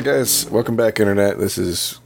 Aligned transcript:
Right, 0.00 0.14
guys, 0.16 0.48
welcome 0.48 0.76
back, 0.76 0.98
Internet. 0.98 1.36
This 1.38 1.58
is 1.58 2.00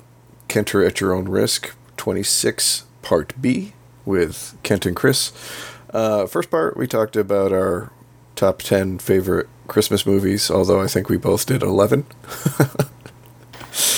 Kenter 0.49 0.85
at 0.85 1.01
Your 1.01 1.15
Own 1.15 1.29
Risk, 1.29 1.77
26, 1.97 2.87
Part 3.03 3.41
B, 3.41 3.73
with 4.05 4.59
Kent 4.65 4.85
and 4.85 4.97
Chris. 4.97 5.31
Uh, 5.91 6.27
first 6.27 6.51
part, 6.51 6.77
we 6.77 6.89
talked 6.89 7.15
about 7.15 7.53
our 7.53 7.93
top 8.35 8.63
10 8.63 8.99
favorite 8.99 9.47
Christmas 9.69 10.05
movies, 10.05 10.51
although 10.51 10.81
I 10.81 10.89
think 10.89 11.09
we 11.09 11.17
both 11.17 11.47
did 11.47 11.63
11. 11.63 12.05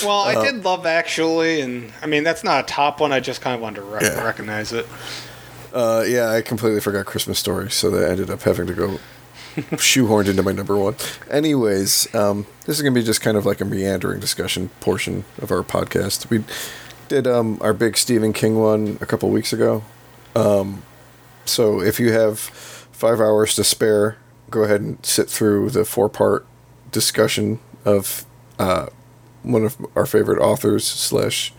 Well, 0.05 0.20
I 0.25 0.45
did 0.45 0.62
love 0.62 0.84
Actually, 0.84 1.62
and 1.62 1.91
I 2.03 2.06
mean 2.06 2.23
that's 2.23 2.45
not 2.45 2.65
a 2.65 2.67
top 2.67 3.01
one. 3.01 3.15
I 3.15 3.20
just 3.20 3.41
kind 3.41 3.55
of 3.55 3.62
wanted 3.62 3.77
to 3.77 3.83
re- 3.87 4.01
Yeah. 4.03 4.23
recognize 4.23 4.75
it. 4.75 4.87
Uh, 5.73 6.05
yeah, 6.06 6.28
I 6.31 6.42
completely 6.42 6.81
forgot 6.81 7.06
Christmas 7.06 7.39
Story, 7.39 7.70
so 7.70 7.89
that 7.89 8.11
ended 8.11 8.28
up 8.28 8.42
having 8.42 8.67
to 8.67 8.75
go 8.75 8.98
shoehorned 9.56 10.28
into 10.28 10.42
my 10.42 10.52
number 10.52 10.77
one. 10.77 10.96
Anyways, 11.30 12.14
um, 12.14 12.47
this 12.64 12.77
is 12.77 12.83
going 12.83 12.95
to 12.95 13.01
be 13.01 13.05
just 13.05 13.20
kind 13.20 13.37
of 13.37 13.47
like 13.47 13.60
a 13.60 13.64
meandering 13.64 14.20
discussion 14.20 14.69
portion 14.80 15.24
of 15.38 15.51
our 15.51 15.62
podcast. 15.62 16.28
We 16.30 16.45
did 17.09 17.27
um, 17.27 17.59
our 17.61 17.73
big 17.73 17.97
Stephen 17.97 18.33
King 18.33 18.59
one 18.59 18.98
a 19.00 19.06
couple 19.06 19.30
weeks 19.30 19.52
ago. 19.52 19.83
Um, 20.34 20.83
so 21.45 21.80
if 21.80 21.98
you 21.98 22.12
have 22.12 22.38
five 22.38 23.20
hours 23.20 23.55
to 23.56 23.64
spare, 23.64 24.19
go 24.50 24.64
ahead 24.64 24.80
and 24.80 25.05
sit 25.05 25.28
through 25.30 25.70
the 25.70 25.84
four 25.84 26.09
part 26.09 26.47
discussion 26.91 27.61
of 27.84 28.25
uh, 28.59 28.86
one 29.42 29.64
of 29.64 29.77
our 29.95 30.06
favorite 30.06 30.41
authors 30.41 30.84
slash 30.84 31.53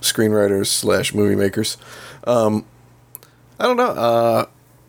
screenwriters 0.00 0.66
slash 0.66 1.12
movie 1.12 1.36
makers. 1.36 1.76
Um, 2.24 2.64
I 3.58 3.64
don't 3.64 3.76
know. 3.76 3.90
Uh, 3.90 4.46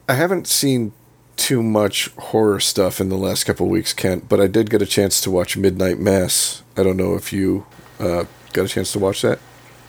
I 0.07 0.13
haven't 0.13 0.47
seen 0.47 0.93
too 1.41 1.63
much 1.63 2.09
horror 2.17 2.59
stuff 2.59 3.01
in 3.01 3.09
the 3.09 3.17
last 3.17 3.43
couple 3.45 3.65
of 3.65 3.71
weeks, 3.71 3.93
Kent, 3.93 4.29
but 4.29 4.39
I 4.39 4.45
did 4.47 4.69
get 4.69 4.81
a 4.81 4.85
chance 4.85 5.19
to 5.21 5.31
watch 5.31 5.57
Midnight 5.57 5.97
Mass. 5.99 6.61
I 6.77 6.83
don't 6.83 6.97
know 6.97 7.15
if 7.15 7.33
you 7.33 7.65
uh, 7.99 8.25
got 8.53 8.65
a 8.65 8.67
chance 8.67 8.91
to 8.93 8.99
watch 8.99 9.23
that 9.23 9.39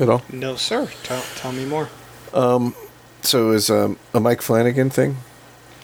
at 0.00 0.08
all. 0.08 0.22
No, 0.32 0.56
sir. 0.56 0.88
Tell, 1.02 1.22
tell 1.36 1.52
me 1.52 1.64
more. 1.66 1.88
Um, 2.32 2.74
So 3.22 3.48
it 3.50 3.52
was 3.52 3.70
um, 3.70 3.98
a 4.14 4.18
Mike 4.20 4.40
Flanagan 4.42 4.90
thing 4.90 5.16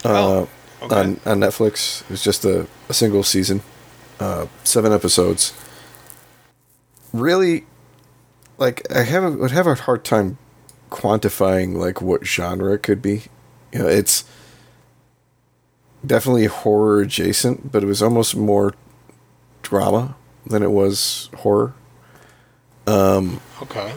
uh, 0.05 0.09
Oh, 0.47 0.49
okay. 0.83 0.95
on, 0.97 1.21
on 1.27 1.39
Netflix. 1.41 2.01
It 2.03 2.11
was 2.11 2.25
just 2.25 2.45
a, 2.45 2.67
a 2.89 2.95
single 2.95 3.23
season, 3.23 3.61
uh, 4.19 4.47
seven 4.65 4.93
episodes. 4.93 5.53
Really, 7.13 7.67
like 8.59 8.91
I 8.95 9.03
have 9.03 9.23
a, 9.25 9.31
would 9.31 9.51
have 9.51 9.67
a 9.67 9.75
hard 9.75 10.05
time 10.05 10.39
quantifying 10.91 11.75
like 11.77 12.01
what 12.03 12.27
genre 12.27 12.73
it 12.75 12.83
could 12.83 13.01
be. 13.03 13.25
You 13.73 13.81
know, 13.81 13.87
it's 13.89 14.25
definitely 16.05 16.47
horror 16.47 17.01
adjacent, 17.01 17.71
but 17.73 17.83
it 17.83 17.87
was 17.87 18.03
almost 18.03 18.37
more 18.37 18.75
drama 19.63 20.17
than 20.47 20.63
it 20.63 20.71
was 20.71 21.29
horror. 21.39 21.75
Um, 22.87 23.41
Okay. 23.63 23.93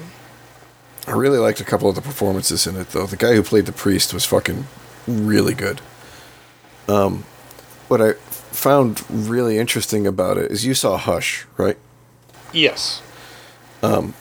I 1.08 1.12
really 1.12 1.38
liked 1.40 1.60
a 1.60 1.64
couple 1.64 1.90
of 1.90 1.96
the 1.96 2.02
performances 2.02 2.68
in 2.68 2.76
it, 2.76 2.90
though. 2.92 3.06
The 3.08 3.18
guy 3.18 3.34
who 3.34 3.42
played 3.44 3.66
the 3.66 3.72
priest 3.72 4.14
was 4.14 4.26
fucking 4.26 4.68
really 5.08 5.54
good. 5.54 5.82
Um, 6.88 7.24
what 7.88 8.02
I 8.02 8.14
found 8.14 9.04
really 9.10 9.58
interesting 9.58 10.06
about 10.06 10.38
it 10.38 10.52
is 10.52 10.66
you 10.66 10.74
saw 10.74 10.98
Hush, 10.98 11.46
right? 11.58 11.78
Yes. 12.54 13.02
Um, 13.82 14.14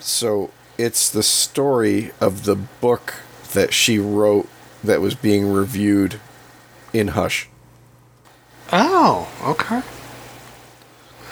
So 0.00 0.50
it's 0.78 1.10
the 1.10 1.22
story 1.22 2.12
of 2.20 2.44
the 2.44 2.56
book 2.56 3.14
that 3.52 3.74
she 3.74 3.98
wrote 3.98 4.48
that 4.84 5.00
was 5.00 5.14
being 5.14 5.52
reviewed 5.52 6.20
in 6.92 7.08
Hush. 7.08 7.48
Oh, 8.72 9.28
okay. 9.42 9.82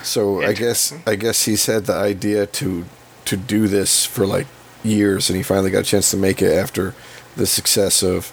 So 0.02 0.42
I 0.42 0.52
guess 0.52 0.94
I 1.06 1.16
guess 1.16 1.44
he's 1.44 1.66
had 1.66 1.86
the 1.86 1.94
idea 1.94 2.46
to 2.46 2.84
to 3.24 3.36
do 3.36 3.68
this 3.68 4.04
for 4.04 4.26
like 4.26 4.46
years, 4.82 5.28
and 5.28 5.36
he 5.36 5.42
finally 5.42 5.70
got 5.70 5.80
a 5.80 5.84
chance 5.84 6.10
to 6.12 6.16
make 6.16 6.40
it 6.40 6.52
after 6.52 6.94
the 7.36 7.46
success 7.46 8.02
of 8.02 8.32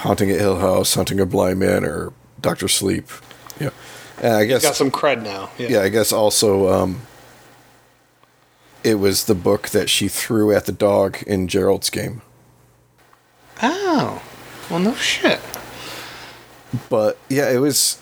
Haunting 0.00 0.30
at 0.30 0.40
Hill 0.40 0.58
House, 0.58 0.94
Haunting 0.94 1.20
of 1.20 1.30
Bly 1.30 1.54
Manor, 1.54 2.06
or 2.06 2.12
Doctor 2.40 2.68
Sleep. 2.68 3.08
Yeah, 3.60 3.70
and 4.20 4.34
I 4.34 4.44
guess 4.44 4.62
Got 4.62 4.76
some 4.76 4.90
cred 4.90 5.22
now. 5.22 5.50
Yeah. 5.58 5.68
yeah, 5.68 5.80
I 5.82 5.88
guess 5.88 6.12
also 6.12 6.68
um, 6.68 7.02
it 8.82 8.96
was 8.96 9.24
the 9.24 9.34
book 9.34 9.68
that 9.70 9.88
she 9.88 10.08
threw 10.08 10.52
at 10.52 10.66
the 10.66 10.72
dog 10.72 11.22
in 11.26 11.48
Gerald's 11.48 11.90
game. 11.90 12.22
Oh. 13.62 14.22
Well, 14.70 14.80
no 14.80 14.94
shit. 14.94 15.40
But 16.88 17.18
yeah, 17.28 17.50
it 17.50 17.58
was 17.58 18.00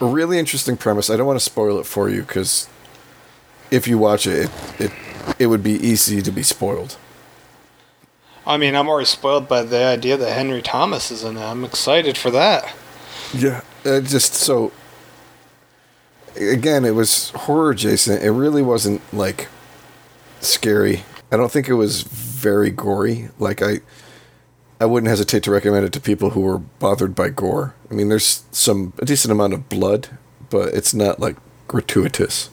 a 0.00 0.06
really 0.06 0.38
interesting 0.38 0.76
premise. 0.76 1.10
I 1.10 1.16
don't 1.16 1.26
want 1.26 1.38
to 1.38 1.44
spoil 1.44 1.78
it 1.78 1.86
for 1.86 2.08
you 2.08 2.22
because 2.22 2.68
if 3.70 3.86
you 3.86 3.98
watch 3.98 4.26
it, 4.26 4.50
it, 4.78 4.80
it 4.80 4.92
it 5.38 5.46
would 5.46 5.62
be 5.62 5.72
easy 5.72 6.22
to 6.22 6.30
be 6.30 6.42
spoiled. 6.42 6.96
I 8.46 8.56
mean, 8.56 8.74
I'm 8.74 8.88
already 8.88 9.06
spoiled 9.06 9.46
by 9.46 9.62
the 9.62 9.84
idea 9.84 10.16
that 10.16 10.32
Henry 10.32 10.62
Thomas 10.62 11.10
is 11.10 11.22
in 11.22 11.36
it. 11.36 11.40
I'm 11.40 11.64
excited 11.64 12.16
for 12.16 12.30
that. 12.30 12.74
Yeah, 13.34 13.60
uh, 13.84 14.00
just 14.00 14.34
so. 14.34 14.72
Again, 16.36 16.84
it 16.84 16.94
was 16.94 17.30
horror 17.30 17.70
adjacent. 17.70 18.22
It 18.22 18.30
really 18.30 18.62
wasn't 18.62 19.02
like 19.12 19.48
scary. 20.40 21.04
I 21.30 21.36
don't 21.36 21.52
think 21.52 21.68
it 21.68 21.74
was 21.74 22.02
very 22.02 22.70
gory. 22.70 23.28
Like 23.38 23.60
I, 23.60 23.80
I 24.80 24.86
wouldn't 24.86 25.08
hesitate 25.08 25.42
to 25.44 25.50
recommend 25.50 25.84
it 25.84 25.92
to 25.94 26.00
people 26.00 26.30
who 26.30 26.40
were 26.40 26.58
bothered 26.58 27.14
by 27.14 27.30
gore. 27.30 27.74
I 27.90 27.94
mean, 27.94 28.08
there's 28.08 28.44
some 28.52 28.92
a 28.98 29.04
decent 29.04 29.32
amount 29.32 29.54
of 29.54 29.68
blood, 29.68 30.08
but 30.50 30.72
it's 30.74 30.94
not 30.94 31.18
like 31.18 31.36
gratuitous. 31.66 32.50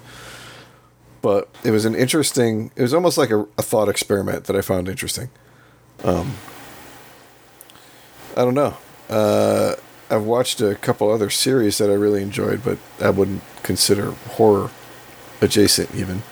But 1.22 1.50
it 1.64 1.72
was 1.72 1.86
an 1.86 1.96
interesting. 1.96 2.72
It 2.76 2.82
was 2.82 2.94
almost 2.94 3.18
like 3.18 3.30
a, 3.30 3.48
a 3.58 3.62
thought 3.62 3.90
experiment 3.90 4.46
that 4.46 4.56
I 4.56 4.62
found 4.62 4.90
interesting. 4.90 5.30
Um, 6.04 6.34
I 8.36 8.42
don't 8.44 8.54
know. 8.54 8.78
Uh, 9.10 9.76
I've 10.10 10.24
watched 10.24 10.62
a 10.62 10.76
couple 10.76 11.12
other 11.12 11.30
series 11.30 11.78
that 11.78 11.90
I 11.90 11.94
really 11.94 12.22
enjoyed, 12.22 12.64
but 12.64 12.78
I 13.00 13.10
wouldn't 13.10 13.42
consider 13.64 14.12
horror 14.12 14.70
adjacent 15.42 15.94
even. 15.96 16.24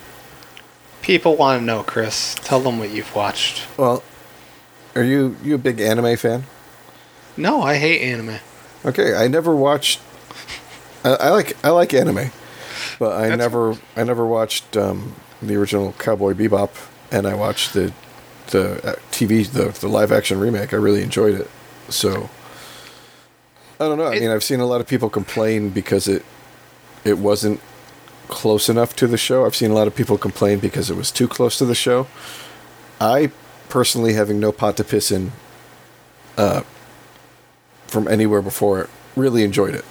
People 1.01 1.35
want 1.35 1.61
to 1.61 1.65
know, 1.65 1.83
Chris. 1.83 2.35
Tell 2.35 2.59
them 2.59 2.79
what 2.79 2.91
you've 2.91 3.13
watched. 3.15 3.63
Well, 3.77 4.03
are 4.95 5.03
you 5.03 5.35
you 5.43 5.55
a 5.55 5.57
big 5.57 5.79
anime 5.81 6.15
fan? 6.17 6.43
No, 7.37 7.61
I 7.61 7.75
hate 7.75 8.01
anime. 8.01 8.37
Okay, 8.85 9.15
I 9.15 9.27
never 9.27 9.55
watched. 9.55 9.99
I, 11.03 11.09
I 11.15 11.29
like 11.29 11.57
I 11.65 11.69
like 11.69 11.93
anime, 11.93 12.31
but 12.99 13.13
I 13.13 13.21
That's- 13.23 13.37
never 13.37 13.77
I 13.95 14.03
never 14.03 14.25
watched 14.25 14.75
um, 14.77 15.15
the 15.41 15.55
original 15.55 15.93
Cowboy 15.97 16.33
Bebop, 16.33 16.69
and 17.11 17.25
I 17.27 17.33
watched 17.33 17.73
the 17.73 17.91
the 18.47 18.85
uh, 18.87 18.95
TV 19.11 19.47
the 19.47 19.77
the 19.79 19.87
live 19.87 20.11
action 20.11 20.39
remake. 20.39 20.73
I 20.73 20.77
really 20.77 21.01
enjoyed 21.01 21.35
it. 21.39 21.49
So 21.89 22.29
I 23.79 23.87
don't 23.87 23.97
know. 23.97 24.05
I 24.05 24.15
It- 24.15 24.21
mean, 24.21 24.29
I've 24.29 24.43
seen 24.43 24.59
a 24.59 24.65
lot 24.65 24.79
of 24.81 24.87
people 24.87 25.09
complain 25.09 25.69
because 25.69 26.07
it 26.07 26.23
it 27.03 27.17
wasn't 27.17 27.59
close 28.29 28.69
enough 28.69 28.95
to 28.97 29.07
the 29.07 29.17
show. 29.17 29.45
I've 29.45 29.55
seen 29.55 29.71
a 29.71 29.73
lot 29.73 29.87
of 29.87 29.95
people 29.95 30.17
complain 30.17 30.59
because 30.59 30.89
it 30.89 30.95
was 30.95 31.11
too 31.11 31.27
close 31.27 31.57
to 31.57 31.65
the 31.65 31.75
show. 31.75 32.07
I 33.01 33.31
personally, 33.73 34.13
having 34.13 34.39
no 34.39 34.51
pot 34.51 34.78
to 34.78 34.84
piss 34.84 35.11
in 35.11 35.31
uh, 36.38 36.61
from 37.88 38.07
anywhere 38.07 38.41
before, 38.41 38.88
really 39.16 39.44
enjoyed 39.44 39.73
it. 39.73 39.84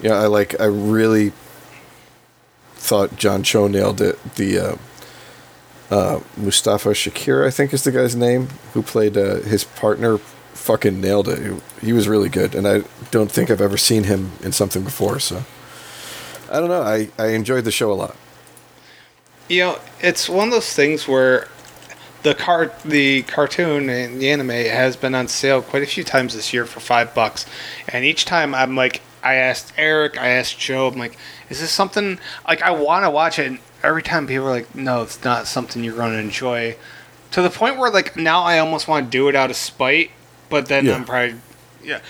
Yeah, 0.00 0.14
I 0.14 0.26
like. 0.26 0.60
I 0.60 0.64
really 0.64 1.32
thought 2.74 3.14
John 3.16 3.44
Cho 3.44 3.68
nailed 3.68 4.00
it. 4.00 4.18
The 4.34 4.58
uh, 4.58 4.76
uh, 5.94 6.20
Mustafa 6.36 6.88
Shakir, 6.88 7.46
I 7.46 7.50
think, 7.50 7.72
is 7.72 7.84
the 7.84 7.92
guy's 7.92 8.16
name 8.16 8.48
who 8.74 8.82
played 8.82 9.16
uh, 9.16 9.36
his 9.36 9.62
partner. 9.62 10.18
Fucking 10.18 11.00
nailed 11.00 11.28
it. 11.28 11.38
He, 11.38 11.86
he 11.86 11.92
was 11.92 12.08
really 12.08 12.28
good, 12.28 12.56
and 12.56 12.66
I 12.66 12.82
don't 13.12 13.30
think 13.30 13.48
I've 13.48 13.60
ever 13.60 13.76
seen 13.76 14.04
him 14.04 14.32
in 14.42 14.50
something 14.50 14.82
before. 14.82 15.20
So 15.20 15.44
I 16.50 16.58
don't 16.58 16.68
know. 16.68 16.82
I 16.82 17.10
I 17.16 17.28
enjoyed 17.28 17.62
the 17.62 17.70
show 17.70 17.92
a 17.92 17.94
lot. 17.94 18.16
You 19.48 19.60
know, 19.60 19.78
it's 20.00 20.28
one 20.28 20.48
of 20.48 20.54
those 20.54 20.74
things 20.74 21.06
where 21.06 21.46
the 22.26 22.34
car, 22.34 22.72
the 22.84 23.22
cartoon 23.22 23.88
and 23.88 24.20
the 24.20 24.28
anime 24.28 24.48
has 24.48 24.96
been 24.96 25.14
on 25.14 25.28
sale 25.28 25.62
quite 25.62 25.84
a 25.84 25.86
few 25.86 26.02
times 26.02 26.34
this 26.34 26.52
year 26.52 26.66
for 26.66 26.80
five 26.80 27.14
bucks, 27.14 27.46
and 27.88 28.04
each 28.04 28.24
time 28.24 28.52
I'm 28.52 28.74
like, 28.74 29.00
I 29.22 29.34
asked 29.34 29.72
Eric, 29.76 30.18
I 30.18 30.30
asked 30.30 30.58
Joe, 30.58 30.88
I'm 30.88 30.98
like, 30.98 31.16
is 31.50 31.60
this 31.60 31.70
something 31.70 32.18
like 32.46 32.62
I 32.62 32.72
want 32.72 33.04
to 33.04 33.10
watch 33.10 33.38
it? 33.38 33.46
And 33.46 33.58
every 33.80 34.02
time 34.02 34.26
people 34.26 34.48
are 34.48 34.50
like, 34.50 34.74
no, 34.74 35.02
it's 35.02 35.22
not 35.22 35.46
something 35.46 35.84
you're 35.84 35.94
going 35.94 36.14
to 36.14 36.18
enjoy. 36.18 36.74
To 37.30 37.42
the 37.42 37.50
point 37.50 37.78
where 37.78 37.92
like 37.92 38.16
now 38.16 38.42
I 38.42 38.58
almost 38.58 38.88
want 38.88 39.06
to 39.06 39.10
do 39.10 39.28
it 39.28 39.36
out 39.36 39.50
of 39.50 39.56
spite, 39.56 40.10
but 40.50 40.66
then 40.66 40.86
Yeah. 40.86 40.96
I'm 40.96 41.04
probably, 41.04 41.36
yeah. 41.80 42.00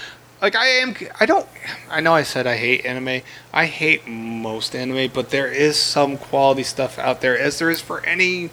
Like 0.40 0.56
I 0.56 0.66
am, 0.66 0.94
I 1.20 1.26
don't. 1.26 1.46
I 1.90 2.00
know 2.00 2.14
I 2.14 2.22
said 2.22 2.46
I 2.46 2.56
hate 2.56 2.86
anime. 2.86 3.20
I 3.52 3.66
hate 3.66 4.08
most 4.08 4.74
anime, 4.74 5.10
but 5.12 5.28
there 5.28 5.48
is 5.48 5.78
some 5.78 6.16
quality 6.16 6.62
stuff 6.62 6.98
out 6.98 7.20
there, 7.20 7.38
as 7.38 7.58
there 7.58 7.68
is 7.68 7.82
for 7.82 8.04
any 8.06 8.50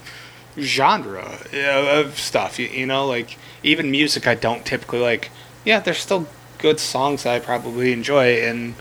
genre 0.57 1.39
of 1.55 2.17
stuff. 2.19 2.59
You, 2.59 2.67
you 2.67 2.85
know, 2.85 3.05
like 3.07 3.38
even 3.63 3.91
music 3.91 4.27
I 4.27 4.35
don't 4.35 4.65
typically 4.65 5.00
like. 5.00 5.31
Yeah, 5.65 5.79
there's 5.79 6.00
still 6.00 6.27
good 6.57 6.79
songs 6.79 7.23
that 7.23 7.33
I 7.35 7.39
probably 7.39 7.94
enjoy, 7.94 8.41
and 8.44 8.75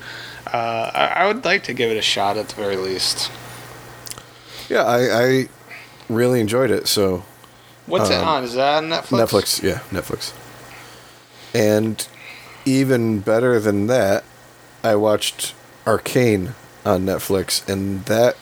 uh, 0.53 0.91
I, 0.93 1.07
I 1.07 1.27
would 1.27 1.45
like 1.45 1.63
to 1.65 1.73
give 1.75 1.91
it 1.91 1.97
a 1.97 2.03
shot 2.03 2.37
at 2.37 2.49
the 2.49 2.55
very 2.57 2.77
least. 2.77 3.31
Yeah, 4.69 4.83
I, 4.85 5.25
I 5.25 5.49
really 6.09 6.41
enjoyed 6.41 6.71
it. 6.71 6.89
So 6.89 7.25
What's 7.87 8.11
it 8.11 8.17
Um, 8.17 8.29
on? 8.29 8.45
Is 8.45 8.55
that 8.55 8.83
on 8.83 8.91
Netflix? 8.91 9.27
Netflix, 9.27 9.63
yeah, 9.63 9.79
Netflix. 9.91 10.33
And 11.55 12.07
even 12.65 13.21
better 13.21 13.59
than 13.61 13.87
that, 13.89 14.25
I 14.85 14.95
watched 14.95 15.55
Arcane 15.87 16.55
on 16.85 17.05
Netflix, 17.05 17.69
and 17.69 18.05
that, 18.07 18.37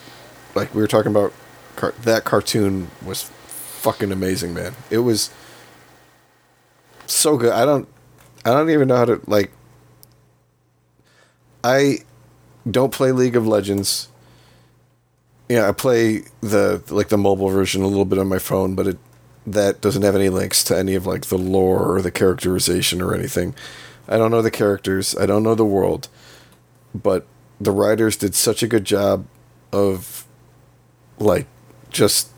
like 0.55 0.75
we 0.75 0.81
were 0.81 0.87
talking 0.87 1.11
about, 1.11 1.33
car- 1.81 1.95
that 2.03 2.25
cartoon 2.25 2.91
was 3.05 3.23
fucking 3.23 4.13
amazing, 4.13 4.53
man. 4.53 4.75
It 4.91 4.99
was 4.99 5.31
so 7.07 7.37
good. 7.37 7.53
I 7.53 7.65
don't, 7.65 7.89
I 8.45 8.51
don't 8.51 8.71
even 8.71 8.89
know 8.89 8.97
how 8.97 9.07
to 9.07 9.21
like. 9.27 9.51
I 11.65 11.99
don't 12.71 12.93
play 12.93 13.13
League 13.13 13.37
of 13.37 13.47
Legends. 13.47 14.09
Yeah, 15.49 15.69
I 15.69 15.73
play 15.73 16.25
the 16.41 16.83
like 16.91 17.09
the 17.09 17.19
mobile 17.19 17.49
version 17.49 17.83
a 17.83 17.87
little 17.87 18.05
bit 18.05 18.19
on 18.19 18.29
my 18.29 18.39
phone, 18.39 18.75
but 18.75 18.87
it 18.87 18.99
that 19.47 19.81
doesn't 19.81 20.03
have 20.03 20.15
any 20.15 20.29
links 20.29 20.63
to 20.65 20.79
any 20.79 20.95
of 20.95 21.07
like 21.07 21.27
the 21.27 21.39
lore 21.39 21.97
or 21.97 22.03
the 22.03 22.11
characterization 22.11 23.01
or 23.01 23.15
anything. 23.15 23.55
I 24.07 24.17
don't 24.17 24.31
know 24.31 24.43
the 24.43 24.51
characters. 24.51 25.17
I 25.17 25.27
don't 25.27 25.43
know 25.43 25.55
the 25.55 25.65
world, 25.65 26.09
but 26.95 27.27
the 27.61 27.73
writers 27.73 28.17
did 28.17 28.35
such 28.35 28.63
a 28.63 28.69
good 28.69 28.85
job 28.85 29.27
of 29.73 30.27
like 31.19 31.47
just 31.91 32.29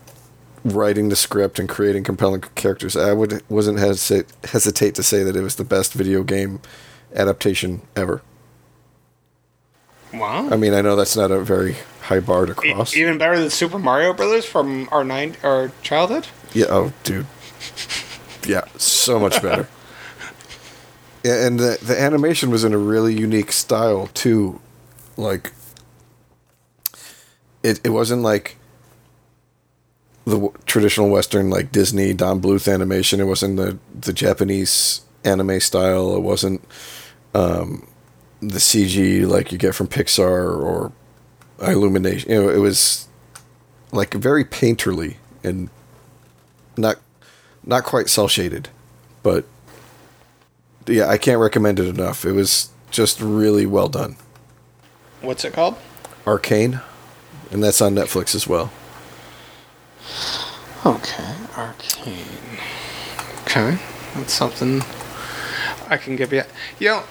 writing 0.65 1.09
the 1.09 1.15
script 1.15 1.59
and 1.59 1.67
creating 1.67 2.03
compelling 2.03 2.41
characters. 2.55 2.95
I 2.95 3.13
would 3.13 3.41
wasn't 3.49 3.79
hesitate 3.79 4.27
hesitate 4.45 4.95
to 4.95 5.03
say 5.03 5.23
that 5.23 5.35
it 5.35 5.41
was 5.41 5.55
the 5.55 5.63
best 5.65 5.93
video 5.93 6.23
game 6.23 6.59
adaptation 7.15 7.81
ever. 7.95 8.21
Wow. 10.13 10.49
I 10.49 10.57
mean, 10.57 10.73
I 10.73 10.81
know 10.81 10.95
that's 10.95 11.17
not 11.17 11.31
a 11.31 11.39
very 11.41 11.75
high 12.01 12.19
bar 12.19 12.45
to 12.45 12.51
E- 12.63 12.73
cross. 12.73 12.95
even 12.95 13.17
better 13.17 13.39
than 13.39 13.49
Super 13.49 13.79
Mario 13.79 14.13
Brothers 14.13 14.45
from 14.45 14.87
our 14.91 15.03
nine 15.03 15.35
our 15.43 15.71
childhood. 15.81 16.27
Yeah. 16.53 16.67
Oh, 16.69 16.93
dude. 17.03 17.25
Yeah, 18.45 18.65
so 18.77 19.19
much 19.19 19.41
better. 19.41 19.67
yeah, 21.23 21.45
and 21.45 21.59
the 21.59 21.77
the 21.81 21.99
animation 21.99 22.51
was 22.51 22.63
in 22.63 22.73
a 22.73 22.77
really 22.77 23.13
unique 23.15 23.51
style 23.51 24.07
too. 24.13 24.61
Like, 25.17 25.51
it 27.63 27.79
it 27.83 27.89
wasn't 27.89 28.21
like 28.21 28.57
the 30.25 30.35
w- 30.35 30.53
traditional 30.65 31.09
Western 31.09 31.49
like 31.49 31.71
Disney 31.71 32.13
Don 32.13 32.41
Bluth 32.41 32.71
animation. 32.71 33.19
It 33.19 33.25
wasn't 33.25 33.57
the 33.57 33.77
the 33.99 34.13
Japanese 34.13 35.01
anime 35.23 35.59
style. 35.59 36.15
It 36.15 36.21
wasn't 36.21 36.63
um, 37.33 37.87
the 38.39 38.59
CG 38.59 39.27
like 39.27 39.51
you 39.51 39.57
get 39.57 39.75
from 39.75 39.87
Pixar 39.87 40.61
or 40.61 40.91
Illumination. 41.59 42.31
You 42.31 42.43
know, 42.43 42.49
it 42.49 42.57
was 42.57 43.07
like 43.91 44.13
very 44.13 44.43
painterly 44.43 45.15
and 45.43 45.69
not 46.77 46.97
not 47.63 47.83
quite 47.83 48.09
cel 48.09 48.27
shaded, 48.27 48.69
but 49.21 49.45
yeah, 50.87 51.07
I 51.07 51.17
can't 51.17 51.39
recommend 51.39 51.79
it 51.79 51.87
enough. 51.87 52.25
It 52.25 52.33
was 52.33 52.69
just 52.91 53.21
really 53.21 53.65
well 53.65 53.87
done. 53.87 54.17
What's 55.21 55.45
it 55.45 55.53
called? 55.53 55.75
Arcane, 56.27 56.81
and 57.51 57.63
that's 57.63 57.81
on 57.81 57.95
Netflix 57.95 58.35
as 58.35 58.47
well. 58.47 58.71
Okay, 60.85 61.35
Arcane. 61.55 62.59
Okay, 63.43 63.77
that's 64.15 64.33
something 64.33 64.81
I 65.87 65.97
can 65.97 66.15
give 66.15 66.33
you. 66.33 66.43
You 66.79 66.87
know, 66.89 67.03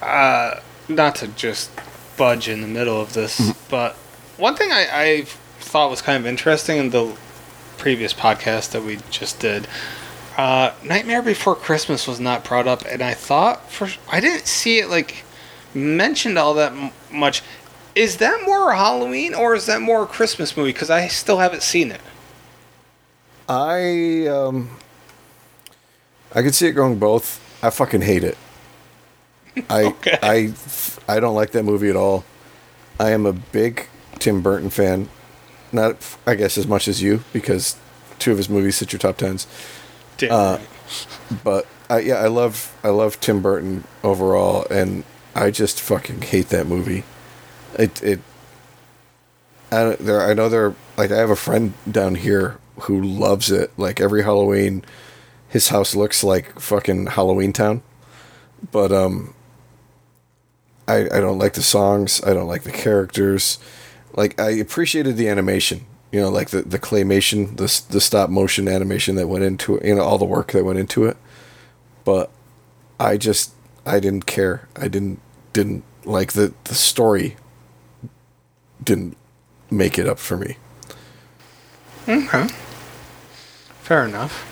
uh, 0.00 0.60
not 0.88 1.16
to 1.16 1.28
just 1.28 1.70
budge 2.16 2.48
in 2.48 2.62
the 2.62 2.68
middle 2.68 3.00
of 3.00 3.12
this, 3.12 3.52
but 3.68 3.94
one 4.36 4.56
thing 4.56 4.70
I, 4.72 4.86
I 4.92 5.22
thought 5.58 5.90
was 5.90 6.00
kind 6.02 6.18
of 6.18 6.26
interesting 6.26 6.78
in 6.78 6.90
the 6.90 7.16
previous 7.76 8.14
podcast 8.14 8.70
that 8.72 8.82
we 8.82 8.98
just 9.10 9.40
did. 9.40 9.66
Uh, 10.36 10.72
Nightmare 10.82 11.22
Before 11.22 11.54
Christmas 11.54 12.06
was 12.08 12.18
not 12.18 12.44
brought 12.44 12.66
up, 12.66 12.84
and 12.86 13.02
I 13.02 13.14
thought 13.14 13.70
for 13.70 13.88
I 14.10 14.20
didn't 14.20 14.46
see 14.46 14.78
it 14.78 14.88
like 14.88 15.24
mentioned 15.74 16.38
all 16.38 16.54
that 16.54 16.72
m- 16.72 16.90
much. 17.10 17.42
Is 17.94 18.16
that 18.16 18.42
more 18.44 18.70
a 18.70 18.76
Halloween 18.76 19.34
or 19.34 19.54
is 19.54 19.66
that 19.66 19.80
more 19.80 20.02
a 20.02 20.06
Christmas 20.06 20.56
movie? 20.56 20.72
Because 20.72 20.90
I 20.90 21.06
still 21.08 21.38
haven't 21.38 21.62
seen 21.62 21.90
it. 21.92 22.00
I 23.48 24.26
um, 24.26 24.70
I 26.34 26.42
could 26.42 26.54
see 26.54 26.66
it 26.66 26.72
going 26.72 26.98
both. 26.98 27.40
I 27.62 27.70
fucking 27.70 28.02
hate 28.02 28.24
it. 28.24 28.36
I 29.68 29.84
Okay. 29.86 30.18
I 30.22 30.52
I 31.08 31.20
don't 31.20 31.34
like 31.34 31.50
that 31.52 31.62
movie 31.64 31.90
at 31.90 31.96
all. 31.96 32.24
I 32.98 33.10
am 33.10 33.26
a 33.26 33.32
big 33.32 33.88
Tim 34.18 34.40
Burton 34.40 34.70
fan. 34.70 35.08
Not 35.72 36.16
I 36.26 36.34
guess 36.34 36.56
as 36.58 36.66
much 36.66 36.88
as 36.88 37.02
you 37.02 37.22
because 37.32 37.76
two 38.18 38.32
of 38.32 38.38
his 38.38 38.48
movies 38.48 38.78
hit 38.80 38.92
your 38.92 38.98
top 38.98 39.18
tens. 39.18 39.46
Damn 40.16 40.32
Uh. 40.32 40.58
But 41.42 41.66
I 41.90 42.00
yeah, 42.00 42.16
I 42.16 42.26
love 42.28 42.76
I 42.82 42.88
love 42.88 43.20
Tim 43.20 43.42
Burton 43.42 43.84
overall, 44.02 44.66
and 44.70 45.04
I 45.34 45.50
just 45.50 45.80
fucking 45.80 46.22
hate 46.22 46.48
that 46.48 46.66
movie. 46.66 47.04
It 47.78 48.02
it. 48.02 48.20
I 49.70 49.96
there 49.96 50.22
I 50.22 50.34
know 50.34 50.48
there 50.48 50.74
like 50.96 51.10
I 51.10 51.16
have 51.16 51.30
a 51.30 51.36
friend 51.36 51.74
down 51.90 52.16
here 52.16 52.58
who 52.80 53.00
loves 53.00 53.50
it. 53.50 53.70
Like 53.76 54.00
every 54.00 54.22
Halloween, 54.22 54.84
his 55.48 55.68
house 55.68 55.94
looks 55.94 56.22
like 56.24 56.58
fucking 56.60 57.06
Halloween 57.08 57.52
Town. 57.52 57.82
But 58.70 58.92
um. 58.92 59.34
I, 60.86 61.04
I 61.04 61.20
don't 61.20 61.38
like 61.38 61.54
the 61.54 61.62
songs. 61.62 62.22
I 62.24 62.34
don't 62.34 62.46
like 62.46 62.64
the 62.64 62.70
characters. 62.70 63.58
Like 64.12 64.38
I 64.38 64.50
appreciated 64.50 65.16
the 65.16 65.28
animation, 65.28 65.86
you 66.12 66.20
know, 66.20 66.28
like 66.28 66.50
the, 66.50 66.60
the 66.60 66.78
claymation, 66.78 67.56
the 67.56 67.82
the 67.90 68.02
stop 68.02 68.28
motion 68.28 68.68
animation 68.68 69.16
that 69.16 69.26
went 69.26 69.44
into 69.44 69.76
it, 69.78 69.86
you 69.86 69.94
know, 69.94 70.02
all 70.02 70.18
the 70.18 70.26
work 70.26 70.52
that 70.52 70.62
went 70.62 70.78
into 70.78 71.06
it. 71.06 71.16
But 72.04 72.30
I 73.00 73.16
just 73.16 73.52
I 73.86 73.98
didn't 73.98 74.26
care. 74.26 74.68
I 74.76 74.88
didn't 74.88 75.20
didn't 75.54 75.84
like 76.04 76.34
the 76.34 76.52
the 76.64 76.74
story. 76.74 77.36
Didn't 78.84 79.16
make 79.70 79.98
it 79.98 80.06
up 80.06 80.18
for 80.18 80.36
me. 80.36 80.56
Okay. 82.08 82.48
Fair 83.80 84.06
enough. 84.06 84.50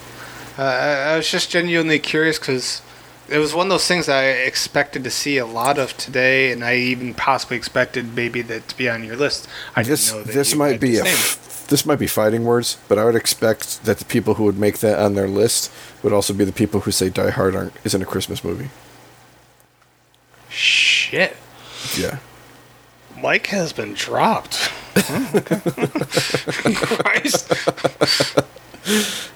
Uh, 0.58 0.62
I, 0.62 1.12
I 1.12 1.16
was 1.16 1.30
just 1.30 1.50
genuinely 1.50 1.98
curious 1.98 2.38
because 2.38 2.82
it 3.28 3.38
was 3.38 3.54
one 3.54 3.66
of 3.66 3.70
those 3.70 3.86
things 3.86 4.08
I 4.08 4.24
expected 4.24 5.04
to 5.04 5.10
see 5.10 5.38
a 5.38 5.46
lot 5.46 5.78
of 5.78 5.96
today, 5.96 6.52
and 6.52 6.64
I 6.64 6.76
even 6.76 7.14
possibly 7.14 7.56
expected 7.56 8.14
maybe 8.14 8.42
that 8.42 8.68
to 8.68 8.76
be 8.76 8.88
on 8.88 9.04
your 9.04 9.16
list. 9.16 9.48
I 9.74 9.82
This 9.82 10.06
didn't 10.06 10.18
know 10.18 10.24
that 10.24 10.34
this 10.34 10.54
might 10.54 10.80
be 10.80 10.98
a 10.98 11.04
this 11.68 11.86
might 11.86 11.98
be 11.98 12.06
fighting 12.06 12.44
words, 12.44 12.76
but 12.88 12.98
I 12.98 13.04
would 13.04 13.14
expect 13.14 13.84
that 13.84 13.98
the 13.98 14.04
people 14.04 14.34
who 14.34 14.44
would 14.44 14.58
make 14.58 14.78
that 14.80 14.98
on 14.98 15.14
their 15.14 15.28
list 15.28 15.72
would 16.02 16.12
also 16.12 16.34
be 16.34 16.44
the 16.44 16.52
people 16.52 16.80
who 16.80 16.90
say 16.90 17.08
Die 17.08 17.30
Hard 17.30 17.56
aren't, 17.56 17.72
isn't 17.84 18.02
a 18.02 18.04
Christmas 18.04 18.44
movie. 18.44 18.68
Shit. 20.50 21.34
Yeah. 21.96 22.18
Mic 23.20 23.46
has 23.48 23.72
been 23.72 23.94
dropped. 23.94 24.70
Oh, 24.96 25.30
okay. 25.34 25.60
Christ. 26.74 27.52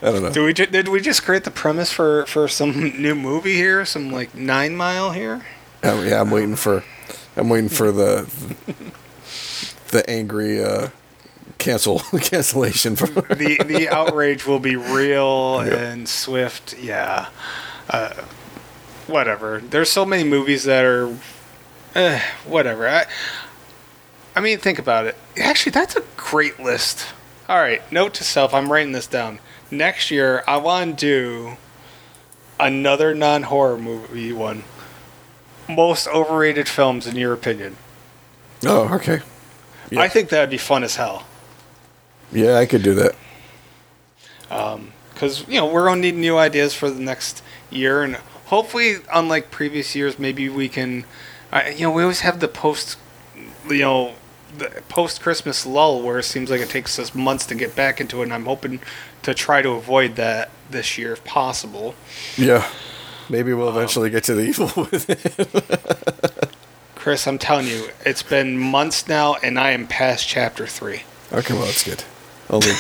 I 0.03 0.11
don't 0.11 0.23
know. 0.23 0.31
Did 0.33 0.45
we, 0.45 0.53
ju- 0.53 0.67
did 0.67 0.89
we 0.89 1.01
just 1.01 1.23
create 1.25 1.45
the 1.45 1.51
premise 1.51 1.93
for, 1.93 2.27
for 2.27 2.49
some 2.49 2.91
new 3.01 3.15
movie 3.15 3.55
here? 3.55 3.85
Some 3.85 4.11
like 4.11 4.35
Nine 4.35 4.77
Mile 4.77 5.13
here? 5.13 5.45
Oh, 5.83 6.03
yeah, 6.03 6.21
I'm 6.21 6.31
waiting 6.31 6.57
for, 6.57 6.85
I'm 7.37 7.49
waiting 7.49 7.69
for 7.69 7.93
the, 7.93 8.29
the 9.93 10.09
angry 10.11 10.63
uh, 10.63 10.89
cancel 11.59 11.99
cancellation 12.21 12.97
from. 12.97 13.15
the 13.15 13.61
the 13.65 13.89
outrage 13.89 14.47
will 14.47 14.59
be 14.59 14.75
real 14.77 15.63
Yeah. 15.65 15.75
and 15.77 16.09
swift. 16.09 16.77
Yeah. 16.79 17.29
Uh, 17.89 18.15
whatever. 19.07 19.61
There's 19.61 19.91
so 19.91 20.05
many 20.05 20.25
movies 20.25 20.65
that 20.65 20.85
are, 20.85 21.17
eh, 21.95 22.21
whatever. 22.45 22.89
I, 22.89 23.07
I 24.37 24.41
mean, 24.41 24.59
think 24.59 24.79
about 24.79 25.07
it. 25.07 25.17
Actually, 25.39 25.73
that's 25.73 25.97
a 25.97 26.05
great 26.17 26.61
list. 26.61 27.07
All 27.49 27.59
right, 27.59 27.81
note 27.91 28.15
to 28.15 28.25
self: 28.25 28.53
I'm 28.53 28.71
writing 28.71 28.93
this 28.93 29.07
down. 29.07 29.41
Next 29.71 30.11
year, 30.11 30.45
I 30.47 30.59
want 30.59 30.99
to 30.99 31.07
do 31.07 31.57
another 32.61 33.15
non-horror 33.15 33.79
movie 33.79 34.33
one. 34.33 34.65
Most 35.69 36.07
overrated 36.09 36.69
films, 36.69 37.07
in 37.07 37.17
your 37.17 37.33
opinion? 37.33 37.77
Oh, 38.65 38.95
okay. 38.95 39.21
Yeah. 39.91 40.01
I 40.01 40.09
think 40.09 40.29
that'd 40.29 40.51
be 40.51 40.59
fun 40.59 40.85
as 40.85 40.97
hell. 40.97 41.27
Yeah, 42.33 42.57
I 42.57 42.67
could 42.67 42.83
do 42.83 42.95
that. 42.95 43.15
because 45.13 45.49
you 45.49 45.59
know 45.59 45.67
we're 45.67 45.87
gonna 45.87 46.01
need 46.01 46.15
new 46.15 46.37
ideas 46.37 46.75
for 46.75 46.91
the 46.91 47.01
next 47.01 47.43
year, 47.71 48.03
and 48.03 48.17
hopefully, 48.47 48.97
unlike 49.13 49.51
previous 49.51 49.95
years, 49.95 50.19
maybe 50.19 50.49
we 50.49 50.69
can. 50.69 51.05
Uh, 51.53 51.63
you 51.75 51.83
know, 51.83 51.91
we 51.91 52.03
always 52.03 52.21
have 52.21 52.41
the 52.41 52.49
post, 52.49 52.99
you 53.69 53.79
know, 53.79 54.15
post 54.89 55.21
Christmas 55.21 55.67
lull 55.67 56.03
where 56.03 56.19
it 56.19 56.25
seems 56.25 56.51
like 56.51 56.61
it 56.61 56.69
takes 56.69 56.99
us 56.99 57.15
months 57.15 57.47
to 57.47 57.55
get 57.55 57.77
back 57.77 58.01
into 58.01 58.21
it, 58.21 58.25
and 58.25 58.35
I'm 58.35 58.47
hoping 58.47 58.81
to 59.23 59.35
try 59.35 59.63
to 59.63 59.71
avoid 59.71 60.17
that 60.17 60.51
this 60.71 60.99
year 60.99 61.13
if 61.13 61.25
possible. 61.25 61.95
Yeah. 62.37 62.69
Maybe 63.29 63.53
we'll 63.53 63.69
eventually 63.69 64.11
get 64.11 64.25
to 64.25 64.35
the 64.35 64.43
evil 64.43 64.67
with 64.91 65.11
it. 65.11 66.51
Chris, 66.95 67.27
I'm 67.27 67.39
telling 67.39 67.67
you, 67.67 67.89
it's 68.05 68.23
been 68.23 68.59
months 68.59 69.09
now, 69.09 69.35
and 69.37 69.59
I 69.59 69.71
am 69.71 69.87
past 69.87 70.27
chapter 70.27 70.67
three. 70.67 71.03
Okay, 71.33 71.55
well 71.55 71.65
that's 71.65 71.85
good. 71.85 72.05
Only, 72.49 72.73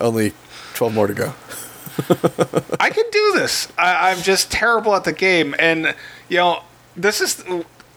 only 0.00 0.32
twelve 0.74 0.94
more 0.94 1.06
to 1.06 1.14
go. 1.14 1.34
I 2.78 2.90
can 2.90 3.04
do 3.10 3.32
this. 3.34 3.68
I, 3.76 4.10
I'm 4.10 4.22
just 4.22 4.50
terrible 4.50 4.94
at 4.94 5.04
the 5.04 5.12
game, 5.12 5.54
and 5.58 5.94
you 6.28 6.36
know, 6.38 6.62
this 6.96 7.20
is. 7.20 7.44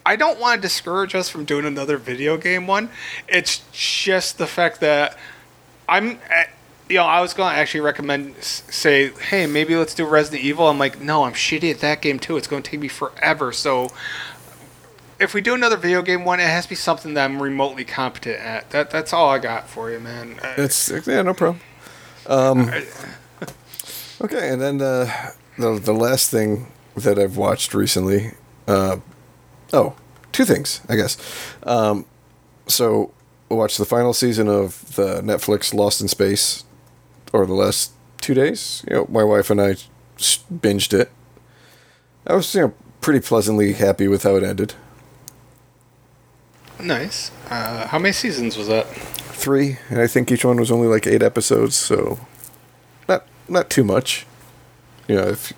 I 0.05 0.15
don't 0.15 0.39
want 0.39 0.61
to 0.61 0.67
discourage 0.67 1.15
us 1.15 1.29
from 1.29 1.45
doing 1.45 1.65
another 1.65 1.97
video 1.97 2.37
game 2.37 2.67
one. 2.67 2.89
It's 3.27 3.61
just 3.71 4.37
the 4.37 4.47
fact 4.47 4.79
that 4.81 5.17
I'm. 5.87 6.19
eh, 6.29 6.45
You 6.89 6.97
know, 6.97 7.05
I 7.05 7.21
was 7.21 7.33
going 7.33 7.53
to 7.53 7.57
actually 7.57 7.79
recommend, 7.81 8.35
say, 8.43 9.11
hey, 9.29 9.45
maybe 9.47 9.75
let's 9.75 9.93
do 9.95 10.05
Resident 10.05 10.43
Evil. 10.43 10.67
I'm 10.67 10.77
like, 10.77 10.99
no, 10.99 11.23
I'm 11.23 11.33
shitty 11.33 11.71
at 11.71 11.79
that 11.79 12.01
game 12.01 12.19
too. 12.19 12.35
It's 12.35 12.47
going 12.47 12.61
to 12.61 12.69
take 12.69 12.81
me 12.81 12.89
forever. 12.89 13.53
So, 13.53 13.87
if 15.19 15.33
we 15.33 15.39
do 15.39 15.53
another 15.53 15.77
video 15.77 16.01
game 16.01 16.25
one, 16.25 16.41
it 16.41 16.47
has 16.47 16.65
to 16.65 16.69
be 16.69 16.75
something 16.75 17.13
that 17.13 17.23
I'm 17.23 17.41
remotely 17.41 17.85
competent 17.85 18.39
at. 18.39 18.69
That 18.71 18.91
that's 18.91 19.13
all 19.13 19.29
I 19.29 19.39
got 19.39 19.69
for 19.69 19.89
you, 19.89 19.99
man. 19.99 20.37
It's 20.57 20.91
yeah, 21.07 21.21
no 21.21 21.33
problem. 21.33 21.61
Um, 22.27 22.69
okay, 24.21 24.49
and 24.49 24.61
then 24.61 24.81
uh, 24.81 25.31
the 25.57 25.79
the 25.79 25.93
last 25.93 26.29
thing 26.31 26.67
that 26.95 27.17
I've 27.17 27.37
watched 27.37 27.73
recently. 27.73 28.31
Uh, 28.67 28.97
oh, 29.73 29.95
two 30.31 30.45
things, 30.45 30.81
I 30.87 30.95
guess. 30.95 31.17
Um, 31.63 32.05
so 32.67 33.11
I 33.51 33.55
watched 33.55 33.77
the 33.77 33.85
final 33.85 34.13
season 34.13 34.47
of 34.47 34.95
the 34.95 35.21
Netflix 35.21 35.73
Lost 35.73 36.01
in 36.01 36.07
Space, 36.07 36.63
or 37.31 37.45
the 37.45 37.53
last 37.53 37.91
two 38.21 38.33
days. 38.33 38.83
You 38.87 38.95
know, 38.95 39.07
my 39.09 39.23
wife 39.23 39.49
and 39.49 39.61
I 39.61 39.75
binged 40.17 40.97
it. 40.97 41.11
I 42.25 42.35
was 42.35 42.53
you 42.55 42.61
know 42.61 42.73
pretty 43.01 43.19
pleasantly 43.19 43.73
happy 43.73 44.07
with 44.07 44.23
how 44.23 44.35
it 44.37 44.43
ended. 44.43 44.75
nice. 46.79 47.31
Uh, 47.49 47.87
how 47.87 47.99
many 47.99 48.13
seasons 48.13 48.55
was 48.57 48.67
that? 48.67 48.87
three, 49.43 49.77
and 49.89 49.99
I 49.99 50.07
think 50.07 50.31
each 50.31 50.45
one 50.45 50.57
was 50.57 50.71
only 50.71 50.87
like 50.87 51.05
eight 51.05 51.21
episodes, 51.21 51.75
so 51.75 52.19
not 53.09 53.27
not 53.49 53.69
too 53.69 53.83
much. 53.83 54.25
You 55.07 55.15
know, 55.15 55.27
if 55.27 55.51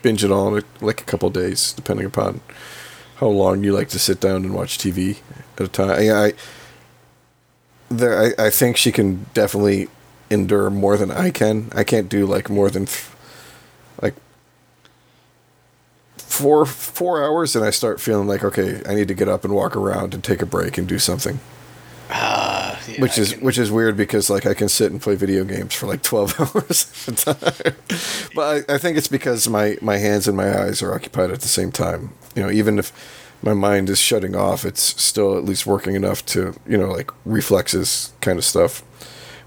binge 0.00 0.24
it 0.24 0.30
all 0.30 0.56
in 0.56 0.64
like 0.80 1.02
a 1.02 1.04
couple 1.04 1.28
days, 1.28 1.72
depending 1.72 2.06
upon 2.06 2.40
how 3.22 3.28
long 3.28 3.62
you 3.62 3.72
like 3.72 3.88
to 3.90 3.98
sit 3.98 4.20
down 4.20 4.44
and 4.44 4.52
watch 4.54 4.78
TV 4.78 5.18
at 5.56 5.64
a 5.64 5.68
time. 5.68 5.90
I, 5.90 6.10
I 6.26 6.32
there, 7.88 8.34
I, 8.38 8.46
I 8.46 8.50
think 8.50 8.76
she 8.76 8.90
can 8.90 9.26
definitely 9.34 9.88
endure 10.30 10.70
more 10.70 10.96
than 10.96 11.10
I 11.10 11.30
can. 11.30 11.70
I 11.74 11.84
can't 11.84 12.08
do 12.08 12.26
like 12.26 12.48
more 12.50 12.70
than 12.70 12.86
th- 12.86 13.06
like 14.00 14.14
four 16.16 16.64
four 16.66 17.22
hours, 17.22 17.54
and 17.56 17.64
I 17.64 17.70
start 17.70 18.00
feeling 18.00 18.26
like 18.28 18.44
okay, 18.44 18.80
I 18.88 18.94
need 18.94 19.08
to 19.08 19.14
get 19.14 19.28
up 19.28 19.44
and 19.44 19.54
walk 19.54 19.76
around 19.76 20.14
and 20.14 20.22
take 20.24 20.42
a 20.42 20.46
break 20.46 20.78
and 20.78 20.88
do 20.88 20.98
something 20.98 21.40
Uh, 22.10 22.76
yeah, 22.88 23.00
which 23.00 23.18
I 23.18 23.22
is 23.22 23.32
can- 23.34 23.44
which 23.44 23.58
is 23.58 23.70
weird 23.70 23.96
because 23.96 24.30
like 24.30 24.46
I 24.46 24.54
can 24.54 24.68
sit 24.68 24.90
and 24.92 25.00
play 25.00 25.14
video 25.14 25.44
games 25.44 25.74
for 25.74 25.86
like 25.86 26.02
twelve 26.02 26.34
hours 26.40 26.86
at 27.08 27.26
a 27.26 27.34
time. 27.34 27.74
but 28.34 28.66
I, 28.70 28.74
I 28.74 28.78
think 28.78 28.96
it's 28.96 29.08
because 29.08 29.48
my 29.48 29.76
my 29.82 29.98
hands 29.98 30.28
and 30.28 30.36
my 30.36 30.48
eyes 30.62 30.82
are 30.82 30.94
occupied 30.94 31.30
at 31.30 31.40
the 31.40 31.48
same 31.48 31.70
time. 31.72 32.12
You 32.34 32.42
know, 32.42 32.50
even 32.50 32.78
if 32.78 32.92
my 33.42 33.54
mind 33.54 33.90
is 33.90 33.98
shutting 33.98 34.36
off, 34.36 34.64
it's 34.64 35.00
still 35.02 35.36
at 35.36 35.44
least 35.44 35.66
working 35.66 35.94
enough 35.94 36.24
to 36.26 36.54
you 36.66 36.78
know 36.78 36.90
like 36.90 37.10
reflexes 37.24 38.12
kind 38.20 38.38
of 38.38 38.44
stuff. 38.44 38.82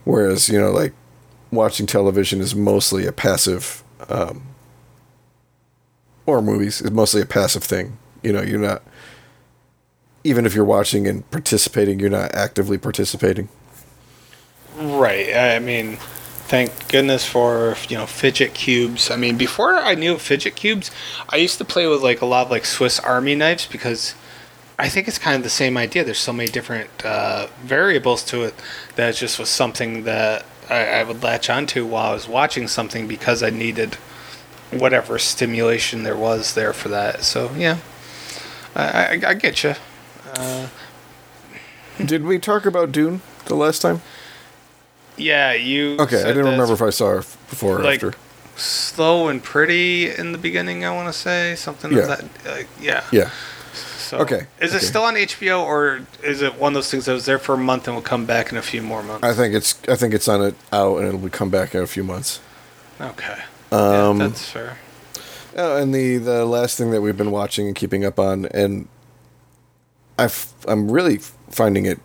Whereas 0.04 0.50
you 0.50 0.60
know 0.60 0.72
like 0.72 0.94
watching 1.51 1.86
television 1.86 2.42
is 2.42 2.56
mostly 2.56 3.06
a 3.06 3.12
passive, 3.12 3.84
um, 4.10 4.44
or 6.25 6.42
movies 6.42 6.82
is 6.82 6.92
mostly 6.92 7.22
a 7.22 7.25
passive 7.25 7.63
thing. 7.63 7.98
You 8.22 8.34
know, 8.34 8.42
you're 8.42 8.60
not 8.60 8.84
even 10.25 10.46
if 10.46 10.56
you're 10.56 10.65
watching 10.65 11.08
and 11.08 11.30
participating, 11.30 12.00
you're 12.00 12.10
not 12.10 12.34
actively 12.34 12.77
participating. 12.80 13.48
Right. 14.75 15.34
I 15.34 15.60
mean, 15.60 16.00
thank 16.47 16.87
goodness 16.89 17.25
for 17.25 17.75
you 17.89 17.97
know 17.97 18.05
fidget 18.05 18.53
cubes. 18.53 19.09
I 19.11 19.15
mean, 19.15 19.37
before 19.37 19.75
I 19.75 19.95
knew 19.95 20.17
fidget 20.17 20.55
cubes, 20.55 20.91
I 21.29 21.37
used 21.37 21.57
to 21.57 21.65
play 21.65 21.87
with 21.87 22.01
like 22.01 22.21
a 22.21 22.25
lot 22.25 22.45
of 22.45 22.51
like 22.51 22.65
Swiss 22.65 22.99
Army 22.99 23.35
knives 23.35 23.65
because 23.65 24.15
I 24.77 24.89
think 24.89 25.07
it's 25.07 25.17
kind 25.17 25.37
of 25.37 25.43
the 25.43 25.49
same 25.49 25.77
idea. 25.77 26.03
There's 26.03 26.19
so 26.19 26.33
many 26.33 26.49
different 26.49 26.89
uh, 27.05 27.47
variables 27.63 28.23
to 28.25 28.43
it 28.43 28.55
that 28.95 29.09
it 29.09 29.17
just 29.17 29.39
was 29.39 29.49
something 29.49 30.03
that 30.03 30.45
I, 30.69 30.85
I 30.85 31.03
would 31.03 31.23
latch 31.23 31.49
onto 31.49 31.85
while 31.85 32.11
I 32.11 32.13
was 32.13 32.27
watching 32.27 32.67
something 32.67 33.07
because 33.07 33.41
I 33.41 33.49
needed 33.49 33.95
whatever 34.71 35.17
stimulation 35.19 36.03
there 36.03 36.17
was 36.17 36.53
there 36.55 36.73
for 36.73 36.89
that. 36.89 37.23
So 37.23 37.51
yeah, 37.55 37.77
I, 38.75 38.83
I, 38.83 39.21
I 39.27 39.33
get 39.33 39.63
you. 39.63 39.75
Uh, 40.35 40.67
Did 42.03 42.25
we 42.25 42.39
talk 42.39 42.65
about 42.65 42.91
Dune 42.91 43.21
the 43.45 43.55
last 43.55 43.81
time? 43.81 44.01
Yeah, 45.17 45.53
you. 45.53 45.98
Okay, 46.00 46.22
I 46.22 46.27
didn't 46.27 46.45
remember 46.45 46.74
if 46.74 46.81
I 46.81 46.89
saw 46.89 47.13
it 47.13 47.17
before 47.50 47.79
or 47.79 47.84
like 47.84 47.95
after. 48.03 48.13
slow 48.55 49.27
and 49.27 49.43
pretty 49.43 50.10
in 50.10 50.31
the 50.31 50.38
beginning. 50.38 50.86
I 50.86 50.91
want 50.93 51.07
to 51.13 51.13
say 51.19 51.55
something 51.55 51.91
Yeah. 51.91 52.00
of 52.00 52.07
that. 52.07 52.24
Uh, 52.48 52.63
yeah. 52.81 53.03
Yeah. 53.12 53.29
So, 53.74 54.19
Okay, 54.19 54.45
Is 54.62 54.75
it 54.75 54.81
still 54.81 55.01
on 55.01 55.15
HBO 55.15 55.63
or 55.63 56.01
is 56.24 56.43
it 56.43 56.60
one 56.60 56.74
of 56.74 56.75
those 56.75 56.91
things 56.91 57.05
that 57.05 57.13
was 57.13 57.25
there 57.25 57.39
for 57.39 57.55
a 57.55 57.57
month 57.57 57.88
and 57.88 57.95
will 57.95 58.03
come 58.03 58.25
back 58.27 58.51
in 58.51 58.57
a 58.57 58.62
few 58.62 58.84
more 58.84 59.01
months? 59.01 59.24
I 59.25 59.34
think 59.34 59.55
it's 59.55 59.79
I 59.88 59.95
think 59.95 60.13
it's 60.13 60.27
on 60.27 60.43
it 60.43 60.53
out 60.72 60.98
and 61.00 61.07
it'll 61.07 61.19
be 61.19 61.29
come 61.31 61.50
back 61.50 61.74
in 61.74 61.81
a 61.81 61.88
few 61.88 62.03
months. 62.03 62.39
Okay. 63.01 63.39
Um, 63.72 64.19
yeah, 64.22 64.27
that's 64.27 64.48
fair. 64.48 64.77
Oh, 65.57 65.77
and 65.81 65.91
the 65.93 66.17
the 66.17 66.45
last 66.45 66.77
thing 66.77 66.91
that 66.91 67.01
we've 67.01 67.17
been 67.17 67.31
watching 67.31 67.65
and 67.65 67.75
keeping 67.75 68.05
up 68.05 68.19
on, 68.19 68.45
and 68.48 68.88
I've 70.19 70.53
I'm 70.67 70.91
really 70.91 71.17
finding 71.50 71.86
it 71.88 72.00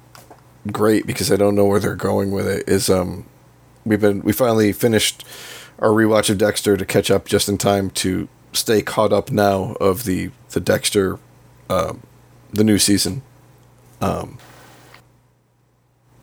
great 0.66 1.06
because 1.06 1.30
I 1.30 1.36
don't 1.36 1.54
know 1.54 1.64
where 1.64 1.80
they're 1.80 1.94
going 1.94 2.30
with 2.30 2.46
it. 2.46 2.68
Is 2.68 2.90
um, 2.90 3.26
we've 3.84 4.00
been 4.00 4.22
we 4.22 4.32
finally 4.32 4.72
finished 4.72 5.24
our 5.78 5.90
rewatch 5.90 6.30
of 6.30 6.38
Dexter 6.38 6.76
to 6.76 6.84
catch 6.84 7.10
up 7.10 7.26
just 7.26 7.48
in 7.48 7.58
time 7.58 7.90
to 7.90 8.28
stay 8.52 8.82
caught 8.82 9.12
up 9.12 9.30
now 9.30 9.74
of 9.80 10.04
the 10.04 10.30
the 10.50 10.60
Dexter, 10.60 11.18
um, 11.68 12.02
the 12.52 12.64
new 12.64 12.78
season, 12.78 13.22
um, 14.00 14.38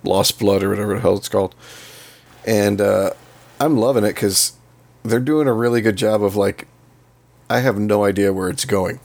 Lost 0.03 0.39
Blood 0.39 0.63
or 0.63 0.69
whatever 0.69 0.95
the 0.95 1.01
hell 1.01 1.17
it's 1.17 1.29
called, 1.29 1.55
and 2.45 2.79
uh, 2.81 3.11
I'm 3.59 3.77
loving 3.77 4.03
it 4.03 4.13
because 4.13 4.53
they're 5.03 5.19
doing 5.19 5.47
a 5.47 5.53
really 5.53 5.81
good 5.81 5.95
job 5.95 6.23
of 6.23 6.35
like 6.35 6.67
I 7.49 7.59
have 7.59 7.79
no 7.79 8.03
idea 8.03 8.33
where 8.33 8.49
it's 8.49 8.65
going. 8.65 8.99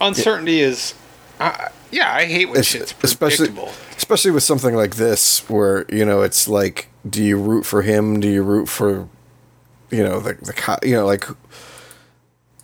Uncertainty 0.00 0.60
is. 0.60 0.94
Uh, 1.38 1.68
yeah, 1.92 2.12
I 2.12 2.24
hate 2.24 2.48
when 2.50 2.62
shit's 2.62 2.94
especially 3.02 3.48
predictable. 3.48 3.72
especially 3.96 4.30
with 4.32 4.42
something 4.42 4.74
like 4.74 4.96
this 4.96 5.48
where 5.48 5.84
you 5.88 6.04
know 6.04 6.22
it's 6.22 6.48
like 6.48 6.88
do 7.08 7.22
you 7.22 7.38
root 7.38 7.64
for 7.64 7.82
him 7.82 8.18
do 8.20 8.28
you 8.28 8.42
root 8.42 8.68
for 8.68 9.08
you 9.90 10.02
know 10.02 10.18
the 10.20 10.34
the 10.34 10.78
you 10.82 10.94
know 10.94 11.04
like 11.06 11.24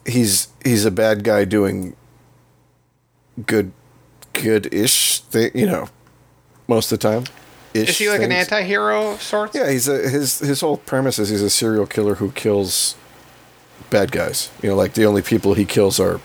he's 0.07 0.49
he's 0.65 0.85
a 0.85 0.91
bad 0.91 1.23
guy 1.25 1.45
doing 1.45 1.95
good 3.47 3.73
good-ish 4.33 5.21
thing 5.21 5.51
you 5.55 5.67
know 5.67 5.89
most 6.67 6.91
of 6.93 6.99
the 6.99 7.09
time 7.09 7.25
Is 7.75 7.99
he 7.99 8.09
like 8.09 8.21
an 8.23 8.31
things. 8.31 8.45
anti-hero 8.51 9.13
of 9.13 9.23
sorts? 9.23 9.55
yeah 9.55 9.71
he's 9.71 9.89
a 9.89 10.09
his 10.09 10.39
his 10.39 10.61
whole 10.61 10.77
premise 10.79 11.19
is 11.19 11.29
he's 11.29 11.43
a 11.43 11.51
serial 11.51 11.87
killer 11.87 12.15
who 12.17 12.31
kills 12.33 12.95
bad 13.91 14.13
guys 14.13 14.51
you 14.63 14.69
know 14.71 14.77
like 14.77 14.95
the 14.95 15.05
only 15.05 15.23
people 15.23 15.55
he 15.55 15.65
kills 15.65 15.99
are 16.01 16.21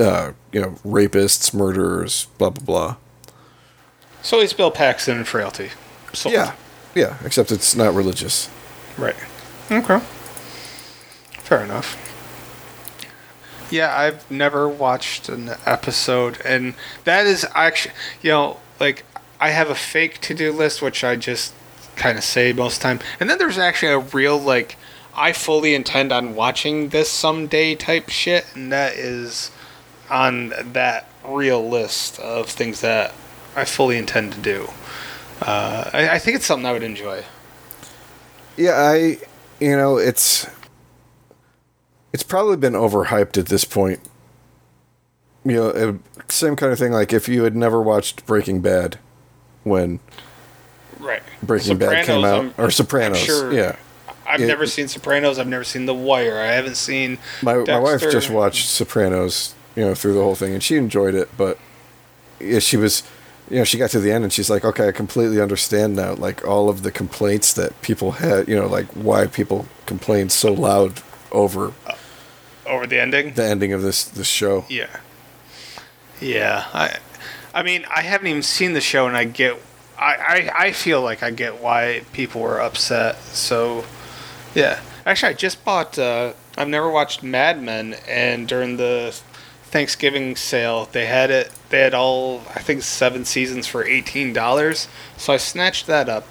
uh 0.00 0.32
you 0.54 0.60
know 0.60 0.70
rapists 0.86 1.52
murderers 1.52 2.28
blah 2.38 2.48
blah 2.48 2.64
blah 2.64 2.96
So 4.22 4.40
he's 4.40 4.54
Bill 4.54 4.70
Paxton 4.70 5.18
in 5.18 5.24
Frailty. 5.24 5.72
Sold. 6.14 6.32
Yeah, 6.32 6.54
yeah. 6.94 7.18
Except 7.24 7.52
it's 7.52 7.74
not 7.76 7.92
religious. 7.92 8.48
Right. 8.96 9.16
Okay. 9.70 9.98
Fair 11.42 11.62
enough. 11.62 12.00
Yeah, 13.70 13.94
I've 13.94 14.30
never 14.30 14.68
watched 14.68 15.28
an 15.28 15.50
episode, 15.66 16.40
and 16.44 16.74
that 17.02 17.26
is 17.26 17.44
actually, 17.54 17.94
you 18.22 18.30
know, 18.30 18.60
like 18.78 19.04
I 19.40 19.50
have 19.50 19.68
a 19.68 19.74
fake 19.74 20.20
to 20.22 20.34
do 20.34 20.52
list, 20.52 20.80
which 20.80 21.02
I 21.02 21.16
just 21.16 21.52
kind 21.96 22.16
of 22.16 22.24
say 22.24 22.52
most 22.52 22.76
of 22.76 22.82
the 22.82 22.88
time, 22.88 23.00
and 23.18 23.28
then 23.28 23.38
there's 23.38 23.58
actually 23.58 23.92
a 23.92 23.98
real 23.98 24.38
like 24.38 24.76
I 25.16 25.32
fully 25.32 25.74
intend 25.74 26.12
on 26.12 26.34
watching 26.34 26.90
this 26.90 27.10
someday 27.10 27.74
type 27.74 28.08
shit, 28.08 28.46
and 28.54 28.72
that 28.72 28.94
is 28.94 29.50
on 30.14 30.52
that 30.72 31.08
real 31.26 31.68
list 31.68 32.18
of 32.20 32.48
things 32.48 32.80
that 32.82 33.12
I 33.56 33.64
fully 33.64 33.98
intend 33.98 34.32
to 34.34 34.38
do. 34.40 34.68
Uh, 35.42 35.90
I, 35.92 36.08
I 36.10 36.18
think 36.18 36.36
it's 36.36 36.46
something 36.46 36.64
I 36.66 36.72
would 36.72 36.82
enjoy. 36.84 37.24
Yeah, 38.56 38.72
I. 38.76 39.18
You 39.60 39.76
know, 39.76 39.98
it's. 39.98 40.46
It's 42.12 42.22
probably 42.22 42.56
been 42.56 42.74
overhyped 42.74 43.36
at 43.38 43.46
this 43.46 43.64
point. 43.64 43.98
You 45.44 45.52
know, 45.54 45.68
it, 45.68 45.96
same 46.30 46.54
kind 46.54 46.72
of 46.72 46.78
thing. 46.78 46.92
Like 46.92 47.12
if 47.12 47.28
you 47.28 47.42
had 47.42 47.56
never 47.56 47.82
watched 47.82 48.24
Breaking 48.24 48.60
Bad, 48.60 48.98
when 49.64 49.98
Right. 51.00 51.22
Breaking 51.42 51.76
Bad 51.76 52.06
came 52.06 52.24
out, 52.24 52.54
or 52.56 52.70
Sopranos, 52.70 53.28
yeah. 53.52 53.76
I've 54.26 54.40
Yeah. 54.40 54.46
never 54.46 54.66
seen 54.66 54.88
Sopranos. 54.88 55.38
I've 55.38 55.48
never 55.48 55.64
seen 55.64 55.86
The 55.86 55.94
Wire. 55.94 56.38
I 56.38 56.52
haven't 56.52 56.76
seen. 56.76 57.18
My 57.42 57.56
my 57.56 57.78
wife 57.78 58.00
just 58.00 58.30
watched 58.30 58.68
Sopranos, 58.68 59.54
you 59.76 59.84
know, 59.84 59.94
through 59.94 60.14
the 60.14 60.22
whole 60.22 60.34
thing, 60.34 60.52
and 60.54 60.62
she 60.62 60.76
enjoyed 60.76 61.14
it. 61.14 61.28
But 61.36 61.58
yeah, 62.40 62.58
she 62.58 62.76
was 62.76 63.02
you 63.50 63.58
know, 63.58 63.64
she 63.64 63.76
got 63.76 63.90
to 63.90 64.00
the 64.00 64.10
end 64.10 64.24
and 64.24 64.32
she's 64.32 64.48
like, 64.48 64.64
okay, 64.64 64.88
I 64.88 64.92
completely 64.92 65.38
understand 65.38 65.94
now, 65.94 66.14
like 66.14 66.46
all 66.46 66.70
of 66.70 66.82
the 66.82 66.90
complaints 66.90 67.52
that 67.52 67.80
people 67.82 68.12
had, 68.12 68.48
you 68.48 68.56
know, 68.56 68.66
like 68.66 68.86
why 68.94 69.26
people 69.26 69.66
complained 69.84 70.32
so 70.32 70.52
loud 70.54 71.02
over 71.30 71.74
Over 72.66 72.86
the 72.86 72.98
ending. 72.98 73.34
the 73.34 73.44
ending 73.44 73.74
of 73.74 73.82
this 73.82 74.04
this 74.04 74.26
show. 74.28 74.64
Yeah. 74.70 74.88
Yeah. 76.20 76.64
I 76.72 76.96
I 77.54 77.62
mean, 77.62 77.84
I 77.94 78.00
haven't 78.02 78.26
even 78.28 78.42
seen 78.42 78.72
the 78.72 78.80
show 78.80 79.06
and 79.06 79.16
I 79.16 79.24
get 79.24 79.60
I, 79.98 80.14
I, 80.14 80.66
I 80.66 80.72
feel 80.72 81.02
like 81.02 81.22
I 81.22 81.30
get 81.30 81.62
why 81.62 82.02
people 82.12 82.40
were 82.40 82.60
upset. 82.60 83.16
So 83.16 83.84
yeah. 84.54 84.80
Actually 85.04 85.30
I 85.30 85.34
just 85.34 85.62
bought 85.66 85.98
uh 85.98 86.32
I've 86.56 86.68
never 86.68 86.88
watched 86.90 87.22
Mad 87.22 87.60
Men 87.62 87.96
and 88.08 88.48
during 88.48 88.78
the 88.78 89.14
Thanksgiving 89.74 90.36
sale 90.36 90.88
they 90.92 91.06
had 91.06 91.32
it 91.32 91.50
they 91.70 91.80
had 91.80 91.94
all 91.94 92.42
I 92.54 92.60
think 92.60 92.82
seven 92.82 93.24
seasons 93.24 93.66
for 93.66 93.84
eighteen 93.84 94.32
dollars. 94.32 94.86
So 95.16 95.32
I 95.32 95.36
snatched 95.36 95.88
that 95.88 96.08
up. 96.08 96.28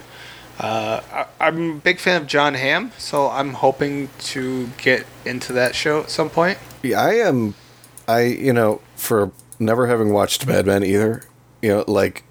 Uh, 0.57 1.01
I, 1.11 1.25
I'm 1.45 1.71
a 1.71 1.75
big 1.75 1.99
fan 1.99 2.21
of 2.21 2.27
John 2.27 2.53
Hamm, 2.53 2.93
so 2.97 3.29
I'm 3.29 3.55
hoping 3.55 4.07
to 4.19 4.69
get 4.77 5.05
into 5.25 5.51
that 5.51 5.75
show 5.75 5.99
at 6.03 6.09
some 6.09 6.29
point. 6.29 6.57
Yeah, 6.83 7.01
I 7.01 7.15
am. 7.15 7.55
I 8.07 8.21
you 8.21 8.53
know 8.53 8.79
for 8.95 9.33
never 9.59 9.87
having 9.87 10.13
watched 10.13 10.47
Mad 10.47 10.65
Men 10.65 10.81
either, 10.81 11.23
you 11.61 11.67
know, 11.67 11.83
like 11.85 12.23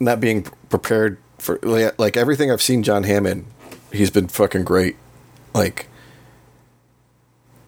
not 0.00 0.18
being 0.18 0.44
prepared 0.70 1.18
for 1.36 1.58
like 1.62 2.16
everything 2.16 2.50
I've 2.50 2.62
seen 2.62 2.82
John 2.82 3.02
Hamm 3.02 3.26
in, 3.26 3.44
he's 3.92 4.10
been 4.10 4.28
fucking 4.28 4.64
great. 4.64 4.96
Like, 5.52 5.87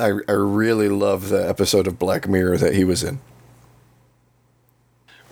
I 0.00 0.18
I 0.28 0.32
really 0.32 0.88
love 0.88 1.28
the 1.28 1.48
episode 1.48 1.86
of 1.86 1.98
Black 1.98 2.28
Mirror 2.28 2.58
that 2.58 2.74
he 2.74 2.84
was 2.84 3.02
in. 3.04 3.20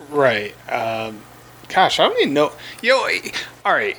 Right. 0.09 0.53
Um, 0.71 1.21
gosh, 1.67 1.99
I 1.99 2.07
don't 2.07 2.19
even 2.21 2.33
know. 2.33 2.51
Yo, 2.81 2.95
all 3.65 3.73
right. 3.73 3.97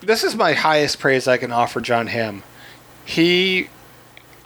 This 0.00 0.24
is 0.24 0.34
my 0.34 0.54
highest 0.54 0.98
praise 0.98 1.28
I 1.28 1.36
can 1.36 1.52
offer 1.52 1.80
John 1.80 2.06
Hamm. 2.06 2.42
He, 3.04 3.68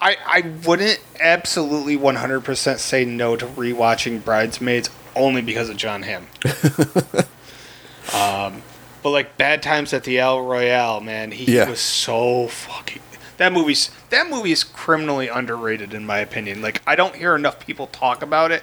I, 0.01 0.17
I 0.27 0.41
wouldn't 0.67 1.01
absolutely 1.21 1.97
100% 1.97 2.79
say 2.79 3.05
no 3.05 3.37
to 3.37 3.47
rewatching 3.47 4.25
Bridesmaids 4.25 4.91
only 5.15 5.43
because 5.43 5.69
of 5.71 5.77
John 5.77 6.03
Hamm. 6.03 6.27
um, 8.13 8.63
but 9.03 9.11
like 9.11 9.37
Bad 9.37 9.63
Times 9.63 9.93
at 9.93 10.03
the 10.05 10.19
El 10.19 10.41
Royale, 10.43 11.01
man, 11.01 11.31
he 11.31 11.55
Yeah. 11.55 11.69
was 11.71 11.79
so 11.81 12.49
fucking. 12.49 13.03
That 13.37 13.53
movie's 13.53 13.91
that 14.11 14.29
movie 14.31 14.53
is 14.53 14.65
criminally 14.65 15.29
underrated 15.29 15.93
in 15.95 16.07
my 16.07 16.19
opinion. 16.19 16.63
Like 16.63 16.83
I 16.87 16.95
don't 16.97 17.17
hear 17.17 17.35
enough 17.35 17.65
people 17.65 17.87
talk 17.89 18.23
about 18.23 18.51
it, 18.53 18.63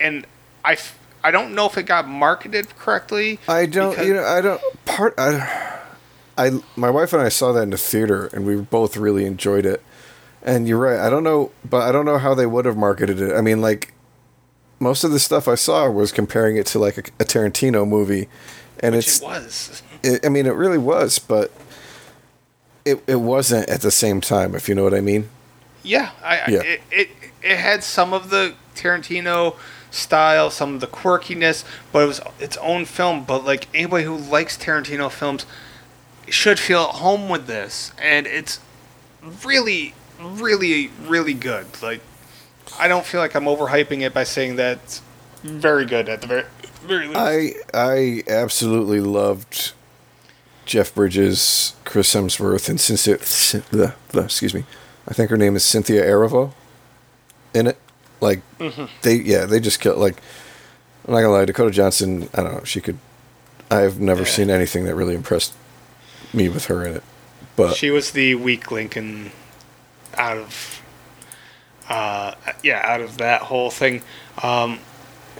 and 0.00 0.26
I, 0.64 0.72
f- 0.74 0.98
I 1.22 1.30
don't 1.30 1.54
know 1.54 1.66
if 1.66 1.76
it 1.76 1.84
got 1.84 2.08
marketed 2.08 2.76
correctly. 2.76 3.38
I 3.48 3.66
don't, 3.66 3.98
you 4.06 4.14
know, 4.14 4.24
I 4.24 4.40
don't 4.40 4.60
part. 4.84 5.14
I, 5.18 5.80
I, 6.36 6.60
my 6.76 6.90
wife 6.90 7.12
and 7.12 7.22
I 7.22 7.28
saw 7.28 7.52
that 7.52 7.62
in 7.62 7.70
the 7.70 7.78
theater, 7.78 8.26
and 8.32 8.46
we 8.46 8.56
both 8.56 8.96
really 8.96 9.24
enjoyed 9.24 9.66
it. 9.66 9.82
And 10.42 10.68
you're 10.68 10.78
right. 10.78 10.98
I 10.98 11.08
don't 11.08 11.24
know, 11.24 11.52
but 11.68 11.82
I 11.82 11.92
don't 11.92 12.04
know 12.04 12.18
how 12.18 12.34
they 12.34 12.46
would 12.46 12.64
have 12.66 12.76
marketed 12.76 13.20
it. 13.20 13.34
I 13.34 13.40
mean, 13.40 13.60
like 13.60 13.94
most 14.78 15.04
of 15.04 15.10
the 15.10 15.18
stuff 15.18 15.48
I 15.48 15.54
saw 15.54 15.88
was 15.88 16.12
comparing 16.12 16.56
it 16.56 16.66
to 16.66 16.78
like 16.78 16.98
a, 16.98 17.02
a 17.20 17.24
Tarantino 17.24 17.88
movie, 17.88 18.28
and 18.80 18.94
Which 18.94 19.06
it's. 19.06 19.20
it 19.20 19.24
was. 19.24 19.82
It, 20.06 20.26
I 20.26 20.28
mean, 20.28 20.44
it 20.44 20.50
really 20.50 20.76
was, 20.76 21.18
but 21.18 21.50
it 22.84 23.02
it 23.06 23.16
wasn't 23.16 23.68
at 23.68 23.80
the 23.80 23.90
same 23.90 24.20
time. 24.20 24.54
If 24.54 24.68
you 24.68 24.74
know 24.74 24.84
what 24.84 24.94
I 24.94 25.00
mean. 25.00 25.28
Yeah, 25.82 26.10
I, 26.22 26.50
Yeah. 26.50 26.62
It, 26.62 26.80
it 26.90 27.08
it 27.42 27.56
had 27.58 27.84
some 27.84 28.12
of 28.12 28.30
the 28.30 28.54
Tarantino 28.74 29.56
style, 29.90 30.50
some 30.50 30.74
of 30.74 30.80
the 30.80 30.86
quirkiness, 30.86 31.64
but 31.92 32.02
it 32.02 32.06
was 32.06 32.20
its 32.40 32.56
own 32.58 32.84
film. 32.84 33.24
But 33.24 33.44
like 33.44 33.68
anybody 33.74 34.04
who 34.04 34.16
likes 34.16 34.56
Tarantino 34.56 35.10
films 35.10 35.46
should 36.28 36.58
feel 36.58 36.82
at 36.82 36.96
home 36.96 37.28
with 37.28 37.46
this, 37.46 37.92
and 38.00 38.26
it's 38.26 38.60
really, 39.44 39.94
really, 40.20 40.90
really 41.06 41.34
good. 41.34 41.66
Like 41.82 42.00
I 42.78 42.88
don't 42.88 43.04
feel 43.04 43.20
like 43.20 43.34
I'm 43.34 43.44
overhyping 43.44 44.02
it 44.02 44.14
by 44.14 44.24
saying 44.24 44.56
that 44.56 45.00
very 45.42 45.84
good 45.84 46.08
at 46.08 46.22
the 46.22 46.26
very 46.26 46.44
very 46.82 47.06
least. 47.06 47.18
I 47.18 47.54
I 47.72 48.22
absolutely 48.28 49.00
loved 49.00 49.72
Jeff 50.64 50.94
Bridges, 50.94 51.74
Chris 51.84 52.14
Hemsworth, 52.14 52.68
and 52.68 52.80
Cynthia. 52.80 53.18
Cyn- 53.18 53.64
the, 53.66 53.94
the, 54.08 54.24
excuse 54.24 54.54
me, 54.54 54.64
I 55.08 55.14
think 55.14 55.30
her 55.30 55.36
name 55.36 55.56
is 55.56 55.64
Cynthia 55.64 56.02
Erivo. 56.04 56.52
In 57.54 57.68
it, 57.68 57.78
like 58.20 58.40
they 59.02 59.14
yeah 59.16 59.44
they 59.46 59.60
just 59.60 59.80
killed 59.80 59.98
like. 59.98 60.16
I'm 61.06 61.12
not 61.12 61.20
gonna 61.20 61.32
lie, 61.32 61.44
Dakota 61.44 61.70
Johnson. 61.70 62.28
I 62.34 62.42
don't 62.42 62.54
know. 62.54 62.64
She 62.64 62.80
could. 62.80 62.98
I've 63.70 64.00
never 64.00 64.22
Yeah. 64.22 64.28
seen 64.28 64.50
anything 64.50 64.84
that 64.86 64.94
really 64.94 65.14
impressed 65.14 65.52
me 66.32 66.48
with 66.48 66.66
her 66.66 66.84
in 66.86 66.96
it. 66.96 67.02
But 67.56 67.76
She 67.76 67.90
was 67.90 68.10
the 68.12 68.34
weak 68.36 68.70
link 68.72 68.96
in 68.96 69.30
out 70.16 70.38
of 70.38 70.82
uh 71.88 72.34
yeah, 72.62 72.80
out 72.84 73.00
of 73.02 73.18
that 73.18 73.42
whole 73.42 73.70
thing. 73.70 74.02
Um 74.42 74.80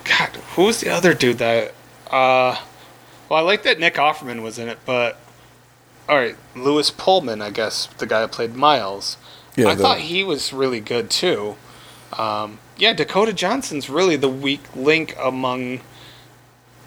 God, 0.04 0.28
who 0.54 0.64
was 0.64 0.80
the 0.80 0.90
other 0.90 1.14
dude 1.14 1.38
that 1.38 1.74
uh 2.10 2.56
well 3.28 3.38
I 3.38 3.42
like 3.42 3.62
that 3.64 3.78
Nick 3.78 3.94
Offerman 3.94 4.42
was 4.42 4.58
in 4.58 4.68
it, 4.68 4.78
but 4.84 5.18
alright, 6.08 6.36
Lewis 6.54 6.90
Pullman, 6.90 7.40
I 7.42 7.50
guess, 7.50 7.86
the 7.98 8.06
guy 8.06 8.20
that 8.20 8.32
played 8.32 8.54
Miles. 8.54 9.16
Yeah, 9.56 9.68
I 9.68 9.74
the- 9.74 9.82
thought 9.82 9.98
he 9.98 10.22
was 10.24 10.52
really 10.52 10.80
good 10.80 11.10
too. 11.10 11.56
Um 12.18 12.58
yeah, 12.76 12.92
Dakota 12.92 13.32
Johnson's 13.32 13.88
really 13.88 14.16
the 14.16 14.28
weak 14.28 14.62
link 14.74 15.14
among 15.20 15.80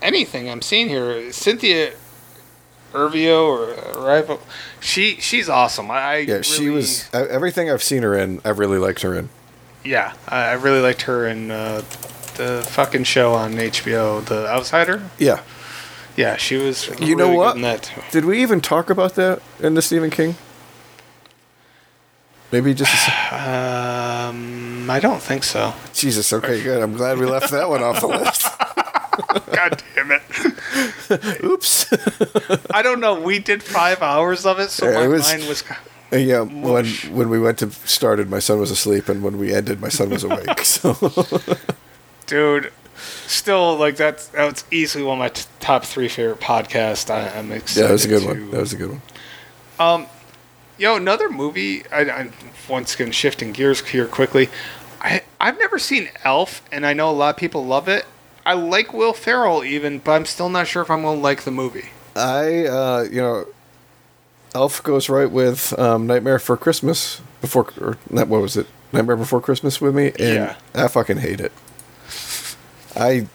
anything 0.02 0.50
I'm 0.50 0.62
seeing 0.62 0.89
here. 0.89 1.32
Cynthia 1.32 1.93
Irvio 2.93 3.43
or 3.45 4.02
Rival. 4.02 4.39
She 4.80 5.15
she's 5.19 5.50
awesome. 5.50 5.91
I, 5.91 6.00
I 6.02 6.17
yeah, 6.17 6.41
she 6.41 6.69
was 6.69 7.10
everything 7.13 7.69
I've 7.69 7.84
seen 7.84 8.04
her 8.04 8.17
in. 8.17 8.41
I 8.45 8.50
really 8.50 8.78
liked 8.78 9.02
her 9.02 9.13
in. 9.13 9.30
Yeah, 9.84 10.13
I, 10.28 10.47
I 10.50 10.54
really 10.54 10.82
liked 10.82 11.04
her 11.04 11.28
in 11.28 11.52
uh, 11.52 11.82
the 12.36 12.65
fucking 12.69 13.06
show 13.06 13.34
on 13.34 13.54
HBO, 13.54 14.23
The 14.26 14.47
Outsider. 14.47 15.10
Yeah. 15.17 15.41
Yeah, 16.17 16.36
she 16.36 16.58
was. 16.58 16.89
You 16.99 17.15
know 17.15 17.32
what? 17.34 17.53
Good 17.53 17.56
in 17.58 17.62
that. 17.62 17.91
Did 18.12 18.25
we 18.25 18.41
even 18.41 18.60
talk 18.60 18.89
about 18.89 19.15
that 19.15 19.41
in 19.60 19.75
the 19.75 19.82
Stephen 19.82 20.10
King? 20.10 20.36
Maybe 22.51 22.73
just. 22.73 23.08
A 23.08 24.27
Um, 24.30 24.89
I 24.89 24.99
don't 24.99 25.21
think 25.21 25.43
so. 25.43 25.73
Jesus. 25.93 26.34
Okay, 26.34 26.62
good. 26.63 26.82
I'm 26.82 26.93
glad 26.97 27.17
we 27.19 27.25
left 27.25 27.51
that 27.51 27.69
one 27.69 27.84
off 27.84 28.01
the 28.01 28.08
list. 28.08 28.47
God 29.51 29.84
damn 29.95 30.12
it! 30.12 31.43
Oops. 31.43 31.93
I 32.71 32.82
don't 32.82 32.99
know. 32.99 33.19
We 33.19 33.39
did 33.39 33.62
five 33.63 34.01
hours 34.01 34.45
of 34.45 34.60
it, 34.60 34.69
so 34.71 34.88
Yeah, 34.89 34.95
my 34.99 35.06
it 35.06 35.08
was- 35.08 35.27
mind 35.27 35.47
was. 35.47 35.63
yeah, 36.12 36.41
when 36.41 36.86
when 37.13 37.30
we 37.30 37.39
went 37.39 37.60
to 37.60 37.71
started, 37.71 38.30
my 38.30 38.39
son 38.39 38.60
was 38.60 38.71
asleep, 38.71 39.10
and 39.10 39.23
when 39.23 39.38
we 39.38 39.53
ended, 39.53 39.82
my 39.82 39.89
son 39.89 40.10
was 40.10 40.23
awake. 40.23 40.60
So 40.63 40.93
Dude, 42.27 42.71
still 43.27 43.75
like 43.77 43.95
that's 43.97 44.27
that's 44.27 44.63
easily 44.71 45.03
one 45.03 45.17
of 45.17 45.19
my 45.19 45.29
t- 45.29 45.45
top 45.60 45.83
three 45.86 46.07
favorite 46.07 46.39
podcasts. 46.39 47.10
I, 47.10 47.29
I'm 47.38 47.51
excited. 47.51 47.81
yeah, 47.81 47.88
that 47.88 47.93
was 47.93 48.05
a 48.05 48.07
good 48.07 48.21
to- 48.21 48.27
one. 48.27 48.51
That 48.51 48.60
was 48.60 48.73
a 48.73 48.77
good 48.77 48.89
one. 48.91 49.01
Um, 49.79 50.07
yo, 50.77 50.95
another 50.95 51.29
movie. 51.29 51.83
I, 51.91 52.01
I 52.01 52.29
once 52.69 52.95
again 52.95 53.12
shifting 53.12 53.51
gears 53.51 53.81
here 53.86 54.07
quickly. 54.07 54.49
I 55.01 55.21
I've 55.39 55.60
never 55.60 55.77
seen 55.79 56.10
Elf, 56.23 56.62
and 56.71 56.86
I 56.86 56.93
know 56.93 57.10
a 57.10 57.13
lot 57.13 57.29
of 57.36 57.38
people 57.38 57.65
love 57.65 57.88
it. 57.88 58.05
I 58.45 58.53
like 58.53 58.93
Will 58.93 59.13
Ferrell 59.13 59.63
even, 59.63 59.99
but 59.99 60.12
I'm 60.13 60.25
still 60.25 60.49
not 60.49 60.67
sure 60.67 60.81
if 60.81 60.89
I'm 60.89 61.01
gonna 61.03 61.19
like 61.19 61.43
the 61.43 61.51
movie. 61.51 61.89
I, 62.15 62.65
uh, 62.65 63.05
you 63.12 63.21
know, 63.21 63.45
Elf 64.55 64.81
goes 64.81 65.10
right 65.10 65.29
with 65.29 65.77
um, 65.77 66.07
Nightmare 66.07 66.39
for 66.39 66.57
Christmas 66.57 67.21
before, 67.41 67.67
or 67.79 67.97
not, 68.10 68.27
what 68.27 68.41
was 68.41 68.57
it? 68.57 68.65
Nightmare 68.93 69.17
Before 69.17 69.41
Christmas 69.41 69.79
with 69.81 69.93
me, 69.93 70.07
and 70.17 70.17
Yeah. 70.19 70.55
I 70.73 70.88
fucking 70.88 71.17
hate 71.17 71.41
it. 71.41 71.51
I, 72.97 73.27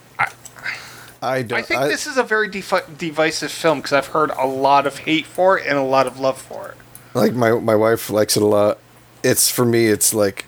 I, 1.21 1.41
don't. 1.41 1.59
I 1.59 1.61
think 1.61 1.81
this 1.83 2.05
is 2.05 2.17
a 2.17 2.23
very 2.23 2.49
defi- 2.49 2.93
divisive 2.97 3.51
film 3.51 3.79
because 3.79 3.93
I've 3.93 4.07
heard 4.07 4.31
a 4.31 4.45
lot 4.45 4.85
of 4.85 4.99
hate 4.99 5.25
for 5.25 5.57
it 5.57 5.65
and 5.65 5.77
a 5.77 5.83
lot 5.83 6.05
of 6.05 6.19
love 6.19 6.41
for 6.41 6.69
it. 6.69 6.77
like 7.13 7.33
my 7.33 7.51
my 7.51 7.75
wife 7.75 8.09
likes 8.09 8.35
it 8.35 8.43
a 8.43 8.47
lot. 8.47 8.77
It's 9.23 9.49
for 9.49 9.63
me. 9.63 9.87
It's 9.87 10.13
like 10.13 10.45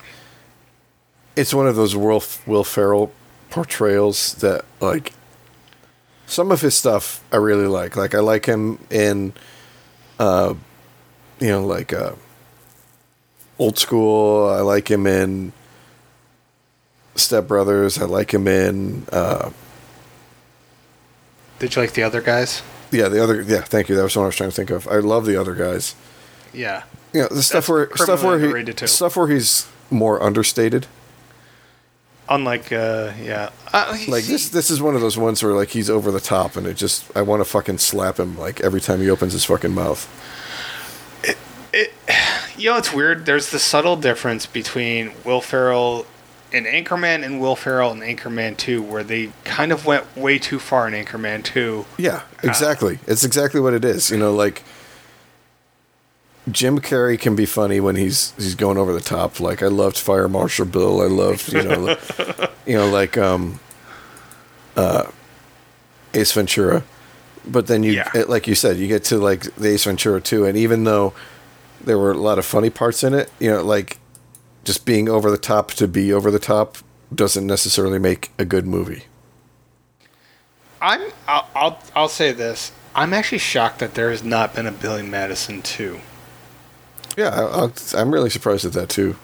it's 1.34 1.54
one 1.54 1.66
of 1.66 1.76
those 1.76 1.96
Will 1.96 2.22
Will 2.46 2.64
Ferrell 2.64 3.12
portrayals 3.50 4.34
that 4.36 4.64
like 4.80 5.12
some 6.26 6.50
of 6.50 6.60
his 6.60 6.74
stuff 6.74 7.24
I 7.32 7.36
really 7.36 7.68
like. 7.68 7.96
Like 7.96 8.14
I 8.14 8.18
like 8.18 8.46
him 8.46 8.78
in, 8.90 9.32
uh, 10.18 10.54
you 11.40 11.48
know, 11.48 11.64
like 11.64 11.92
uh, 11.92 12.12
old 13.58 13.78
school. 13.78 14.48
I 14.48 14.60
like 14.60 14.90
him 14.90 15.06
in 15.06 15.52
Step 17.18 17.46
Brothers. 17.48 17.98
I 18.00 18.04
like 18.04 18.32
him 18.32 18.46
in. 18.48 19.06
Uh, 19.12 19.50
Did 21.58 21.74
you 21.74 21.82
like 21.82 21.92
the 21.92 22.02
other 22.02 22.20
guys? 22.20 22.62
yeah, 22.90 23.08
the 23.08 23.22
other. 23.22 23.42
Yeah, 23.42 23.62
thank 23.62 23.88
you. 23.88 23.96
That 23.96 24.02
was 24.04 24.16
what 24.16 24.22
I 24.24 24.26
was 24.26 24.36
trying 24.36 24.50
to 24.50 24.56
think 24.56 24.70
of. 24.70 24.86
I 24.88 24.96
love 24.96 25.26
the 25.26 25.36
other 25.40 25.54
guys. 25.54 25.94
Yeah. 26.52 26.84
You 27.12 27.22
know, 27.22 27.28
the 27.28 27.42
stuff 27.42 27.66
That's 27.66 27.68
where 27.68 27.96
stuff 27.96 28.22
where 28.22 28.56
he 28.64 28.72
too. 28.72 28.86
stuff 28.86 29.16
where 29.16 29.28
he's 29.28 29.66
more 29.90 30.22
understated. 30.22 30.86
Unlike, 32.28 32.72
uh, 32.72 33.12
yeah, 33.22 33.50
uh, 33.72 33.96
Like 34.08 34.24
this, 34.24 34.48
this 34.48 34.68
is 34.68 34.82
one 34.82 34.96
of 34.96 35.00
those 35.00 35.16
ones 35.16 35.44
where 35.44 35.52
like 35.52 35.68
he's 35.68 35.88
over 35.88 36.10
the 36.10 36.18
top, 36.20 36.56
and 36.56 36.66
it 36.66 36.74
just 36.76 37.04
I 37.16 37.22
want 37.22 37.40
to 37.40 37.44
fucking 37.44 37.78
slap 37.78 38.18
him 38.18 38.36
like 38.36 38.60
every 38.60 38.80
time 38.80 39.00
he 39.00 39.08
opens 39.08 39.32
his 39.32 39.44
fucking 39.44 39.74
mouth. 39.74 40.06
It. 41.72 41.92
You 42.58 42.70
know, 42.70 42.78
it's 42.78 42.90
weird. 42.90 43.26
There's 43.26 43.50
the 43.50 43.58
subtle 43.58 43.96
difference 43.96 44.46
between 44.46 45.12
Will 45.26 45.42
Ferrell 45.42 46.06
in 46.52 46.64
Anchorman 46.64 47.24
and 47.24 47.40
Will 47.40 47.56
Ferrell 47.56 47.92
in 47.92 48.00
Anchorman 48.00 48.56
2, 48.56 48.80
where 48.82 49.02
they 49.04 49.32
kind 49.44 49.72
of 49.72 49.84
went 49.84 50.16
way 50.16 50.38
too 50.38 50.58
far 50.58 50.86
in 50.88 50.94
Anchorman 50.94 51.42
2. 51.44 51.84
Yeah, 51.98 52.22
exactly. 52.42 52.98
it's 53.06 53.24
exactly 53.24 53.60
what 53.60 53.74
it 53.74 53.84
is. 53.84 54.10
You 54.10 54.16
know, 54.16 54.32
like 54.34 54.62
Jim 56.50 56.78
Carrey 56.80 57.18
can 57.18 57.34
be 57.34 57.44
funny 57.46 57.80
when 57.80 57.96
he's 57.96 58.32
he's 58.36 58.54
going 58.54 58.78
over 58.78 58.92
the 58.92 59.00
top. 59.00 59.40
Like 59.40 59.62
I 59.62 59.66
loved 59.66 59.98
Fire 59.98 60.28
Marshal 60.28 60.66
Bill. 60.66 61.00
I 61.02 61.06
loved 61.06 61.52
you 61.52 61.62
know, 61.62 61.78
li- 61.80 61.96
you 62.66 62.76
know 62.76 62.88
like 62.88 63.18
um, 63.18 63.58
uh, 64.76 65.10
Ace 66.14 66.32
Ventura. 66.32 66.84
But 67.48 67.66
then 67.68 67.82
you, 67.82 67.92
Yeah. 67.92 68.10
it- 68.14 68.28
like 68.28 68.46
you 68.46 68.54
said, 68.54 68.76
you 68.76 68.86
get 68.88 69.04
to 69.04 69.18
like 69.18 69.42
the 69.56 69.70
Ace 69.70 69.84
Ventura 69.84 70.20
two, 70.20 70.44
and 70.44 70.56
even 70.56 70.84
though 70.84 71.12
there 71.84 71.98
were 71.98 72.12
a 72.12 72.18
lot 72.18 72.38
of 72.38 72.44
funny 72.46 72.70
parts 72.70 73.02
in 73.04 73.12
it, 73.14 73.30
you 73.40 73.50
know, 73.50 73.62
like 73.64 73.98
just 74.66 74.84
being 74.84 75.08
over 75.08 75.30
the 75.30 75.38
top 75.38 75.70
to 75.70 75.86
be 75.86 76.12
over 76.12 76.30
the 76.30 76.40
top 76.40 76.76
doesn't 77.14 77.46
necessarily 77.46 78.00
make 78.00 78.32
a 78.36 78.44
good 78.44 78.66
movie. 78.66 79.04
I'm, 80.82 81.00
I'll, 81.26 81.48
I'll, 81.54 81.78
I'll 81.94 82.08
say 82.08 82.32
this. 82.32 82.72
I'm 82.94 83.14
actually 83.14 83.38
shocked 83.38 83.78
that 83.78 83.94
there 83.94 84.10
has 84.10 84.24
not 84.24 84.54
been 84.54 84.66
a 84.66 84.72
Billy 84.72 85.02
Madison 85.02 85.62
2. 85.62 86.00
Yeah, 87.16 87.30
I, 87.30 87.70
I'm 87.98 88.12
really 88.12 88.28
surprised 88.28 88.64
at 88.64 88.72
that 88.72 88.88
too, 88.88 89.16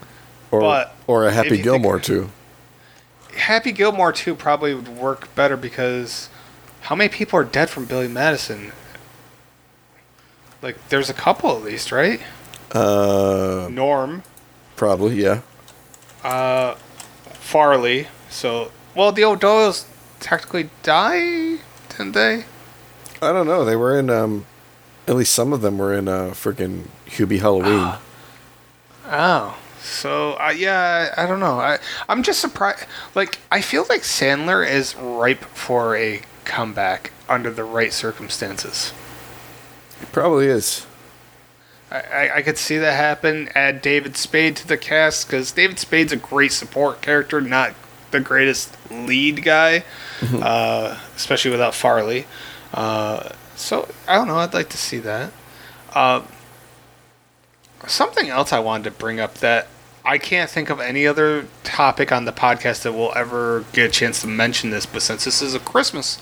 or 0.50 0.60
But 0.60 0.94
or 1.06 1.26
a 1.26 1.32
Happy 1.32 1.60
Gilmore 1.60 1.98
too. 1.98 2.30
Happy 3.36 3.72
Gilmore 3.72 4.12
2 4.12 4.34
probably 4.34 4.74
would 4.74 4.88
work 4.88 5.34
better 5.34 5.56
because 5.56 6.30
how 6.82 6.94
many 6.94 7.08
people 7.08 7.38
are 7.38 7.44
dead 7.44 7.68
from 7.68 7.84
Billy 7.84 8.08
Madison? 8.08 8.72
Like, 10.62 10.88
there's 10.88 11.10
a 11.10 11.14
couple 11.14 11.54
at 11.56 11.62
least, 11.62 11.90
right? 11.92 12.20
Uh, 12.70 13.68
Norm, 13.70 14.22
probably 14.82 15.22
yeah. 15.22 15.42
uh, 16.24 16.74
Farley. 17.34 18.08
So, 18.28 18.72
well, 18.96 19.12
the 19.12 19.22
O'Doyles 19.22 19.86
technically 20.18 20.70
die, 20.82 21.58
didn't 21.90 22.14
they? 22.14 22.46
I 23.22 23.30
don't 23.32 23.46
know. 23.46 23.64
They 23.64 23.76
were 23.76 23.96
in 23.96 24.10
um, 24.10 24.44
at 25.06 25.14
least 25.14 25.32
some 25.34 25.52
of 25.52 25.60
them 25.60 25.78
were 25.78 25.94
in 25.94 26.08
uh, 26.08 26.30
freaking 26.30 26.88
Hubie 27.06 27.38
Halloween. 27.38 27.96
Oh, 29.06 29.56
so 29.80 30.32
uh, 30.32 30.50
yeah, 30.50 31.14
I, 31.16 31.26
don't 31.26 31.38
know. 31.38 31.60
I 31.60 31.78
I'm 32.08 32.24
just 32.24 32.40
surprised. 32.40 32.84
Like, 33.14 33.38
I 33.52 33.60
feel 33.60 33.86
like 33.88 34.00
Sandler 34.00 34.68
is 34.68 34.96
ripe 34.96 35.44
for 35.44 35.94
a 35.94 36.22
comeback 36.44 37.12
under 37.28 37.52
the 37.52 37.62
right 37.62 37.92
circumstances. 37.92 38.92
Probably 40.10 40.46
is. 40.46 40.88
I, 41.92 42.30
I, 42.36 42.42
could 42.42 42.56
see 42.56 42.78
that 42.78 42.94
happen. 42.94 43.50
Add 43.54 43.82
David 43.82 44.16
Spade 44.16 44.56
to 44.56 44.66
the 44.66 44.78
cast 44.78 45.26
because 45.26 45.52
David 45.52 45.78
Spade's 45.78 46.12
a 46.12 46.16
great 46.16 46.52
support 46.52 47.02
character, 47.02 47.40
not 47.40 47.74
the 48.12 48.20
greatest 48.20 48.76
lead 48.90 49.42
guy, 49.42 49.84
uh, 50.34 50.98
especially 51.14 51.50
without 51.50 51.74
Farley. 51.74 52.26
Uh, 52.72 53.30
so 53.56 53.88
I 54.08 54.14
don't 54.14 54.26
know. 54.26 54.36
I'd 54.36 54.54
like 54.54 54.70
to 54.70 54.78
see 54.78 54.98
that. 55.00 55.32
Uh, 55.92 56.22
something 57.86 58.30
else 58.30 58.52
I 58.52 58.60
wanted 58.60 58.84
to 58.84 58.90
bring 58.92 59.20
up 59.20 59.34
that 59.38 59.68
I 60.04 60.16
can't 60.16 60.48
think 60.48 60.70
of 60.70 60.80
any 60.80 61.06
other 61.06 61.46
topic 61.62 62.10
on 62.10 62.24
the 62.24 62.32
podcast 62.32 62.82
that 62.82 62.92
will 62.92 63.12
ever 63.14 63.66
get 63.72 63.90
a 63.90 63.92
chance 63.92 64.22
to 64.22 64.26
mention 64.26 64.70
this, 64.70 64.86
but 64.86 65.02
since 65.02 65.24
this 65.24 65.42
is 65.42 65.54
a 65.54 65.60
Christmas 65.60 66.16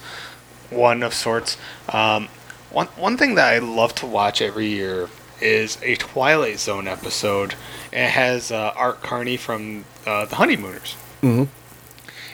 one 0.68 1.02
of 1.02 1.14
sorts, 1.14 1.56
um, 1.88 2.28
one 2.70 2.86
one 2.88 3.16
thing 3.16 3.36
that 3.36 3.52
I 3.52 3.58
love 3.58 3.94
to 3.96 4.06
watch 4.06 4.42
every 4.42 4.66
year 4.66 5.08
is 5.40 5.78
a 5.82 5.96
Twilight 5.96 6.58
Zone 6.58 6.86
episode. 6.88 7.54
And 7.92 8.04
it 8.06 8.10
has 8.10 8.50
uh, 8.52 8.72
Art 8.76 9.02
Carney 9.02 9.36
from 9.36 9.84
uh, 10.06 10.24
the 10.26 10.36
Honeymooners, 10.36 10.96
Mhm. 11.22 11.48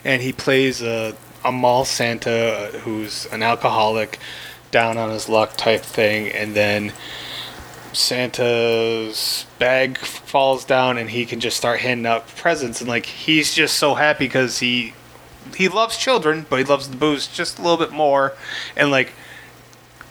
and 0.05 0.23
he 0.23 0.33
plays 0.33 0.83
a 0.83 1.15
a 1.45 1.53
mall 1.53 1.85
Santa 1.85 2.71
who's 2.85 3.27
an 3.27 3.43
alcoholic, 3.43 4.19
down 4.73 4.99
on 4.99 5.11
his 5.11 5.29
luck 5.29 5.57
type 5.57 5.83
thing, 5.83 6.29
and 6.29 6.55
then 6.55 6.93
Santa's 7.93 9.47
bag 9.59 9.99
falls 9.99 10.65
down 10.65 10.99
and 10.99 11.11
he 11.11 11.25
can 11.27 11.41
just 11.41 11.57
start 11.57 11.81
handing 11.81 12.07
out 12.07 12.29
presents 12.37 12.81
and 12.81 12.89
like 12.89 13.07
he's 13.07 13.55
just 13.55 13.77
so 13.77 13.95
happy 13.95 14.27
because 14.27 14.59
he 14.59 14.93
he 15.55 15.69
loves 15.69 15.97
children 15.97 16.45
but 16.51 16.59
he 16.59 16.65
loves 16.65 16.89
the 16.91 16.97
booze 16.97 17.27
just 17.27 17.59
a 17.59 17.63
little 17.63 17.77
bit 17.79 17.93
more 17.93 18.35
and 18.77 18.91
like 18.91 19.13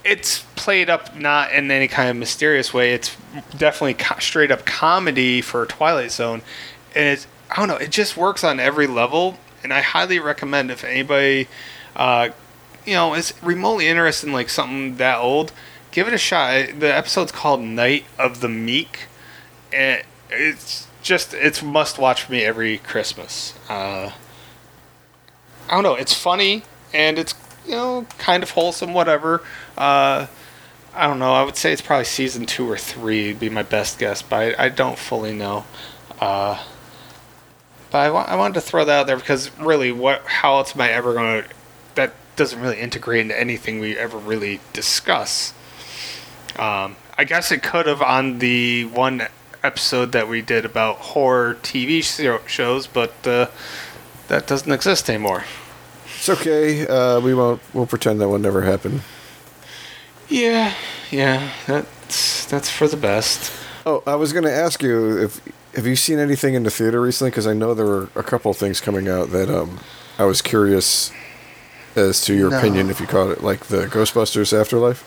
it's 0.05 0.45
played 0.55 0.89
up 0.89 1.15
not 1.15 1.51
in 1.51 1.69
any 1.71 1.87
kind 1.87 2.09
of 2.09 2.15
mysterious 2.15 2.73
way. 2.73 2.93
It's 2.93 3.17
definitely 3.57 3.95
co- 3.95 4.19
straight 4.19 4.51
up 4.51 4.65
comedy 4.65 5.41
for 5.41 5.65
twilight 5.65 6.11
zone. 6.11 6.43
And 6.95 7.09
it's 7.09 7.27
i 7.51 7.57
don't 7.57 7.67
know 7.67 7.75
it 7.75 7.91
just 7.91 8.15
works 8.15 8.43
on 8.43 8.59
every 8.59 8.87
level. 8.87 9.39
And 9.63 9.73
i 9.73 9.81
highly 9.81 10.19
recommend 10.19 10.69
if 10.69 10.83
anybody 10.83 11.47
uh, 11.95 12.29
you 12.85 12.93
know 12.93 13.15
is 13.15 13.33
remotely 13.41 13.87
interested 13.87 14.27
in 14.27 14.33
like 14.33 14.49
something 14.49 14.97
that 14.97 15.17
old 15.17 15.51
give 15.91 16.07
it 16.07 16.13
a 16.13 16.19
shot. 16.19 16.79
The 16.79 16.95
episode's 16.95 17.31
called 17.31 17.61
night 17.61 18.05
of 18.19 18.41
the 18.41 18.49
meek. 18.49 19.07
And 19.73 20.03
it's 20.29 20.87
just 21.01 21.33
it's 21.33 21.63
must 21.63 21.97
watch 21.97 22.23
for 22.23 22.31
me 22.31 22.43
every 22.43 22.77
christmas. 22.77 23.55
Uh, 23.67 24.11
i 25.67 25.73
don't 25.73 25.83
know 25.83 25.95
it's 25.95 26.13
funny 26.13 26.61
and 26.93 27.17
it's 27.17 27.33
you 27.65 27.71
know 27.71 28.05
kind 28.17 28.43
of 28.43 28.51
wholesome 28.51 28.93
whatever. 28.93 29.41
Uh, 29.77 30.27
i 30.93 31.07
don't 31.07 31.19
know. 31.19 31.33
I 31.33 31.43
would 31.43 31.57
say 31.57 31.73
it's 31.73 31.81
probably 31.81 32.05
season 32.05 32.45
two 32.45 32.69
or 32.69 32.77
three 32.77 33.29
would 33.29 33.39
be 33.39 33.49
my 33.49 33.63
best 33.63 33.99
guess 33.99 34.21
but 34.21 34.57
i, 34.59 34.65
I 34.65 34.69
don't 34.69 34.97
fully 34.97 35.33
know. 35.33 35.65
Uh, 36.19 36.63
but 37.91 37.97
I, 37.99 38.11
wa- 38.11 38.25
I 38.27 38.35
wanted 38.35 38.55
to 38.55 38.61
throw 38.61 38.85
that 38.85 39.01
out 39.01 39.07
there 39.07 39.17
because 39.17 39.57
really 39.59 39.91
what 39.91 40.21
how 40.25 40.57
else 40.57 40.75
am 40.75 40.81
i 40.81 40.89
ever 40.89 41.13
going 41.13 41.43
to 41.43 41.49
that 41.95 42.13
doesn't 42.35 42.59
really 42.59 42.79
integrate 42.79 43.21
into 43.21 43.39
anything 43.39 43.79
we 43.79 43.97
ever 43.97 44.17
really 44.17 44.59
discuss. 44.73 45.53
Um, 46.57 46.97
I 47.17 47.23
guess 47.23 47.51
it 47.51 47.63
could 47.63 47.87
have 47.87 48.01
on 48.01 48.39
the 48.39 48.85
one 48.85 49.27
episode 49.63 50.11
that 50.11 50.27
we 50.27 50.41
did 50.41 50.65
about 50.65 50.97
horror 50.97 51.55
TV 51.55 52.03
shows, 52.47 52.87
but 52.87 53.13
uh, 53.25 53.47
that 54.27 54.47
doesn't 54.47 54.71
exist 54.71 55.09
anymore. 55.09 55.43
It's 56.27 56.41
okay. 56.41 56.87
Uh, 56.87 57.19
we 57.19 57.35
won't. 57.35 57.61
We'll 57.71 57.85
pretend 57.85 58.19
that 58.19 58.29
one 58.29 58.41
never 58.41 58.63
happened. 58.63 59.01
Yeah, 60.27 60.73
yeah, 61.11 61.51
that's 61.67 62.45
that's 62.45 62.67
for 62.67 62.87
the 62.87 62.97
best. 62.97 63.51
Oh, 63.85 64.01
I 64.07 64.15
was 64.15 64.33
going 64.33 64.45
to 64.45 64.51
ask 64.51 64.81
you 64.81 65.21
if 65.21 65.39
have 65.75 65.85
you 65.85 65.95
seen 65.95 66.17
anything 66.17 66.55
in 66.55 66.63
the 66.63 66.71
theater 66.71 66.99
recently? 66.99 67.29
Because 67.29 67.45
I 67.45 67.53
know 67.53 67.75
there 67.75 67.85
were 67.85 68.09
a 68.15 68.23
couple 68.23 68.49
of 68.49 68.57
things 68.57 68.81
coming 68.81 69.07
out 69.07 69.29
that 69.29 69.49
um, 69.55 69.79
I 70.17 70.25
was 70.25 70.41
curious 70.41 71.11
as 71.95 72.21
to 72.25 72.33
your 72.33 72.49
No. 72.49 72.57
opinion 72.57 72.89
if 72.89 72.99
you 72.99 73.05
caught 73.05 73.29
it, 73.29 73.43
like 73.43 73.65
the 73.67 73.85
Ghostbusters 73.85 74.51
Afterlife. 74.59 75.03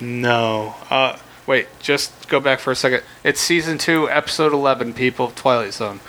No, 0.00 0.74
uh, 0.88 1.18
wait, 1.46 1.66
just 1.80 2.30
go 2.30 2.40
back 2.40 2.60
for 2.60 2.70
a 2.70 2.76
second. 2.76 3.02
It's 3.24 3.40
season 3.42 3.76
two, 3.76 4.08
episode 4.08 4.54
eleven, 4.54 4.94
people 4.94 5.26
of 5.26 5.34
Twilight 5.34 5.74
Zone. 5.74 6.00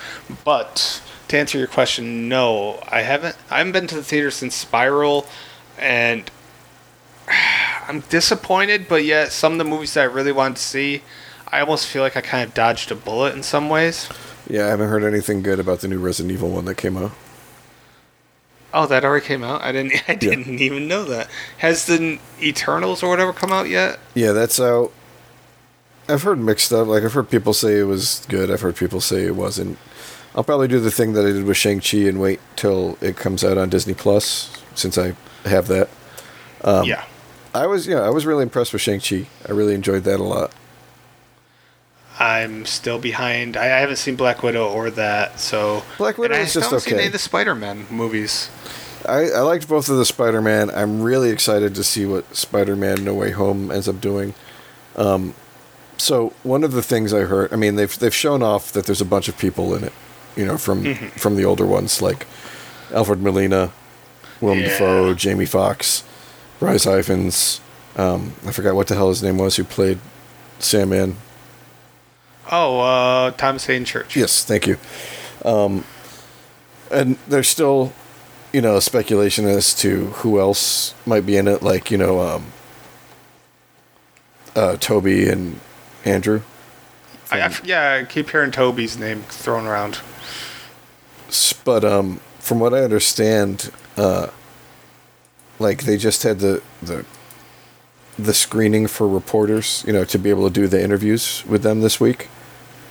But 0.45 1.01
to 1.29 1.37
answer 1.37 1.57
your 1.57 1.67
question, 1.67 2.27
no, 2.27 2.83
I 2.91 3.01
haven't. 3.01 3.35
I 3.49 3.59
haven't 3.59 3.73
been 3.73 3.87
to 3.87 3.95
the 3.95 4.03
theater 4.03 4.31
since 4.31 4.55
Spiral, 4.55 5.25
and 5.77 6.29
I'm 7.87 8.01
disappointed. 8.01 8.87
But 8.87 9.05
yet, 9.05 9.31
some 9.31 9.53
of 9.53 9.57
the 9.57 9.63
movies 9.63 9.93
that 9.93 10.01
I 10.01 10.05
really 10.05 10.31
wanted 10.31 10.57
to 10.57 10.63
see, 10.63 11.03
I 11.47 11.61
almost 11.61 11.87
feel 11.87 12.03
like 12.03 12.17
I 12.17 12.21
kind 12.21 12.47
of 12.47 12.53
dodged 12.53 12.91
a 12.91 12.95
bullet 12.95 13.35
in 13.35 13.43
some 13.43 13.69
ways. 13.69 14.09
Yeah, 14.49 14.65
I 14.65 14.69
haven't 14.69 14.89
heard 14.89 15.03
anything 15.03 15.41
good 15.41 15.59
about 15.59 15.79
the 15.79 15.87
new 15.87 15.99
Resident 15.99 16.33
Evil 16.33 16.49
one 16.49 16.65
that 16.65 16.75
came 16.75 16.97
out. 16.97 17.11
Oh, 18.73 18.85
that 18.85 19.03
already 19.03 19.25
came 19.25 19.43
out. 19.43 19.61
I 19.61 19.71
didn't. 19.71 20.03
I 20.09 20.15
didn't 20.15 20.59
even 20.59 20.87
know 20.87 21.03
that. 21.05 21.29
Has 21.59 21.85
the 21.85 22.19
Eternals 22.41 23.03
or 23.03 23.09
whatever 23.09 23.33
come 23.33 23.51
out 23.51 23.69
yet? 23.69 23.99
Yeah, 24.15 24.31
that's 24.31 24.59
out. 24.59 24.91
I've 26.07 26.23
heard 26.23 26.39
mixed 26.39 26.67
stuff. 26.67 26.87
Like 26.87 27.03
I've 27.03 27.13
heard 27.13 27.29
people 27.29 27.53
say 27.53 27.77
it 27.77 27.83
was 27.83 28.25
good. 28.29 28.49
I've 28.49 28.61
heard 28.61 28.75
people 28.75 28.99
say 28.99 29.25
it 29.25 29.35
wasn't. 29.35 29.77
I'll 30.39 30.43
probably 30.45 30.69
do 30.69 30.79
the 30.79 30.89
thing 30.89 31.11
that 31.13 31.25
I 31.25 31.33
did 31.33 31.43
with 31.43 31.57
Shang 31.57 31.81
Chi 31.81 31.97
and 31.97 32.17
wait 32.17 32.39
till 32.55 32.97
it 33.01 33.17
comes 33.17 33.43
out 33.43 33.57
on 33.57 33.67
Disney 33.67 33.93
Plus, 33.93 34.49
since 34.73 34.97
I 34.97 35.13
have 35.43 35.67
that. 35.67 35.89
yeah. 36.85 37.03
I 37.53 37.67
was 37.67 37.85
yeah, 37.85 37.99
I 37.99 38.09
was 38.09 38.25
really 38.25 38.43
impressed 38.43 38.71
with 38.71 38.81
Shang 38.81 39.01
Chi. 39.01 39.27
I 39.49 39.51
really 39.51 39.75
enjoyed 39.75 40.05
that 40.05 40.17
a 40.17 40.23
lot. 40.23 40.53
I'm 42.21 42.65
still 42.65 42.99
behind. 42.99 43.57
I, 43.57 43.65
I 43.65 43.79
haven't 43.79 43.97
seen 43.97 44.15
Black 44.15 44.41
Widow 44.41 44.71
or 44.71 44.89
that. 44.91 45.41
So 45.41 45.83
Black 45.97 46.17
Widow 46.17 46.35
is 46.35 46.53
just 46.53 46.67
haven't 46.67 46.79
seen 46.83 46.93
any 46.93 47.07
of 47.07 47.11
the 47.11 47.19
Spider-Man 47.19 47.87
movies. 47.89 48.49
I, 49.05 49.31
I 49.31 49.41
liked 49.41 49.67
both 49.67 49.89
of 49.89 49.97
the 49.97 50.05
Spider 50.05 50.41
Man. 50.41 50.69
I'm 50.69 51.01
really 51.01 51.31
excited 51.31 51.75
to 51.75 51.83
see 51.83 52.05
what 52.05 52.33
Spider 52.33 52.77
Man 52.77 53.03
No 53.03 53.13
Way 53.13 53.31
Home 53.31 53.71
ends 53.71 53.89
up 53.89 53.99
doing. 53.99 54.35
Um, 54.95 55.33
so 55.97 56.31
one 56.43 56.63
of 56.63 56.71
the 56.71 56.81
things 56.81 57.13
I 57.13 57.21
heard, 57.25 57.51
I 57.51 57.57
mean, 57.57 57.75
they've 57.75 57.99
they've 57.99 58.15
shown 58.15 58.41
off 58.41 58.71
that 58.71 58.85
there's 58.85 59.01
a 59.01 59.05
bunch 59.05 59.27
of 59.27 59.37
people 59.37 59.75
in 59.75 59.83
it, 59.83 59.91
you 60.35 60.45
know, 60.45 60.57
from 60.57 60.83
Mm-hmm. 60.83 61.07
from 61.07 61.35
the 61.35 61.45
older 61.45 61.65
ones 61.65 62.01
like 62.01 62.25
Alfred 62.93 63.21
Molina, 63.21 63.71
Willem 64.41 64.59
Yeah. 64.59 64.69
Dafoe, 64.69 65.13
Jamie 65.13 65.45
Foxx, 65.45 66.03
Rhys 66.59 66.85
Ifans. 66.85 67.59
Um, 67.97 68.33
I 68.45 68.51
forgot 68.51 68.75
what 68.75 68.87
the 68.87 68.95
hell 68.95 69.09
his 69.09 69.21
name 69.23 69.37
was 69.37 69.55
who 69.57 69.63
played 69.63 69.99
Sam 70.59 70.89
Sandman. 70.89 71.15
Oh, 72.51 72.79
uh, 72.79 73.31
Thomas 73.31 73.65
Haden 73.67 73.85
Church. 73.85 74.15
Yes, 74.15 74.43
thank 74.43 74.65
you. 74.65 74.77
Um, 75.45 75.83
and 76.91 77.17
there's 77.27 77.47
still, 77.47 77.93
you 78.51 78.61
know, 78.61 78.79
speculation 78.79 79.45
as 79.45 79.75
to 79.75 80.07
who 80.07 80.39
else 80.39 80.95
might 81.05 81.25
be 81.25 81.37
in 81.37 81.47
it, 81.47 81.61
like 81.61 81.91
you 81.91 81.97
know, 81.97 82.19
um, 82.21 82.45
uh, 84.55 84.77
Tobey 84.77 85.27
and 85.29 85.59
Andrew. 86.05 86.41
I, 87.31 87.41
I, 87.41 87.53
yeah, 87.63 87.99
I 88.01 88.05
keep 88.05 88.31
hearing 88.31 88.49
Tobey's 88.51 88.97
name 88.97 89.21
thrown 89.23 89.65
around. 89.67 89.99
But 91.65 91.83
um, 91.83 92.19
from 92.39 92.59
what 92.59 92.73
I 92.73 92.79
understand, 92.83 93.71
uh, 93.97 94.27
like 95.59 95.83
they 95.83 95.97
just 95.97 96.23
had 96.23 96.39
the 96.39 96.61
the 96.81 97.05
the 98.17 98.33
screening 98.33 98.87
for 98.87 99.07
reporters, 99.07 99.83
you 99.87 99.93
know, 99.93 100.03
to 100.05 100.17
be 100.19 100.29
able 100.29 100.47
to 100.47 100.53
do 100.53 100.67
the 100.67 100.81
interviews 100.83 101.43
with 101.47 101.63
them 101.63 101.81
this 101.81 101.99
week. 101.99 102.27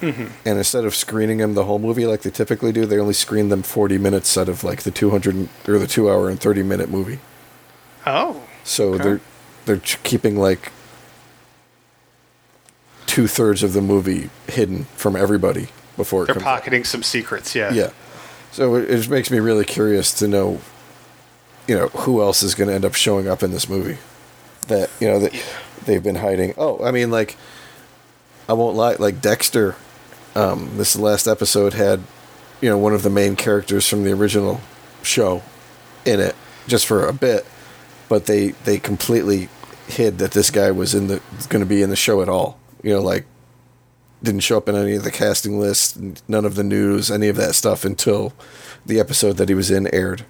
And 0.00 0.30
instead 0.44 0.84
of 0.84 0.94
screening 0.94 1.38
them 1.38 1.54
the 1.54 1.64
whole 1.64 1.80
movie 1.80 2.06
like 2.06 2.22
they 2.22 2.30
typically 2.30 2.70
do, 2.70 2.86
they 2.86 3.00
only 3.00 3.12
screen 3.14 3.48
them 3.48 3.62
40 3.64 3.98
minutes 3.98 4.38
out 4.38 4.48
of 4.48 4.62
like 4.62 4.84
the 4.84 4.92
200 4.92 5.48
or 5.66 5.76
the 5.80 5.88
2 5.88 6.08
hour 6.08 6.28
and 6.30 6.40
30 6.40 6.62
minute 6.62 6.88
movie. 6.88 7.18
Oh, 8.06 8.44
So 8.62 8.94
Okay. 8.94 9.02
they're 9.02 9.20
they're 9.66 9.82
keeping 10.04 10.36
like 10.38 10.70
two 13.06 13.26
thirds 13.26 13.62
of 13.64 13.72
the 13.72 13.80
movie 13.82 14.30
hidden 14.48 14.84
from 14.96 15.16
everybody 15.16 15.68
before 15.96 16.22
it 16.22 16.26
they're 16.26 16.34
comes 16.34 16.46
out. 16.46 16.58
pocketing 16.58 16.84
some 16.84 17.02
secrets. 17.02 17.54
Yeah. 17.56 17.72
Yeah. 17.72 17.90
So 18.52 18.74
it, 18.76 18.88
just 18.88 19.10
makes 19.10 19.30
me 19.30 19.38
really 19.38 19.64
curious 19.64 20.12
to 20.18 20.28
know, 20.28 20.60
you 21.66 21.76
know, 21.76 21.88
who 21.88 22.22
else 22.22 22.42
is 22.42 22.54
going 22.54 22.68
to 22.68 22.74
end 22.74 22.84
up 22.84 22.94
showing 22.94 23.28
up 23.28 23.42
in 23.42 23.50
this 23.50 23.68
movie 23.68 23.98
that 24.68 24.90
you 25.00 25.08
know 25.08 25.18
that 25.20 25.34
they've 25.84 26.02
been 26.02 26.16
hiding. 26.16 26.54
Oh, 26.56 26.84
I 26.84 26.90
mean, 26.90 27.10
like, 27.10 27.36
I 28.48 28.52
won't 28.52 28.76
lie, 28.76 28.94
like 28.94 29.20
Dexter. 29.20 29.76
Um, 30.34 30.76
this 30.76 30.94
last 30.94 31.26
episode 31.26 31.74
had, 31.74 32.02
you 32.60 32.68
know, 32.68 32.78
one 32.78 32.94
of 32.94 33.02
the 33.02 33.10
main 33.10 33.34
characters 33.34 33.88
from 33.88 34.04
the 34.04 34.12
original 34.12 34.60
show 35.02 35.42
in 36.04 36.20
it 36.20 36.36
just 36.66 36.86
for 36.86 37.06
a 37.06 37.12
bit, 37.12 37.46
but 38.08 38.26
they 38.26 38.50
they 38.64 38.78
completely 38.78 39.48
hid 39.88 40.18
that 40.18 40.32
this 40.32 40.50
guy 40.50 40.70
was 40.70 40.94
in 40.94 41.08
the 41.08 41.20
going 41.48 41.60
to 41.60 41.66
be 41.66 41.82
in 41.82 41.90
the 41.90 41.96
show 41.96 42.22
at 42.22 42.28
all. 42.28 42.58
You 42.82 42.92
know, 42.94 43.02
like 43.02 43.24
didn't 44.22 44.40
show 44.40 44.56
up 44.56 44.68
in 44.68 44.76
any 44.76 44.94
of 44.94 45.04
the 45.04 45.10
casting 45.10 45.58
lists, 45.58 45.98
none 46.26 46.44
of 46.44 46.54
the 46.54 46.64
news, 46.64 47.10
any 47.10 47.28
of 47.28 47.36
that 47.36 47.54
stuff 47.54 47.84
until 47.84 48.32
the 48.84 48.98
episode 48.98 49.36
that 49.36 49.48
he 49.48 49.54
was 49.54 49.70
in 49.70 49.92
aired. 49.94 50.24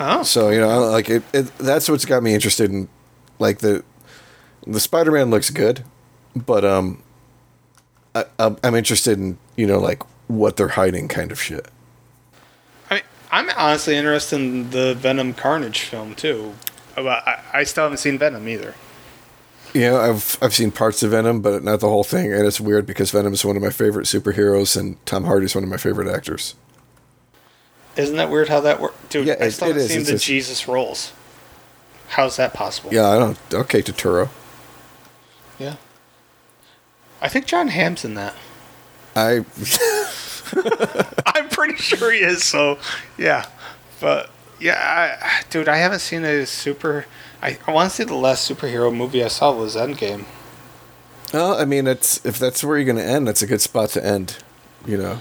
Oh. 0.00 0.22
So 0.22 0.50
you 0.50 0.60
know, 0.60 0.86
like 0.90 1.08
it, 1.08 1.22
it 1.32 1.56
that's 1.58 1.88
what's 1.88 2.04
got 2.04 2.22
me 2.22 2.34
interested 2.34 2.70
in, 2.70 2.88
like 3.38 3.58
the 3.58 3.84
the 4.66 4.80
Spider 4.80 5.12
Man 5.12 5.30
looks 5.30 5.50
good, 5.50 5.84
but 6.36 6.64
um, 6.64 7.02
I, 8.14 8.24
I'm 8.38 8.56
I'm 8.62 8.74
interested 8.74 9.18
in 9.18 9.38
you 9.56 9.66
know 9.66 9.78
like 9.78 10.02
what 10.28 10.56
they're 10.56 10.68
hiding 10.68 11.08
kind 11.08 11.32
of 11.32 11.40
shit. 11.40 11.68
I 12.90 12.94
mean, 12.94 13.04
I'm 13.30 13.50
honestly 13.56 13.96
interested 13.96 14.36
in 14.36 14.70
the 14.70 14.94
Venom 14.94 15.34
Carnage 15.34 15.82
film 15.82 16.14
too. 16.14 16.54
But 16.94 17.26
I, 17.28 17.42
I 17.54 17.62
still 17.62 17.84
haven't 17.84 17.98
seen 17.98 18.18
Venom 18.18 18.48
either. 18.48 18.74
You 19.74 19.82
know, 19.82 20.00
I've 20.00 20.38
I've 20.40 20.54
seen 20.54 20.70
parts 20.70 21.02
of 21.02 21.10
Venom, 21.10 21.40
but 21.42 21.62
not 21.62 21.80
the 21.80 21.88
whole 21.88 22.04
thing, 22.04 22.32
and 22.32 22.46
it's 22.46 22.60
weird 22.60 22.86
because 22.86 23.10
Venom 23.10 23.32
is 23.34 23.44
one 23.44 23.56
of 23.56 23.62
my 23.62 23.70
favorite 23.70 24.06
superheroes, 24.06 24.76
and 24.76 25.04
Tom 25.06 25.24
Hardy's 25.24 25.54
one 25.54 25.62
of 25.64 25.70
my 25.70 25.76
favorite 25.76 26.08
actors. 26.08 26.54
Isn't 27.96 28.16
that 28.16 28.30
weird 28.30 28.48
how 28.48 28.60
that 28.60 28.80
works? 28.80 28.94
Dude, 29.10 29.26
Yeah, 29.26 29.36
I 29.40 29.48
still 29.48 29.68
haven't 29.68 29.88
seen 29.88 29.98
It's 29.98 30.06
the 30.06 30.12
just- 30.14 30.24
Jesus 30.24 30.68
rolls. 30.68 31.12
How's 32.10 32.36
that 32.36 32.54
possible? 32.54 32.92
Yeah, 32.94 33.08
I 33.08 33.18
don't. 33.18 33.38
Okay, 33.52 33.82
Totoro. 33.82 34.30
Yeah. 35.58 35.74
I 37.20 37.28
think 37.28 37.46
John 37.46 37.68
Hamm's 37.68 38.04
in 38.04 38.14
that. 38.14 38.34
I 39.16 39.44
I'm 41.26 41.48
pretty 41.50 41.76
sure 41.76 42.10
he 42.12 42.20
is. 42.20 42.42
So, 42.44 42.78
yeah. 43.18 43.46
But 44.00 44.30
yeah, 44.60 45.18
I, 45.20 45.42
dude, 45.50 45.68
I 45.68 45.76
haven't 45.76 45.98
seen 45.98 46.24
a 46.24 46.46
super. 46.46 47.04
I, 47.42 47.58
I 47.66 47.72
want 47.72 47.90
to 47.90 47.96
say 47.96 48.04
the 48.04 48.14
last 48.14 48.50
superhero 48.50 48.94
movie 48.94 49.22
I 49.22 49.28
saw 49.28 49.52
was 49.52 49.76
Endgame. 49.76 50.24
Well, 51.32 51.54
I 51.54 51.64
mean, 51.64 51.86
it's 51.86 52.24
if 52.24 52.38
that's 52.38 52.64
where 52.64 52.76
you're 52.78 52.86
going 52.86 52.96
to 52.96 53.04
end, 53.04 53.28
that's 53.28 53.42
a 53.42 53.46
good 53.46 53.60
spot 53.60 53.90
to 53.90 54.04
end. 54.04 54.38
You 54.86 54.96
know, 54.96 55.18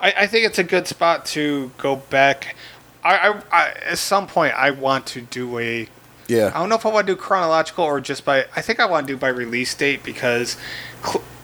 I, 0.00 0.14
I 0.18 0.26
think 0.26 0.46
it's 0.46 0.58
a 0.58 0.64
good 0.64 0.86
spot 0.86 1.26
to 1.26 1.70
go 1.76 1.96
back. 1.96 2.56
I, 3.04 3.16
I, 3.28 3.42
I 3.52 3.68
at 3.90 3.98
some 3.98 4.26
point 4.26 4.54
I 4.54 4.70
want 4.70 5.06
to 5.08 5.20
do 5.20 5.58
a. 5.58 5.88
yeah, 6.26 6.52
I 6.54 6.58
don't 6.58 6.68
know 6.68 6.76
if 6.76 6.86
I 6.86 6.90
want 6.90 7.06
to 7.06 7.12
do 7.14 7.20
chronological 7.20 7.84
or 7.84 8.00
just 8.00 8.24
by. 8.24 8.46
I 8.56 8.62
think 8.62 8.80
I 8.80 8.86
want 8.86 9.06
to 9.06 9.12
do 9.12 9.18
by 9.18 9.28
release 9.28 9.74
date 9.74 10.02
because, 10.02 10.56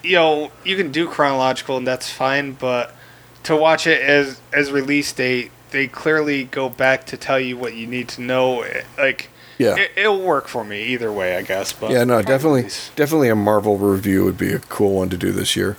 you 0.02 0.16
know, 0.16 0.50
you 0.64 0.76
can 0.76 0.90
do 0.90 1.06
chronological 1.06 1.76
and 1.76 1.86
that's 1.86 2.10
fine, 2.10 2.52
but 2.52 2.94
to 3.44 3.54
watch 3.54 3.86
it 3.86 4.00
as 4.00 4.40
as 4.54 4.72
release 4.72 5.12
date, 5.12 5.50
they 5.70 5.86
clearly 5.86 6.44
go 6.44 6.70
back 6.70 7.04
to 7.06 7.16
tell 7.18 7.38
you 7.38 7.58
what 7.58 7.74
you 7.74 7.86
need 7.86 8.08
to 8.08 8.22
know. 8.22 8.62
eh, 8.62 8.82
Like, 8.96 9.28
Yeah. 9.58 9.76
it, 9.76 9.92
it'll 9.96 10.20
work 10.22 10.48
for 10.48 10.64
me 10.64 10.82
either 10.84 11.12
way, 11.12 11.36
I 11.36 11.42
guess. 11.42 11.72
But 11.72 11.90
yeah, 11.90 12.04
no, 12.04 12.22
definitely, 12.22 12.62
definitely 12.96 13.28
a 13.28 13.34
Marvel 13.36 13.76
review 13.78 14.24
would 14.24 14.38
be 14.38 14.52
a 14.52 14.58
cool 14.58 14.94
one 14.94 15.08
to 15.10 15.16
do 15.16 15.30
this 15.32 15.54
year. 15.56 15.76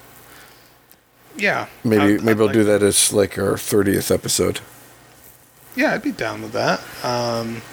yeah. 1.36 1.68
Maybe 1.84 2.02
I'd- 2.04 2.14
maybe 2.24 2.30
I'd 2.32 2.38
we'll 2.38 2.46
like- 2.48 2.54
do 2.54 2.64
that 2.64 2.84
as 2.84 3.12
like 3.14 3.38
our 3.38 3.58
thirtieth 3.58 4.12
episode. 4.12 4.60
Yeah, 5.76 5.94
I'd 5.94 6.04
be 6.04 6.12
down 6.12 6.44
with 6.44 6.52
that. 6.54 6.82
Um, 7.04 7.64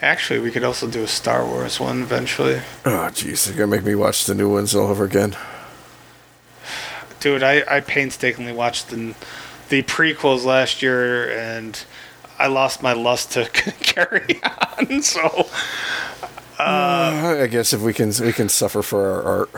actually, 0.00 0.38
we 0.38 0.52
could 0.52 0.62
also 0.62 0.86
do 0.88 1.02
a 1.02 1.08
Star 1.08 1.44
Wars 1.44 1.80
one 1.80 2.02
eventually. 2.02 2.60
Oh, 2.84 3.08
jeez, 3.12 3.48
you're 3.48 3.56
gonna 3.56 3.66
make 3.66 3.82
me 3.84 3.96
watch 3.96 4.24
the 4.24 4.34
new 4.36 4.48
ones 4.50 4.74
all 4.74 4.86
over 4.88 5.04
again. 5.04 5.36
Dude, 7.18 7.42
I, 7.42 7.64
I 7.68 7.80
painstakingly 7.80 8.52
watched 8.52 8.90
the, 8.90 9.14
the 9.68 9.82
prequels 9.82 10.44
last 10.44 10.80
year 10.80 11.28
and 11.36 11.82
I 12.38 12.46
lost 12.48 12.82
my 12.82 12.92
lust 12.92 13.32
to 13.32 13.46
carry 13.80 14.40
on. 14.42 15.02
So, 15.02 15.48
Uh, 16.58 17.38
I 17.42 17.46
guess 17.48 17.72
if 17.72 17.80
we 17.82 17.92
can 17.92 18.12
we 18.20 18.32
can 18.32 18.48
suffer 18.48 18.82
for 18.82 19.06
our 19.10 19.22
art, 19.22 19.50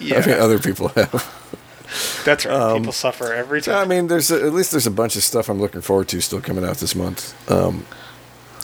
yeah, 0.00 0.18
I 0.18 0.26
mean, 0.26 0.38
other 0.40 0.58
people 0.58 0.88
have. 0.88 2.22
that's 2.24 2.44
right. 2.44 2.76
People 2.76 2.92
suffer 2.92 3.32
every 3.32 3.62
time. 3.62 3.76
I 3.76 3.84
mean, 3.84 4.08
there's 4.08 4.30
a, 4.30 4.44
at 4.44 4.52
least 4.52 4.72
there's 4.72 4.86
a 4.86 4.90
bunch 4.90 5.14
of 5.16 5.22
stuff 5.22 5.48
I'm 5.48 5.60
looking 5.60 5.80
forward 5.80 6.08
to 6.08 6.20
still 6.20 6.40
coming 6.40 6.64
out 6.64 6.78
this 6.78 6.94
month. 6.96 7.34
Um, 7.50 7.86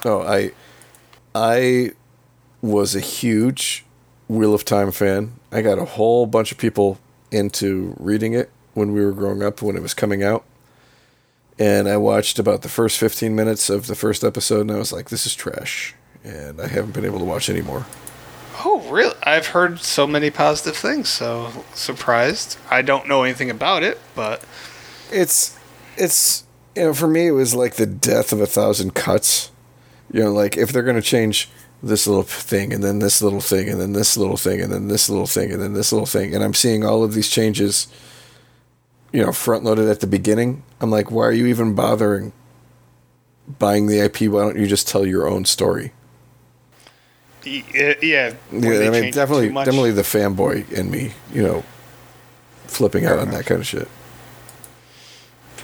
oh, 0.05 0.23
I 0.23 0.51
I 1.35 1.93
was 2.61 2.97
a 2.97 3.01
huge 3.01 3.85
Wheel 4.29 4.53
of 4.55 4.65
Time 4.65 4.91
fan. 4.91 5.35
I 5.53 5.63
got 5.63 5.79
a 5.79 5.85
whole 5.85 6.27
bunch 6.27 6.51
of 6.51 6.59
people 6.59 6.99
into 7.31 7.95
reading 8.01 8.33
it 8.33 8.51
when 8.75 8.93
we 8.93 9.05
were 9.05 9.13
growing 9.13 9.43
up 9.45 9.63
when 9.63 9.77
it 9.77 9.83
was 9.83 9.95
coming 9.95 10.23
out. 10.25 10.45
And 11.59 11.89
I 11.89 11.97
watched 11.97 12.39
about 12.39 12.63
the 12.63 12.69
first 12.69 12.99
15 12.99 13.35
minutes 13.35 13.71
of 13.71 13.87
the 13.87 13.95
first 13.95 14.25
episode 14.25 14.63
and 14.63 14.73
I 14.73 14.77
was 14.77 14.93
like, 14.93 15.11
this 15.11 15.27
is 15.27 15.35
trash. 15.35 15.95
And 16.25 16.61
I 16.61 16.67
haven't 16.69 16.95
been 16.95 17.05
able 17.05 17.19
to 17.19 17.25
watch 17.25 17.49
anymore. 17.49 17.87
oh, 18.65 18.81
really? 18.91 19.15
I've 19.23 19.49
heard 19.49 19.81
so 19.81 20.07
many 20.07 20.31
positive 20.31 20.77
things, 20.77 21.09
so 21.09 21.65
surprised. 21.75 22.57
I 22.71 22.83
don't 22.83 23.07
know 23.09 23.23
anything 23.23 23.51
about 23.51 23.83
it, 23.83 24.01
but 24.15 24.43
it's 25.11 25.59
it's 25.97 26.45
you 26.75 26.83
know 26.83 26.95
for 26.95 27.07
me 27.07 27.29
it 27.29 27.33
was 27.33 27.55
like 27.55 27.75
the 27.75 27.87
death 27.87 28.33
of 28.33 28.41
a 28.41 28.47
thousand 28.47 28.95
cuts 28.95 29.51
you 30.13 30.21
know 30.21 30.33
like 30.33 30.57
if 30.57 30.73
they're 30.73 30.83
going 30.83 30.97
to 30.97 31.03
change 31.03 31.49
this 31.83 32.07
little 32.07 32.23
thing 32.23 32.73
and 32.73 32.83
then 32.83 32.99
this 32.99 33.21
little 33.21 33.41
thing 33.41 33.69
and 33.69 33.81
then 33.81 33.93
this 33.93 34.17
little 34.17 34.37
thing 34.37 34.61
and 34.61 34.73
then 34.73 34.89
this 34.89 35.09
little 35.09 35.27
thing 35.27 35.53
and 35.53 35.63
then 35.63 35.75
this 35.75 35.93
little 35.93 36.07
thing 36.07 36.35
and 36.35 36.43
i'm 36.43 36.55
seeing 36.55 36.85
all 36.85 37.05
of 37.05 37.15
these 37.15 37.29
changes 37.29 37.87
you 39.15 39.25
know 39.25 39.33
front 39.33 39.65
loaded 39.65 39.89
at 39.89 40.01
the 40.01 40.07
beginning 40.07 40.63
i'm 40.81 40.91
like 40.91 41.11
why 41.11 41.25
are 41.25 41.33
you 41.33 41.47
even 41.47 41.75
bothering 41.75 42.33
buying 43.59 43.87
the 43.87 43.99
ip 44.05 44.21
why 44.23 44.43
don't 44.43 44.59
you 44.59 44.67
just 44.67 44.87
tell 44.89 45.07
your 45.07 45.27
own 45.27 45.45
story 45.45 45.93
yeah, 47.45 47.95
yeah. 48.03 48.35
yeah 48.53 48.71
i 48.81 48.91
mean 48.91 49.11
definitely 49.13 49.49
definitely 49.49 49.93
the 49.93 50.03
fanboy 50.03 50.71
in 50.73 50.91
me 50.91 51.13
you 51.33 51.43
know 51.43 51.65
flipping 52.67 53.07
out 53.07 53.19
on 53.19 53.31
that 53.31 53.47
kind 53.47 53.61
of 53.61 53.67
shit 53.67 53.89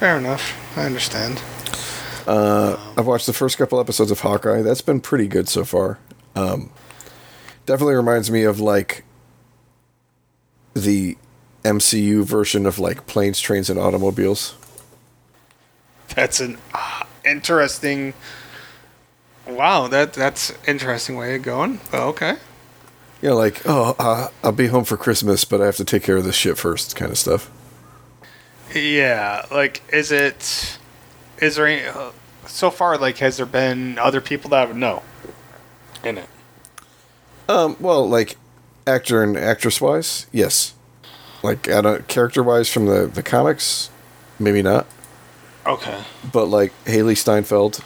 Fair 0.01 0.17
enough. 0.17 0.79
I 0.79 0.87
understand. 0.87 1.43
I've 2.97 3.07
watched 3.07 3.27
the 3.27 3.35
first 3.35 3.59
couple 3.59 3.79
episodes 3.79 4.11
of 4.11 4.21
Hawkeye. 4.21 4.63
That's 4.63 4.81
been 4.81 4.99
pretty 4.99 5.29
good 5.29 5.47
so 5.47 5.63
far. 5.63 5.99
Um, 6.35 6.71
definitely 7.67 7.97
reminds 7.97 8.31
me 8.31 8.45
of 8.45 8.61
like 8.61 9.05
the 10.73 11.19
MCU 11.65 12.25
version 12.25 12.67
of 12.67 12.79
like 12.79 13.07
planes, 13.07 13.41
trains, 13.41 13.71
and 13.71 13.79
automobiles. 13.79 14.57
That's 16.15 16.41
an 16.41 16.59
uh, 16.75 17.05
interesting. 17.25 18.15
Wow, 19.47 19.89
that 19.89 20.13
that's 20.13 20.53
interesting 20.67 21.17
way 21.17 21.35
of 21.35 21.43
going. 21.43 21.81
Okay. 21.93 22.37
Yeah, 23.23 23.33
like 23.33 23.63
oh, 23.67 23.95
uh, 23.99 24.29
I'll 24.43 24.53
be 24.53 24.69
home 24.69 24.85
for 24.85 24.97
Christmas, 24.97 25.45
but 25.45 25.61
I 25.61 25.67
have 25.67 25.77
to 25.77 25.85
take 25.85 26.03
care 26.03 26.17
of 26.17 26.25
this 26.25 26.37
shit 26.37 26.57
first, 26.57 26.97
kind 26.97 27.11
of 27.11 27.19
stuff. 27.19 27.51
Yeah, 28.75 29.47
like 29.51 29.83
is 29.93 30.13
it? 30.13 30.79
Is 31.41 31.57
there 31.57 31.67
any? 31.67 31.87
Uh, 31.87 32.13
so 32.51 32.71
far, 32.71 32.99
like, 32.99 33.19
has 33.19 33.37
there 33.37 33.47
been 33.47 33.99
other 33.99 34.21
people 34.21 34.51
that 34.51 34.69
would 34.69 34.77
know 34.77 35.03
in 36.05 36.19
it? 36.19 36.29
Um, 37.49 37.77
well, 37.81 38.09
like 38.09 38.37
actor 38.87 39.23
and 39.23 39.37
actress 39.37 39.81
wise, 39.81 40.27
yes. 40.33 40.75
Like 41.43 41.69
I 41.69 41.81
don't 41.81 42.07
character 42.09 42.43
wise 42.43 42.69
from 42.71 42.87
the 42.87 43.07
the 43.07 43.23
comics, 43.23 43.91
maybe 44.39 44.63
not. 44.63 44.87
Okay. 45.67 46.03
But 46.33 46.47
like 46.47 46.73
Hailee 46.85 47.17
Steinfeld 47.17 47.85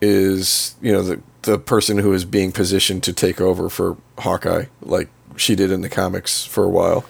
is, 0.00 0.74
you 0.80 0.92
know, 0.92 1.02
the 1.02 1.20
the 1.42 1.58
person 1.58 1.98
who 1.98 2.12
is 2.12 2.24
being 2.24 2.52
positioned 2.52 3.02
to 3.04 3.12
take 3.12 3.40
over 3.40 3.68
for 3.68 3.96
Hawkeye, 4.18 4.64
like 4.82 5.08
she 5.36 5.54
did 5.54 5.70
in 5.70 5.82
the 5.82 5.88
comics 5.90 6.44
for 6.44 6.64
a 6.64 6.68
while 6.68 7.04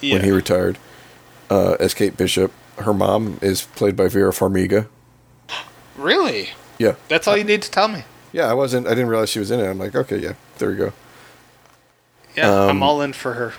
Yeah. 0.00 0.14
when 0.14 0.24
he 0.24 0.30
retired. 0.30 0.78
Uh, 1.50 1.76
as 1.80 1.94
Kate 1.94 2.16
Bishop, 2.16 2.52
her 2.78 2.94
mom 2.94 3.38
is 3.42 3.62
played 3.62 3.96
by 3.96 4.06
Vera 4.08 4.30
Farmiga. 4.32 4.86
really? 5.96 6.50
Yeah, 6.78 6.94
That's 7.08 7.26
all 7.28 7.36
you 7.36 7.44
need 7.44 7.60
to 7.62 7.70
tell 7.70 7.88
me. 7.88 8.04
yeah. 8.32 8.46
I 8.48 8.54
wasn't. 8.54 8.86
I 8.86 8.90
didn't 8.90 9.08
realize 9.08 9.28
she 9.30 9.38
was 9.40 9.50
in 9.50 9.60
it. 9.60 9.66
I'm 9.68 9.78
like, 9.78 9.94
okay, 9.94 10.16
yeah, 10.18 10.32
there 10.58 10.70
you 10.70 10.76
go. 10.78 10.92
Yeah, 12.36 12.48
Um, 12.64 12.70
I'm 12.70 12.82
all 12.82 13.02
in 13.02 13.12
for 13.12 13.34
her. 13.34 13.52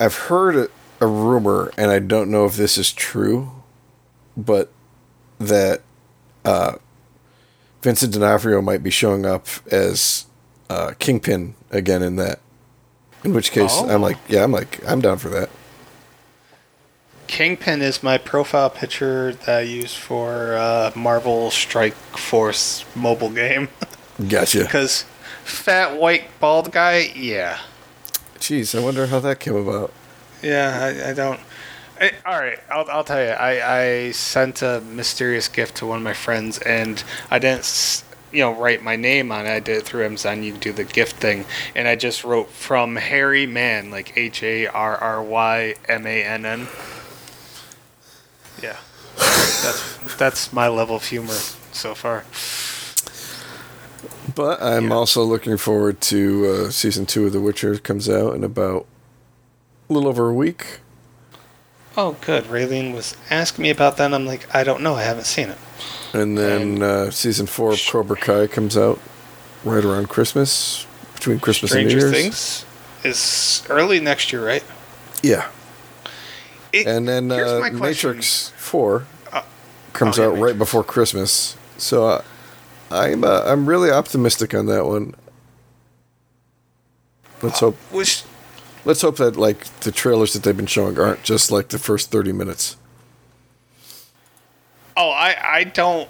I've 0.00 0.14
heard 0.16 0.56
a, 0.56 0.68
a 1.04 1.06
rumor, 1.06 1.70
and 1.78 1.90
I 1.90 1.98
don't 1.98 2.30
know 2.30 2.44
if 2.46 2.56
this 2.56 2.76
is 2.78 2.92
true, 2.92 3.50
but 4.36 4.70
that 5.38 5.82
uh, 6.44 6.76
Vincent 7.82 8.12
D'Onofrio 8.14 8.60
might 8.62 8.82
be 8.82 8.90
showing 8.90 9.24
up 9.26 9.46
as 9.70 10.26
uh, 10.70 10.92
Kingpin 10.98 11.54
again 11.70 12.02
in 12.02 12.16
that. 12.16 12.40
In 13.24 13.32
which 13.32 13.52
case, 13.52 13.70
Oh. 13.74 13.88
I'm 13.88 14.02
like, 14.02 14.18
yeah, 14.28 14.44
I'm 14.44 14.52
like, 14.52 14.80
I'm 14.86 15.00
down 15.00 15.18
for 15.18 15.28
that. 15.30 15.48
Kingpin 17.26 17.80
is 17.80 18.02
my 18.02 18.18
profile 18.18 18.68
picture 18.68 19.32
that 19.32 19.48
I 19.48 19.60
use 19.62 19.94
for 19.94 20.54
uh, 20.56 20.90
Marvel 20.94 21.50
Strike 21.50 21.94
Force 21.94 22.84
mobile 22.94 23.30
game. 23.30 23.68
Gotcha. 24.28 24.60
Because 24.64 25.04
fat 25.42 25.98
white 25.98 26.24
bald 26.38 26.70
guy, 26.70 27.10
yeah, 27.16 27.60
Jeez, 28.38 28.78
I 28.78 28.82
wonder 28.82 29.06
how 29.06 29.20
that 29.20 29.40
came 29.40 29.56
about. 29.56 29.92
yeah, 30.42 31.02
I, 31.04 31.10
I 31.10 31.12
don't. 31.14 31.40
I, 32.00 32.12
all 32.26 32.38
right, 32.38 32.58
I'll, 32.70 32.90
I'll 32.90 33.04
tell 33.04 33.22
you. 33.22 33.30
I, 33.30 33.78
I 34.06 34.10
sent 34.10 34.62
a 34.62 34.80
mysterious 34.80 35.48
gift 35.48 35.76
to 35.76 35.86
one 35.86 35.98
of 35.98 36.02
my 36.04 36.12
friends, 36.12 36.58
and 36.58 37.02
I 37.30 37.38
didn't, 37.38 38.02
you 38.32 38.40
know, 38.40 38.52
write 38.52 38.82
my 38.82 38.96
name 38.96 39.30
on 39.30 39.46
it. 39.46 39.50
I 39.50 39.60
did 39.60 39.78
it 39.78 39.84
through 39.84 40.04
Amazon. 40.04 40.42
You 40.42 40.52
do 40.52 40.72
the 40.72 40.84
gift 40.84 41.16
thing, 41.16 41.44
and 41.74 41.86
I 41.86 41.94
just 41.94 42.24
wrote 42.24 42.50
from 42.50 42.96
Harry 42.96 43.46
Mann, 43.46 43.90
like 43.90 44.16
H 44.16 44.42
A 44.42 44.66
R 44.66 44.96
R 44.96 45.22
Y 45.22 45.76
M 45.88 46.06
A 46.06 46.24
N 46.24 46.44
N. 46.44 46.66
Yeah, 48.60 48.76
that's 49.16 50.16
that's 50.16 50.52
my 50.52 50.68
level 50.68 50.96
of 50.96 51.04
humor 51.04 51.38
so 51.72 51.94
far. 51.94 52.24
But 54.34 54.62
I'm 54.62 54.88
Yeah. 54.88 54.94
also 54.94 55.22
looking 55.22 55.56
forward 55.56 56.00
to 56.02 56.46
uh, 56.66 56.70
season 56.70 57.06
two 57.06 57.26
of 57.26 57.32
The 57.32 57.40
Witcher 57.40 57.78
comes 57.78 58.08
out 58.08 58.34
in 58.34 58.42
about 58.44 58.86
a 59.88 59.92
little 59.92 60.08
over 60.08 60.28
a 60.28 60.34
week. 60.34 60.80
Oh, 61.96 62.16
good. 62.20 62.44
Raylene 62.44 62.92
was 62.92 63.16
asking 63.30 63.62
me 63.62 63.70
about 63.70 63.96
that. 63.98 64.06
and 64.06 64.14
I'm 64.14 64.26
like, 64.26 64.52
I 64.54 64.64
don't 64.64 64.82
know. 64.82 64.94
I 64.96 65.02
haven't 65.02 65.26
seen 65.26 65.48
it. 65.50 65.58
And 66.12 66.36
then 66.36 66.82
uh, 66.82 67.10
season 67.10 67.46
four 67.46 67.72
of 67.72 67.80
Cobra 67.88 68.16
Kai 68.16 68.46
comes 68.48 68.76
out 68.76 68.98
right 69.64 69.84
around 69.84 70.08
Christmas, 70.08 70.86
between 71.14 71.38
Christmas 71.38 71.70
Stranger 71.70 71.98
and 71.98 72.10
New 72.10 72.18
Year's. 72.18 72.64
Things 72.64 72.64
is 73.04 73.62
early 73.70 74.00
next 74.00 74.32
year, 74.32 74.44
right? 74.44 74.64
Yeah, 75.22 75.48
It- 76.72 76.86
and 76.86 77.06
then 77.08 77.30
uh. 77.32 77.70
Matrix 77.72 78.52
Four 78.56 79.06
Uh, 79.32 79.42
comes 79.92 80.18
oh, 80.18 80.22
yeah, 80.22 80.28
out 80.36 80.42
right 80.42 80.58
before 80.58 80.82
Christmas. 80.84 81.56
So 81.78 82.06
uh, 82.06 82.22
I'm 82.90 83.24
uh, 83.24 83.42
I'm 83.46 83.66
really 83.66 83.90
optimistic 83.90 84.54
on 84.54 84.66
that 84.66 84.86
one. 84.86 85.14
Let's 87.42 87.60
hope 87.60 87.76
Which 87.90 88.22
let's 88.84 89.02
hope 89.02 89.16
that 89.16 89.36
like 89.36 89.64
the 89.80 89.92
trailers 89.92 90.32
that 90.32 90.42
they've 90.42 90.56
been 90.56 90.66
showing 90.66 90.98
aren't 90.98 91.22
just 91.22 91.50
like 91.50 91.68
the 91.68 91.78
first 91.78 92.10
thirty 92.10 92.32
minutes. 92.32 92.76
oh, 94.96 95.10
I 95.10 95.36
I 95.46 95.64
don't. 95.64 96.08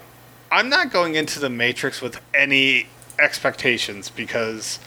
I'm 0.51 0.69
not 0.69 0.91
going 0.91 1.15
into 1.15 1.39
the 1.39 1.49
Matrix 1.49 2.01
with 2.01 2.21
any 2.33 2.87
expectations 3.19 4.09
because 4.09 4.79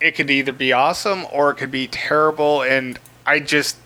it 0.00 0.12
could 0.14 0.30
either 0.30 0.52
be 0.52 0.72
awesome 0.72 1.26
or 1.32 1.50
it 1.50 1.56
could 1.56 1.70
be 1.70 1.86
terrible, 1.88 2.62
and 2.62 2.98
I 3.26 3.40
just 3.40 3.76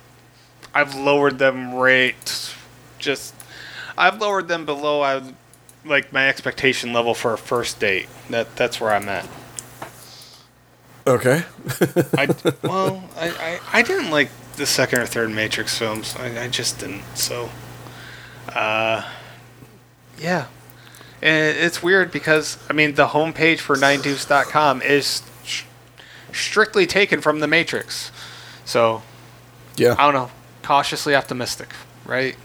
I've 0.75 0.95
lowered 0.95 1.39
them 1.39 1.75
rate. 1.75 2.55
Just 2.99 3.35
I've 3.97 4.21
lowered 4.21 4.49
them 4.49 4.67
below 4.67 5.03
I 5.03 5.23
like 5.85 6.13
my 6.13 6.29
expectation 6.29 6.93
level 6.93 7.15
for 7.15 7.33
a 7.35 7.39
first 7.39 7.81
date. 7.81 8.09
That 8.31 8.57
that's 8.57 8.81
where 8.81 8.93
I'm 8.93 9.09
at. 9.09 9.29
Okay. 11.07 11.45
I 12.17 12.29
well, 12.63 13.05
I, 13.17 13.29
I, 13.31 13.61
I 13.73 13.83
didn't 13.83 14.11
like 14.11 14.31
the 14.57 14.67
second 14.67 15.01
or 15.01 15.07
third 15.07 15.31
Matrix 15.31 15.77
films. 15.79 16.15
I, 16.19 16.45
I 16.45 16.49
just 16.49 16.79
didn't. 16.79 17.03
So, 17.15 17.51
uh, 18.49 19.07
yeah, 20.19 20.47
and 21.21 21.57
it's 21.59 21.83
weird 21.83 22.11
because 22.13 22.57
I 22.71 22.73
mean 22.73 22.95
the 22.95 23.09
homepage 23.09 23.59
for 23.59 23.77
ninedeuce.com 23.77 24.83
is 24.83 25.23
sh- 25.45 25.65
strictly 26.33 26.87
taken 26.87 27.21
from 27.21 27.41
the 27.41 27.47
Matrix. 27.47 28.11
So 28.65 29.03
Yeah. 29.77 29.95
I 29.99 30.05
don't 30.11 30.15
know, 30.15 30.31
cautiously 30.63 31.15
optimistic, 31.15 31.69
right? 32.07 32.37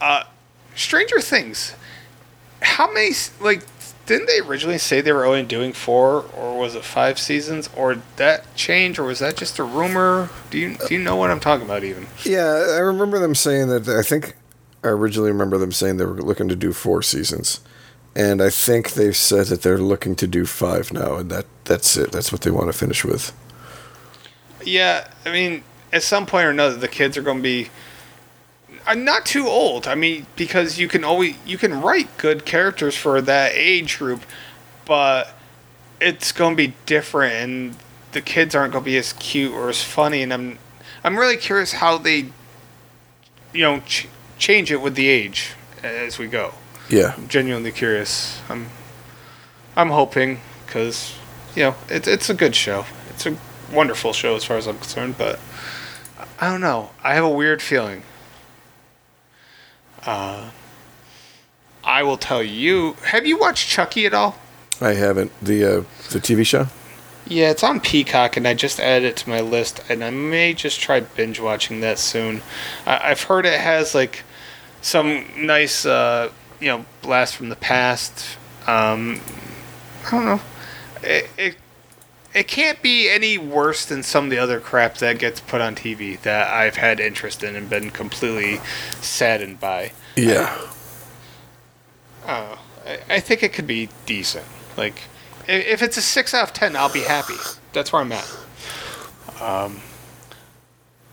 Uh, 0.00 0.24
Stranger 0.74 1.20
Things. 1.20 1.74
How 2.60 2.92
many 2.92 3.10
like 3.40 3.62
didn't 4.06 4.26
they 4.26 4.40
originally 4.40 4.78
say 4.78 5.00
they 5.00 5.12
were 5.12 5.24
only 5.24 5.44
doing 5.44 5.72
four 5.72 6.24
or 6.36 6.58
was 6.58 6.74
it 6.74 6.84
five 6.84 7.18
seasons 7.18 7.70
or 7.76 7.96
that 8.16 8.54
change 8.56 8.98
or 8.98 9.04
was 9.04 9.20
that 9.20 9.36
just 9.36 9.58
a 9.58 9.64
rumor? 9.64 10.28
Do 10.50 10.58
you 10.58 10.76
do 10.76 10.94
you 10.94 11.00
know 11.00 11.16
what 11.16 11.30
I'm 11.30 11.40
talking 11.40 11.64
about 11.64 11.84
even? 11.84 12.06
Yeah, 12.24 12.66
I 12.70 12.78
remember 12.78 13.18
them 13.18 13.34
saying 13.34 13.68
that. 13.68 13.88
I 13.88 14.02
think 14.02 14.36
I 14.82 14.88
originally 14.88 15.30
remember 15.30 15.58
them 15.58 15.72
saying 15.72 15.96
they 15.96 16.04
were 16.04 16.20
looking 16.20 16.48
to 16.48 16.56
do 16.56 16.72
four 16.72 17.02
seasons, 17.02 17.60
and 18.16 18.42
I 18.42 18.50
think 18.50 18.92
they've 18.92 19.16
said 19.16 19.46
that 19.46 19.62
they're 19.62 19.78
looking 19.78 20.16
to 20.16 20.26
do 20.26 20.46
five 20.46 20.92
now, 20.92 21.16
and 21.16 21.30
that 21.30 21.46
that's 21.64 21.96
it. 21.96 22.10
That's 22.10 22.32
what 22.32 22.40
they 22.40 22.50
want 22.50 22.66
to 22.66 22.72
finish 22.72 23.04
with. 23.04 23.32
Yeah, 24.64 25.08
I 25.24 25.32
mean, 25.32 25.62
at 25.92 26.02
some 26.02 26.26
point 26.26 26.46
or 26.46 26.50
another, 26.50 26.76
the 26.76 26.88
kids 26.88 27.16
are 27.16 27.22
going 27.22 27.38
to 27.38 27.42
be 27.42 27.70
not 28.94 29.26
too 29.26 29.46
old. 29.46 29.86
I 29.86 29.94
mean, 29.94 30.26
because 30.36 30.78
you 30.78 30.88
can 30.88 31.04
always 31.04 31.36
you 31.46 31.58
can 31.58 31.80
write 31.80 32.16
good 32.18 32.44
characters 32.44 32.96
for 32.96 33.20
that 33.20 33.52
age 33.54 33.98
group, 33.98 34.22
but 34.84 35.34
it's 36.00 36.32
going 36.32 36.52
to 36.52 36.56
be 36.56 36.74
different, 36.86 37.34
and 37.34 37.76
the 38.12 38.20
kids 38.20 38.54
aren't 38.54 38.72
going 38.72 38.84
to 38.84 38.90
be 38.90 38.96
as 38.96 39.12
cute 39.14 39.52
or 39.52 39.68
as 39.68 39.82
funny. 39.82 40.22
And 40.22 40.32
I'm 40.32 40.58
I'm 41.04 41.18
really 41.18 41.36
curious 41.36 41.74
how 41.74 41.98
they, 41.98 42.30
you 43.52 43.62
know, 43.62 43.80
ch- 43.80 44.08
change 44.38 44.72
it 44.72 44.80
with 44.80 44.94
the 44.94 45.08
age 45.08 45.54
as 45.82 46.18
we 46.18 46.26
go. 46.26 46.54
Yeah, 46.88 47.14
I'm 47.16 47.28
genuinely 47.28 47.72
curious. 47.72 48.40
I'm 48.48 48.68
I'm 49.76 49.90
hoping 49.90 50.40
because 50.66 51.14
you 51.54 51.62
know 51.62 51.74
it's 51.88 52.08
it's 52.08 52.28
a 52.28 52.34
good 52.34 52.54
show. 52.54 52.84
It's 53.10 53.26
a 53.26 53.36
wonderful 53.72 54.12
show 54.12 54.34
as 54.36 54.44
far 54.44 54.56
as 54.56 54.66
I'm 54.66 54.78
concerned, 54.78 55.16
but 55.16 55.38
I 56.40 56.50
don't 56.50 56.60
know. 56.60 56.90
I 57.02 57.14
have 57.14 57.24
a 57.24 57.30
weird 57.30 57.62
feeling. 57.62 58.02
Uh, 60.04 60.50
I 61.84 62.02
will 62.02 62.16
tell 62.16 62.42
you. 62.42 62.94
Have 63.06 63.26
you 63.26 63.38
watched 63.38 63.68
Chucky 63.68 64.06
at 64.06 64.14
all? 64.14 64.36
I 64.80 64.94
haven't 64.94 65.32
the 65.42 65.64
uh, 65.64 65.76
the 66.10 66.18
TV 66.18 66.44
show. 66.46 66.66
Yeah, 67.26 67.50
it's 67.50 67.62
on 67.62 67.78
Peacock, 67.80 68.36
and 68.36 68.48
I 68.48 68.54
just 68.54 68.80
added 68.80 69.06
it 69.10 69.16
to 69.18 69.28
my 69.30 69.40
list, 69.40 69.80
and 69.88 70.02
I 70.02 70.10
may 70.10 70.54
just 70.54 70.80
try 70.80 71.00
binge 71.00 71.38
watching 71.38 71.80
that 71.80 71.98
soon. 72.00 72.42
I- 72.84 73.10
I've 73.10 73.22
heard 73.22 73.46
it 73.46 73.60
has 73.60 73.94
like 73.94 74.24
some 74.80 75.24
nice, 75.36 75.86
uh, 75.86 76.30
you 76.60 76.66
know, 76.66 76.84
blast 77.00 77.36
from 77.36 77.48
the 77.48 77.56
past. 77.56 78.36
Um, 78.66 79.20
I 80.06 80.10
don't 80.10 80.24
know. 80.24 80.40
It, 81.04 81.30
it 81.38 81.56
it 82.34 82.48
can't 82.48 82.80
be 82.82 83.08
any 83.10 83.38
worse 83.38 83.84
than 83.84 84.02
some 84.02 84.24
of 84.24 84.30
the 84.30 84.38
other 84.38 84.60
crap 84.60 84.96
that 84.98 85.18
gets 85.18 85.40
put 85.40 85.60
on 85.60 85.74
TV 85.74 86.20
that 86.22 86.48
I've 86.48 86.76
had 86.76 87.00
interest 87.00 87.42
in 87.42 87.56
and 87.56 87.68
been 87.68 87.90
completely 87.90 88.60
saddened 89.00 89.60
by. 89.60 89.92
Yeah, 90.16 90.58
Oh, 92.26 92.58
I, 92.86 92.98
I 93.16 93.20
think 93.20 93.42
it 93.42 93.52
could 93.52 93.66
be 93.66 93.88
decent. 94.06 94.46
Like, 94.76 95.02
if 95.48 95.82
it's 95.82 95.96
a 95.96 96.02
six 96.02 96.34
out 96.34 96.48
of 96.48 96.52
ten, 96.52 96.76
I'll 96.76 96.92
be 96.92 97.00
happy. 97.02 97.34
That's 97.72 97.92
where 97.92 98.02
I'm 98.02 98.12
at. 98.12 98.36
Um, 99.40 99.80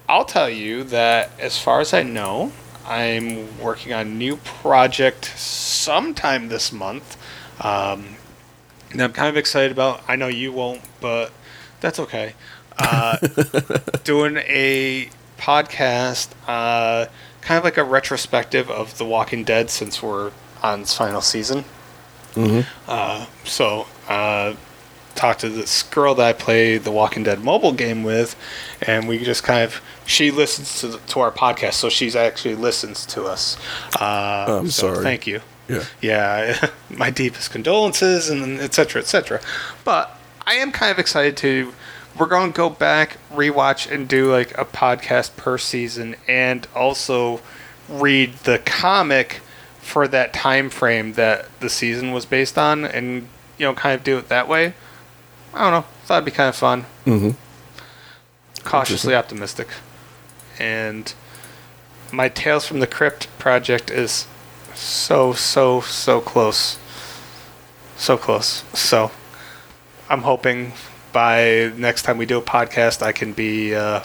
I'll 0.07 0.25
tell 0.25 0.49
you 0.49 0.83
that 0.85 1.31
as 1.39 1.57
far 1.59 1.79
as 1.79 1.93
I 1.93 2.03
know, 2.03 2.51
I'm 2.85 3.59
working 3.59 3.93
on 3.93 4.07
a 4.07 4.09
new 4.09 4.37
project 4.37 5.25
sometime 5.37 6.49
this 6.49 6.71
month. 6.71 7.17
Um, 7.63 8.17
and 8.91 9.01
I'm 9.01 9.13
kind 9.13 9.29
of 9.29 9.37
excited 9.37 9.71
about. 9.71 10.01
I 10.07 10.15
know 10.15 10.27
you 10.27 10.51
won't, 10.51 10.81
but 11.01 11.31
that's 11.81 11.99
okay. 11.99 12.33
Uh, 12.77 13.17
doing 14.03 14.37
a 14.37 15.09
podcast, 15.37 16.29
uh, 16.47 17.07
kind 17.41 17.57
of 17.57 17.63
like 17.63 17.77
a 17.77 17.83
retrospective 17.83 18.69
of 18.69 18.97
The 18.97 19.05
Walking 19.05 19.43
Dead 19.43 19.69
since 19.69 20.01
we're 20.01 20.31
on 20.63 20.81
its 20.81 20.95
final 20.95 21.21
season. 21.21 21.65
Mm-hmm. 22.33 22.61
Uh, 22.87 23.25
so, 23.43 23.87
uh, 24.07 24.55
talked 25.15 25.41
to 25.41 25.49
this 25.49 25.83
girl 25.83 26.15
that 26.15 26.27
I 26.27 26.33
play 26.33 26.77
the 26.77 26.91
Walking 26.91 27.23
Dead 27.23 27.43
mobile 27.43 27.73
game 27.73 28.03
with, 28.03 28.35
and 28.81 29.07
we 29.07 29.19
just 29.19 29.43
kind 29.43 29.63
of 29.63 29.81
she 30.05 30.31
listens 30.31 30.79
to 30.81 30.87
the, 30.87 30.97
to 30.97 31.19
our 31.19 31.31
podcast, 31.31 31.73
so 31.73 31.89
she's 31.89 32.15
actually 32.15 32.55
listens 32.55 33.05
to 33.07 33.25
us. 33.25 33.57
Uh, 33.99 34.59
I'm 34.61 34.69
so 34.69 34.93
sorry. 34.93 35.03
Thank 35.03 35.27
you. 35.27 35.41
Yeah. 35.69 35.85
Yeah, 36.01 36.69
my 36.89 37.09
deepest 37.09 37.51
condolences, 37.51 38.29
and 38.29 38.59
etc. 38.59 38.71
cetera, 38.73 39.01
et 39.01 39.05
cetera. 39.05 39.41
But 39.83 40.17
I 40.45 40.55
am 40.55 40.71
kind 40.71 40.91
of 40.91 40.99
excited 40.99 41.37
to. 41.37 41.73
We're 42.17 42.25
going 42.25 42.51
to 42.51 42.57
go 42.57 42.69
back, 42.69 43.17
rewatch, 43.31 43.89
and 43.89 44.07
do 44.07 44.31
like 44.31 44.57
a 44.57 44.65
podcast 44.65 45.37
per 45.37 45.57
season, 45.57 46.15
and 46.27 46.67
also 46.75 47.41
read 47.87 48.33
the 48.39 48.59
comic 48.59 49.41
for 49.79 50.07
that 50.07 50.33
time 50.33 50.69
frame 50.69 51.13
that 51.13 51.47
the 51.59 51.69
season 51.69 52.11
was 52.11 52.25
based 52.25 52.57
on, 52.57 52.83
and 52.83 53.27
you 53.57 53.65
know, 53.65 53.73
kind 53.73 53.95
of 53.95 54.03
do 54.03 54.17
it 54.17 54.27
that 54.29 54.47
way. 54.47 54.73
I 55.53 55.63
don't 55.63 55.71
know. 55.71 55.85
Thought 56.05 56.17
it'd 56.17 56.25
be 56.25 56.31
kind 56.31 56.49
of 56.49 56.55
fun. 56.55 56.85
Mm-hmm. 57.05 57.31
Cautiously 58.63 59.15
optimistic, 59.15 59.67
and 60.57 61.13
my 62.11 62.27
Tales 62.27 62.65
from 62.65 62.79
the 62.79 62.87
Crypt 62.87 63.27
project 63.37 63.89
is 63.91 64.27
so 64.79 65.33
so 65.33 65.81
so 65.81 66.21
close, 66.21 66.79
so 67.97 68.17
close. 68.17 68.63
So 68.73 69.11
I'm 70.09 70.21
hoping 70.21 70.73
by 71.11 71.71
next 71.75 72.03
time 72.03 72.17
we 72.17 72.25
do 72.25 72.37
a 72.37 72.41
podcast, 72.41 73.01
I 73.01 73.11
can 73.11 73.33
be 73.33 73.75
uh, 73.75 74.03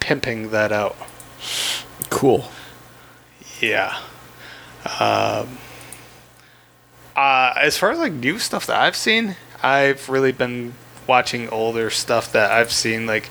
pimping 0.00 0.50
that 0.50 0.72
out. 0.72 0.96
Cool. 2.10 2.50
Yeah. 3.60 3.98
Um, 4.98 5.58
uh, 7.14 7.52
as 7.60 7.76
far 7.76 7.90
as 7.90 7.98
like 7.98 8.12
new 8.12 8.38
stuff 8.38 8.66
that 8.66 8.80
I've 8.80 8.96
seen, 8.96 9.36
I've 9.62 10.08
really 10.08 10.32
been 10.32 10.74
watching 11.06 11.48
older 11.50 11.90
stuff 11.90 12.32
that 12.32 12.50
I've 12.50 12.72
seen. 12.72 13.06
Like 13.06 13.28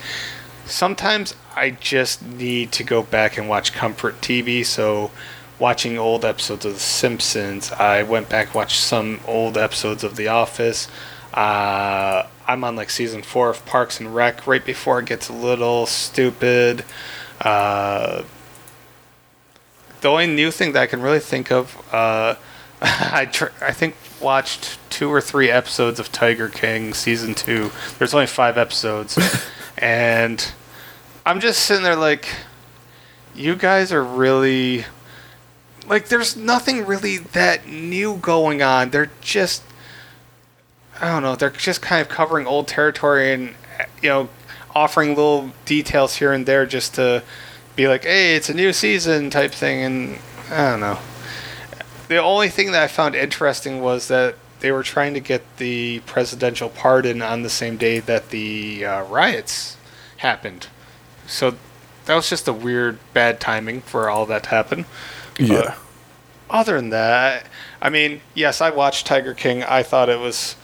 sometimes 0.65 1.35
I 1.55 1.71
just 1.71 2.21
need 2.23 2.71
to 2.73 2.83
go 2.83 3.01
back 3.01 3.37
and 3.37 3.49
watch 3.49 3.73
comfort 3.73 4.21
TV. 4.21 4.65
So 4.65 5.11
watching 5.59 5.97
old 5.97 6.23
episodes 6.23 6.65
of 6.65 6.73
The 6.73 6.79
Simpsons, 6.79 7.71
I 7.71 8.03
went 8.03 8.29
back 8.29 8.53
watched 8.53 8.79
some 8.79 9.19
old 9.27 9.57
episodes 9.57 10.03
of 10.03 10.15
The 10.15 10.27
Office. 10.27 10.87
Uh, 11.33 12.27
I'm 12.47 12.63
on 12.63 12.75
like 12.75 12.89
season 12.89 13.21
four 13.21 13.49
of 13.49 13.65
Parks 13.65 13.99
and 13.99 14.13
Rec 14.15 14.47
right 14.47 14.63
before 14.63 14.99
it 14.99 15.05
gets 15.05 15.29
a 15.29 15.33
little 15.33 15.85
stupid. 15.85 16.85
Uh, 17.41 18.23
the 20.01 20.07
only 20.07 20.27
new 20.27 20.51
thing 20.51 20.71
that 20.73 20.81
I 20.83 20.87
can 20.87 21.01
really 21.01 21.19
think 21.19 21.51
of, 21.51 21.75
uh, 21.93 22.35
I 22.81 23.25
tr- 23.25 23.53
I 23.61 23.71
think 23.71 23.95
watched 24.21 24.79
two 24.89 25.11
or 25.11 25.21
three 25.21 25.49
episodes 25.49 25.99
of 25.99 26.11
Tiger 26.11 26.49
King 26.49 26.93
season 26.93 27.33
two. 27.33 27.71
There's 27.97 28.13
only 28.13 28.27
five 28.27 28.57
episodes, 28.57 29.17
and 29.77 30.51
I'm 31.25 31.39
just 31.39 31.63
sitting 31.63 31.83
there 31.83 31.95
like, 31.95 32.27
you 33.35 33.55
guys 33.55 33.91
are 33.91 34.03
really 34.03 34.85
like, 35.87 36.09
there's 36.09 36.35
nothing 36.35 36.85
really 36.85 37.17
that 37.17 37.67
new 37.67 38.17
going 38.17 38.61
on. 38.61 38.89
They're 38.89 39.11
just, 39.21 39.63
I 41.01 41.11
don't 41.11 41.23
know, 41.23 41.35
they're 41.35 41.49
just 41.49 41.81
kind 41.81 42.01
of 42.01 42.09
covering 42.09 42.45
old 42.45 42.67
territory 42.67 43.33
and 43.33 43.55
you 44.01 44.09
know, 44.09 44.29
offering 44.75 45.09
little 45.09 45.51
details 45.65 46.15
here 46.17 46.31
and 46.31 46.45
there 46.45 46.65
just 46.65 46.95
to 46.95 47.23
be 47.75 47.87
like, 47.87 48.03
hey, 48.03 48.35
it's 48.35 48.49
a 48.49 48.53
new 48.53 48.73
season 48.73 49.29
type 49.29 49.51
thing, 49.51 49.83
and 49.83 50.19
I 50.51 50.71
don't 50.71 50.79
know. 50.79 50.99
The 52.07 52.17
only 52.17 52.49
thing 52.49 52.71
that 52.71 52.83
I 52.83 52.87
found 52.87 53.15
interesting 53.15 53.81
was 53.81 54.07
that 54.07 54.35
they 54.59 54.71
were 54.71 54.83
trying 54.83 55.13
to 55.13 55.19
get 55.19 55.43
the 55.57 55.99
presidential 56.01 56.69
pardon 56.69 57.21
on 57.21 57.43
the 57.43 57.49
same 57.49 57.77
day 57.77 57.99
that 57.99 58.29
the 58.29 58.85
uh, 58.85 59.03
riots 59.03 59.77
happened. 60.17 60.67
So 61.27 61.55
that 62.05 62.15
was 62.15 62.29
just 62.29 62.47
a 62.47 62.53
weird, 62.53 62.97
bad 63.13 63.39
timing 63.39 63.81
for 63.81 64.09
all 64.09 64.25
that 64.27 64.43
to 64.43 64.49
happen. 64.49 64.85
Yeah. 65.39 65.75
Other 66.49 66.75
than 66.77 66.89
that, 66.89 67.45
I 67.81 67.89
mean, 67.89 68.21
yes, 68.33 68.61
I 68.61 68.69
watched 68.69 69.05
Tiger 69.05 69.33
King. 69.33 69.63
I 69.63 69.83
thought 69.83 70.07
it 70.09 70.19
was 70.19 70.55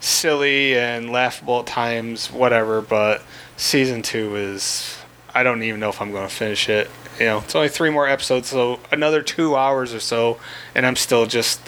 silly 0.00 0.76
and 0.76 1.10
laughable 1.10 1.60
at 1.60 1.66
times, 1.66 2.30
whatever, 2.32 2.80
but 2.80 3.22
season 3.56 4.02
two 4.02 4.34
is. 4.36 4.96
I 5.34 5.42
don't 5.44 5.62
even 5.62 5.78
know 5.78 5.90
if 5.90 6.00
I'm 6.00 6.10
going 6.10 6.26
to 6.28 6.34
finish 6.34 6.68
it. 6.68 6.90
You 7.20 7.26
know, 7.26 7.38
it's 7.38 7.54
only 7.54 7.68
three 7.68 7.90
more 7.90 8.08
episodes, 8.08 8.48
so 8.48 8.80
another 8.90 9.22
two 9.22 9.54
hours 9.56 9.94
or 9.94 10.00
so, 10.00 10.38
and 10.74 10.84
I'm 10.86 10.96
still 10.96 11.26
just 11.26 11.60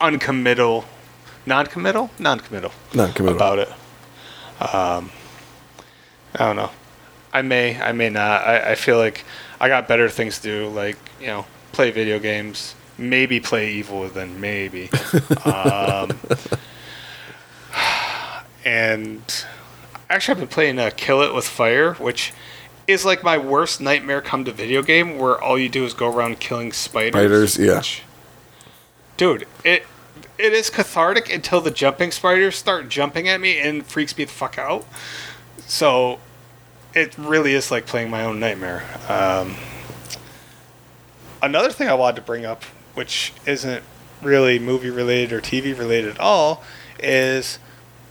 uncommittal, 0.00 0.84
non-committal, 1.46 2.10
non-committal 2.18 2.72
Non-committal. 2.94 3.36
about 3.36 3.58
it. 3.58 3.68
Um, 4.74 5.10
I 6.34 6.38
don't 6.46 6.56
know. 6.56 6.70
I 7.32 7.42
may, 7.42 7.80
I 7.80 7.92
may 7.92 8.10
not. 8.10 8.42
I, 8.46 8.72
I 8.72 8.74
feel 8.74 8.98
like 8.98 9.24
I 9.60 9.68
got 9.68 9.86
better 9.88 10.08
things 10.08 10.38
to 10.40 10.42
do, 10.42 10.68
like 10.68 10.96
you 11.20 11.28
know, 11.28 11.46
play 11.72 11.90
video 11.90 12.18
games, 12.18 12.74
maybe 12.98 13.40
play 13.40 13.72
Evil 13.72 14.00
Within, 14.00 14.40
maybe. 14.40 14.90
um, 15.44 16.10
and 18.64 19.44
actually, 20.08 20.32
I've 20.32 20.38
been 20.40 20.48
playing 20.48 20.78
uh, 20.78 20.90
Kill 20.96 21.22
It 21.22 21.34
with 21.34 21.46
Fire, 21.46 21.94
which 21.94 22.32
is 22.86 23.04
like 23.04 23.22
my 23.22 23.38
worst 23.38 23.80
nightmare 23.80 24.20
come 24.20 24.44
to 24.44 24.52
video 24.52 24.82
game, 24.82 25.18
where 25.18 25.40
all 25.40 25.58
you 25.58 25.68
do 25.68 25.84
is 25.84 25.94
go 25.94 26.12
around 26.12 26.40
killing 26.40 26.72
spiders. 26.72 27.12
Spiders, 27.52 27.58
yeah. 27.58 27.76
which- 27.78 28.02
dude, 29.16 29.46
it 29.64 29.84
it 30.38 30.52
is 30.54 30.70
cathartic 30.70 31.32
until 31.32 31.60
the 31.60 31.70
jumping 31.70 32.10
spiders 32.10 32.56
start 32.56 32.88
jumping 32.88 33.28
at 33.28 33.40
me 33.40 33.58
and 33.58 33.84
freaks 33.84 34.16
me 34.16 34.24
the 34.24 34.32
fuck 34.32 34.58
out. 34.58 34.86
So 35.66 36.18
it 36.94 37.16
really 37.18 37.54
is 37.54 37.70
like 37.70 37.86
playing 37.86 38.10
my 38.10 38.24
own 38.24 38.40
nightmare. 38.40 38.82
Um, 39.08 39.56
another 41.42 41.70
thing 41.70 41.88
I 41.88 41.94
wanted 41.94 42.16
to 42.16 42.22
bring 42.22 42.44
up, 42.44 42.64
which 42.94 43.32
isn't 43.46 43.82
really 44.22 44.58
movie 44.58 44.90
related 44.90 45.32
or 45.32 45.40
TV 45.40 45.76
related 45.76 46.10
at 46.10 46.20
all, 46.20 46.62
is 46.98 47.58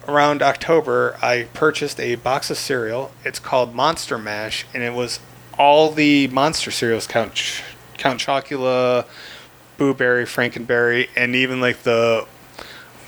around 0.08 0.42
October 0.42 1.18
I 1.22 1.48
purchased 1.54 2.00
a 2.00 2.16
box 2.16 2.50
of 2.50 2.58
cereal. 2.58 3.12
It's 3.24 3.40
called 3.40 3.76
Monster 3.76 4.18
Mash, 4.18 4.66
and 4.74 4.84
it 4.84 4.94
was 4.94 5.20
all 5.58 5.92
the 5.92 6.28
monster 6.30 6.72
cereals 6.72 7.06
Count 7.06 7.34
Ch- 7.34 7.64
Count 7.98 8.20
Chocula, 8.20 9.06
Boo 9.78 9.94
Berry, 9.94 10.26
Frankenberry, 10.26 11.10
and 11.16 11.36
even 11.36 11.62
like 11.62 11.84
the 11.84 12.26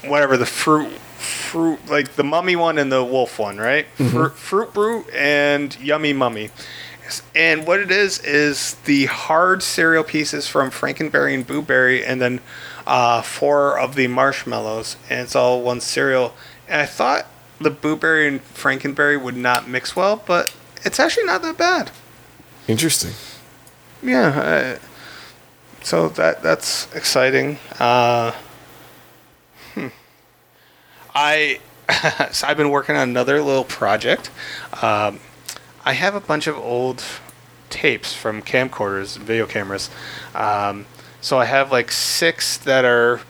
whatever 0.05 0.37
the 0.37 0.45
fruit 0.45 0.91
fruit 0.91 1.87
like 1.87 2.15
the 2.15 2.23
mummy 2.23 2.55
one 2.55 2.77
and 2.77 2.91
the 2.91 3.03
wolf 3.03 3.39
one, 3.39 3.57
right? 3.57 3.85
Mm-hmm. 3.97 4.09
Fruit, 4.09 4.33
fruit 4.33 4.73
Brute 4.73 5.09
and 5.13 5.79
Yummy 5.79 6.13
Mummy. 6.13 6.49
And 7.35 7.67
what 7.67 7.79
it 7.79 7.91
is 7.91 8.19
is 8.19 8.75
the 8.85 9.05
hard 9.05 9.63
cereal 9.63 10.03
pieces 10.03 10.47
from 10.47 10.71
Frankenberry 10.71 11.33
and 11.33 11.45
Boo 11.45 11.61
Berry, 11.61 12.05
and 12.05 12.21
then 12.21 12.39
uh, 12.87 13.21
four 13.21 13.79
of 13.79 13.95
the 13.95 14.07
marshmallows, 14.07 14.95
and 15.09 15.21
it's 15.21 15.35
all 15.35 15.61
one 15.61 15.81
cereal. 15.81 16.33
And 16.67 16.81
I 16.81 16.85
thought 16.85 17.27
the 17.59 17.69
Boo 17.69 17.95
Berry 17.95 18.27
and 18.27 18.43
Frankenberry 18.53 19.21
would 19.21 19.35
not 19.35 19.67
mix 19.67 19.95
well, 19.95 20.23
but 20.25 20.53
it's 20.83 20.99
actually 20.99 21.25
not 21.25 21.41
that 21.41 21.57
bad. 21.57 21.91
Interesting. 22.67 23.13
Yeah. 24.01 24.27
Uh, 24.27 24.79
so 25.83 26.09
that 26.09 26.43
that's 26.43 26.93
exciting. 26.95 27.57
Uh, 27.79 28.31
hmm. 29.73 29.87
I 31.13 31.59
so 32.31 32.47
I've 32.47 32.57
been 32.57 32.69
working 32.69 32.95
on 32.95 33.09
another 33.09 33.41
little 33.41 33.63
project. 33.63 34.29
Um, 34.81 35.19
I 35.83 35.93
have 35.93 36.13
a 36.13 36.19
bunch 36.19 36.45
of 36.47 36.57
old 36.57 37.03
tapes 37.69 38.13
from 38.13 38.41
camcorders, 38.43 39.17
video 39.17 39.47
cameras. 39.47 39.89
Um, 40.35 40.85
so 41.21 41.39
I 41.39 41.45
have 41.45 41.71
like 41.71 41.91
six 41.91 42.57
that 42.57 42.85
are 42.85 43.21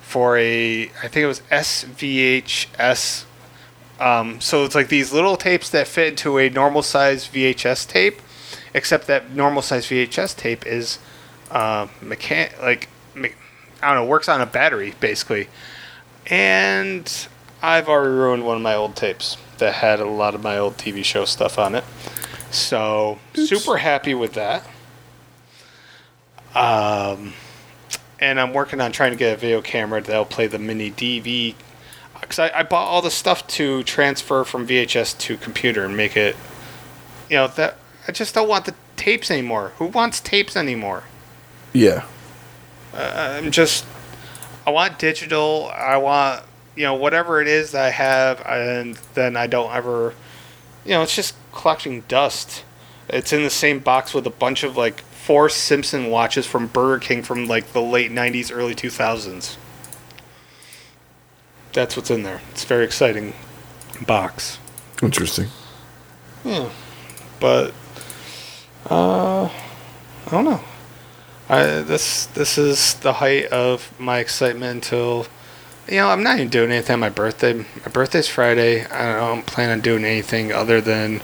for 0.00 0.38
a 0.38 0.84
I 1.02 1.08
think 1.08 1.24
it 1.24 1.26
was 1.26 1.40
SVHS. 1.50 3.24
Um, 4.00 4.40
so 4.40 4.64
it's 4.64 4.74
like 4.74 4.88
these 4.88 5.12
little 5.12 5.36
tapes 5.36 5.68
that 5.70 5.86
fit 5.86 6.08
into 6.08 6.38
a 6.38 6.48
normal 6.48 6.82
size 6.82 7.28
VHS 7.28 7.86
tape, 7.88 8.20
except 8.72 9.06
that 9.08 9.32
normal 9.32 9.60
size 9.60 9.86
VHS 9.86 10.36
tape 10.36 10.66
is 10.66 10.98
uh, 11.50 11.88
mechan- 12.00 12.58
like 12.62 12.88
me- 13.14 13.32
I 13.82 13.94
don't 13.94 14.04
know, 14.04 14.08
works 14.08 14.28
on 14.28 14.40
a 14.40 14.46
battery 14.46 14.94
basically. 15.00 15.48
And 16.26 17.28
I've 17.60 17.88
already 17.88 18.14
ruined 18.14 18.46
one 18.46 18.56
of 18.56 18.62
my 18.62 18.74
old 18.74 18.96
tapes 18.96 19.36
that 19.58 19.74
had 19.74 20.00
a 20.00 20.06
lot 20.06 20.34
of 20.34 20.42
my 20.42 20.58
old 20.58 20.76
TV 20.76 21.04
show 21.04 21.24
stuff 21.24 21.58
on 21.58 21.74
it. 21.74 21.84
So 22.50 23.18
super 23.34 23.76
happy 23.76 24.14
with 24.14 24.34
that. 24.34 24.64
Um, 26.54 27.34
and 28.20 28.40
I'm 28.40 28.52
working 28.52 28.80
on 28.80 28.92
trying 28.92 29.12
to 29.12 29.16
get 29.16 29.34
a 29.34 29.36
video 29.36 29.60
camera 29.60 30.00
that'll 30.00 30.24
play 30.24 30.46
the 30.46 30.58
mini 30.58 30.90
DV. 30.90 31.54
Because 32.20 32.38
I, 32.38 32.50
I 32.54 32.62
bought 32.62 32.88
all 32.88 33.00
the 33.02 33.10
stuff 33.10 33.46
to 33.48 33.82
transfer 33.84 34.44
from 34.44 34.66
VHS 34.66 35.18
to 35.18 35.36
computer 35.36 35.84
and 35.84 35.96
make 35.96 36.16
it, 36.16 36.36
you 37.30 37.36
know, 37.36 37.46
that 37.48 37.76
I 38.08 38.12
just 38.12 38.34
don't 38.34 38.48
want 38.48 38.64
the 38.64 38.74
tapes 38.96 39.30
anymore. 39.30 39.72
Who 39.78 39.86
wants 39.86 40.20
tapes 40.20 40.56
anymore? 40.56 41.04
Yeah. 41.72 42.06
Uh, 42.92 43.38
I'm 43.38 43.50
just. 43.50 43.84
I 44.66 44.70
want 44.70 44.98
digital. 44.98 45.70
I 45.74 45.96
want 45.96 46.42
you 46.78 46.84
know 46.84 46.94
whatever 46.94 47.42
it 47.42 47.48
is 47.48 47.72
that 47.72 47.84
I 47.86 47.90
have, 47.90 48.40
and 48.46 48.94
then 49.14 49.36
I 49.36 49.48
don't 49.48 49.74
ever. 49.74 50.14
You 50.84 50.92
know, 50.92 51.02
it's 51.02 51.16
just 51.16 51.34
collecting 51.52 52.02
dust. 52.02 52.62
It's 53.08 53.32
in 53.32 53.42
the 53.42 53.50
same 53.50 53.80
box 53.80 54.14
with 54.14 54.26
a 54.28 54.30
bunch 54.30 54.62
of 54.62 54.76
like 54.76 55.00
four 55.00 55.48
Simpson 55.48 56.08
watches 56.08 56.46
from 56.46 56.68
Burger 56.68 57.00
King 57.00 57.24
from 57.24 57.48
like 57.48 57.72
the 57.72 57.82
late 57.82 58.12
'90s, 58.12 58.54
early 58.54 58.76
2000s. 58.76 59.56
That's 61.72 61.96
what's 61.96 62.10
in 62.10 62.22
there. 62.22 62.40
It's 62.52 62.62
a 62.62 62.66
very 62.68 62.84
exciting 62.84 63.34
box. 64.06 64.60
Interesting. 65.02 65.48
Yeah, 66.44 66.70
but 67.40 67.74
uh, 68.88 69.46
I 69.46 70.30
don't 70.30 70.44
know. 70.44 70.60
I 71.48 71.64
this 71.80 72.26
this 72.26 72.56
is 72.56 72.94
the 72.94 73.14
height 73.14 73.46
of 73.46 73.92
my 73.98 74.20
excitement 74.20 74.76
until 74.76 75.26
you 75.88 75.96
know 75.96 76.08
I'm 76.08 76.22
not 76.22 76.36
even 76.36 76.48
doing 76.48 76.70
anything 76.70 76.94
on 76.94 77.00
my 77.00 77.08
birthday. 77.08 77.54
My 77.54 77.90
birthday's 77.92 78.28
Friday. 78.28 78.84
I 78.86 79.16
don't 79.16 79.46
plan 79.46 79.70
on 79.70 79.80
doing 79.80 80.04
anything 80.04 80.52
other 80.52 80.80
than 80.80 81.22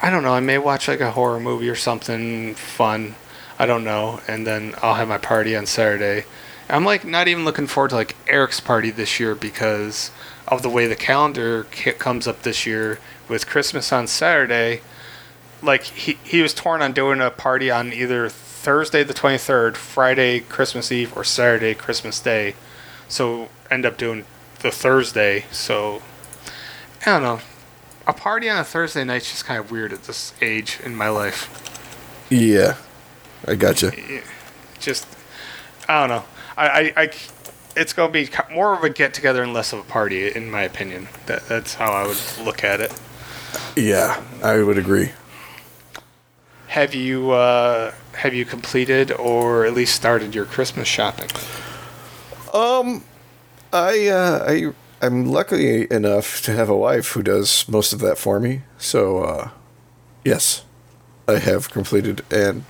I 0.00 0.10
don't 0.10 0.22
know. 0.22 0.34
I 0.34 0.40
may 0.40 0.58
watch 0.58 0.88
like 0.88 1.00
a 1.00 1.12
horror 1.12 1.40
movie 1.40 1.68
or 1.68 1.74
something 1.74 2.54
fun. 2.54 3.14
I 3.58 3.66
don't 3.66 3.84
know, 3.84 4.20
and 4.28 4.46
then 4.46 4.74
I'll 4.82 4.94
have 4.94 5.08
my 5.08 5.18
party 5.18 5.56
on 5.56 5.66
Saturday. 5.66 6.26
I'm 6.68 6.84
like 6.84 7.04
not 7.04 7.28
even 7.28 7.44
looking 7.44 7.66
forward 7.66 7.90
to 7.90 7.96
like 7.96 8.16
Eric's 8.28 8.60
party 8.60 8.90
this 8.90 9.18
year 9.18 9.34
because 9.34 10.10
of 10.46 10.62
the 10.62 10.68
way 10.68 10.86
the 10.86 10.96
calendar 10.96 11.64
comes 11.64 12.26
up 12.26 12.42
this 12.42 12.66
year 12.66 12.98
with 13.28 13.46
Christmas 13.46 13.92
on 13.92 14.06
Saturday. 14.06 14.80
Like 15.62 15.84
he 15.84 16.18
he 16.22 16.42
was 16.42 16.54
torn 16.54 16.82
on 16.82 16.92
doing 16.92 17.20
a 17.20 17.30
party 17.30 17.70
on 17.70 17.92
either 17.92 18.28
Thursday 18.28 19.02
the 19.02 19.14
23rd, 19.14 19.76
Friday 19.76 20.40
Christmas 20.40 20.92
Eve, 20.92 21.16
or 21.16 21.24
Saturday 21.24 21.74
Christmas 21.74 22.20
Day. 22.20 22.54
So 23.08 23.48
end 23.70 23.86
up 23.86 23.96
doing 23.96 24.24
the 24.60 24.70
Thursday. 24.70 25.44
So 25.50 26.02
I 27.04 27.12
don't 27.12 27.22
know. 27.22 27.40
A 28.06 28.12
party 28.12 28.48
on 28.48 28.58
a 28.58 28.64
Thursday 28.64 29.04
night's 29.04 29.30
just 29.30 29.44
kind 29.44 29.58
of 29.58 29.70
weird 29.70 29.92
at 29.92 30.04
this 30.04 30.32
age 30.40 30.78
in 30.84 30.94
my 30.94 31.08
life. 31.08 31.50
Yeah. 32.30 32.76
I 33.46 33.54
gotcha. 33.54 33.92
Just 34.78 35.06
I 35.88 36.00
don't 36.00 36.08
know. 36.08 36.24
I, 36.56 36.68
I, 36.68 36.92
I 36.96 37.10
it's 37.76 37.92
gonna 37.92 38.12
be 38.12 38.28
more 38.52 38.74
of 38.74 38.82
a 38.82 38.90
get 38.90 39.14
together 39.14 39.42
and 39.42 39.52
less 39.52 39.72
of 39.72 39.80
a 39.80 39.84
party, 39.84 40.28
in 40.28 40.50
my 40.50 40.62
opinion. 40.62 41.08
That 41.26 41.46
that's 41.46 41.74
how 41.74 41.92
I 41.92 42.06
would 42.06 42.18
look 42.44 42.64
at 42.64 42.80
it. 42.80 42.92
Yeah, 43.76 44.22
I 44.42 44.62
would 44.62 44.78
agree. 44.78 45.12
Have 46.68 46.94
you 46.94 47.30
uh, 47.30 47.92
have 48.14 48.34
you 48.34 48.44
completed 48.44 49.12
or 49.12 49.66
at 49.66 49.74
least 49.74 49.94
started 49.94 50.34
your 50.34 50.46
Christmas 50.46 50.88
shopping? 50.88 51.28
Um, 52.52 53.04
I 53.76 54.06
uh, 54.08 54.44
I 54.48 54.72
I'm 55.06 55.26
lucky 55.26 55.86
enough 55.90 56.40
to 56.42 56.52
have 56.52 56.68
a 56.68 56.76
wife 56.76 57.08
who 57.12 57.22
does 57.22 57.68
most 57.68 57.92
of 57.92 58.00
that 58.00 58.18
for 58.18 58.40
me. 58.40 58.62
So, 58.78 59.18
uh, 59.24 59.50
yes, 60.24 60.64
I 61.28 61.38
have 61.38 61.70
completed 61.70 62.22
and 62.30 62.64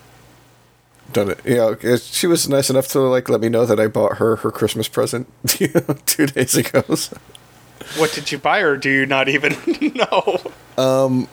done 1.12 1.30
it. 1.30 1.40
You 1.44 1.56
know, 1.56 1.96
she 1.96 2.26
was 2.26 2.48
nice 2.48 2.68
enough 2.68 2.88
to 2.88 3.00
like 3.00 3.28
let 3.28 3.40
me 3.40 3.48
know 3.48 3.64
that 3.64 3.78
I 3.78 3.86
bought 3.86 4.18
her 4.18 4.36
her 4.36 4.50
Christmas 4.50 4.88
present 4.88 5.28
two 5.46 6.26
days 6.26 6.54
ago. 6.56 6.82
So, 6.96 8.00
What 8.00 8.12
did 8.14 8.32
you 8.32 8.38
buy, 8.38 8.60
or 8.60 8.76
do 8.76 8.90
you 8.90 9.04
not 9.06 9.28
even 9.28 9.54
know? 9.94 10.38
Um, 10.78 11.28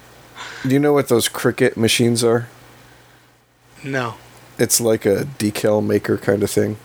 do 0.61 0.69
you 0.69 0.79
know 0.79 0.91
what 0.93 1.07
those 1.07 1.29
Cricut 1.29 1.77
machines 1.77 2.21
are? 2.23 2.47
No. 3.83 4.15
It's 4.59 4.79
like 4.81 5.05
a 5.05 5.23
decal 5.39 5.83
maker 5.83 6.17
kind 6.17 6.43
of 6.43 6.51
thing. 6.51 6.77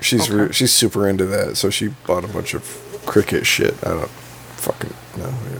She's 0.00 0.30
re- 0.30 0.52
she's 0.52 0.72
super 0.72 1.08
into 1.08 1.24
that, 1.26 1.56
so 1.56 1.70
she 1.70 1.88
bought 2.06 2.24
a 2.24 2.28
bunch 2.28 2.54
of 2.54 2.62
Cricut 3.06 3.44
shit. 3.44 3.74
I 3.84 3.90
don't 3.90 4.10
fucking 4.10 4.92
know. 5.16 5.32
Yeah. 5.50 5.58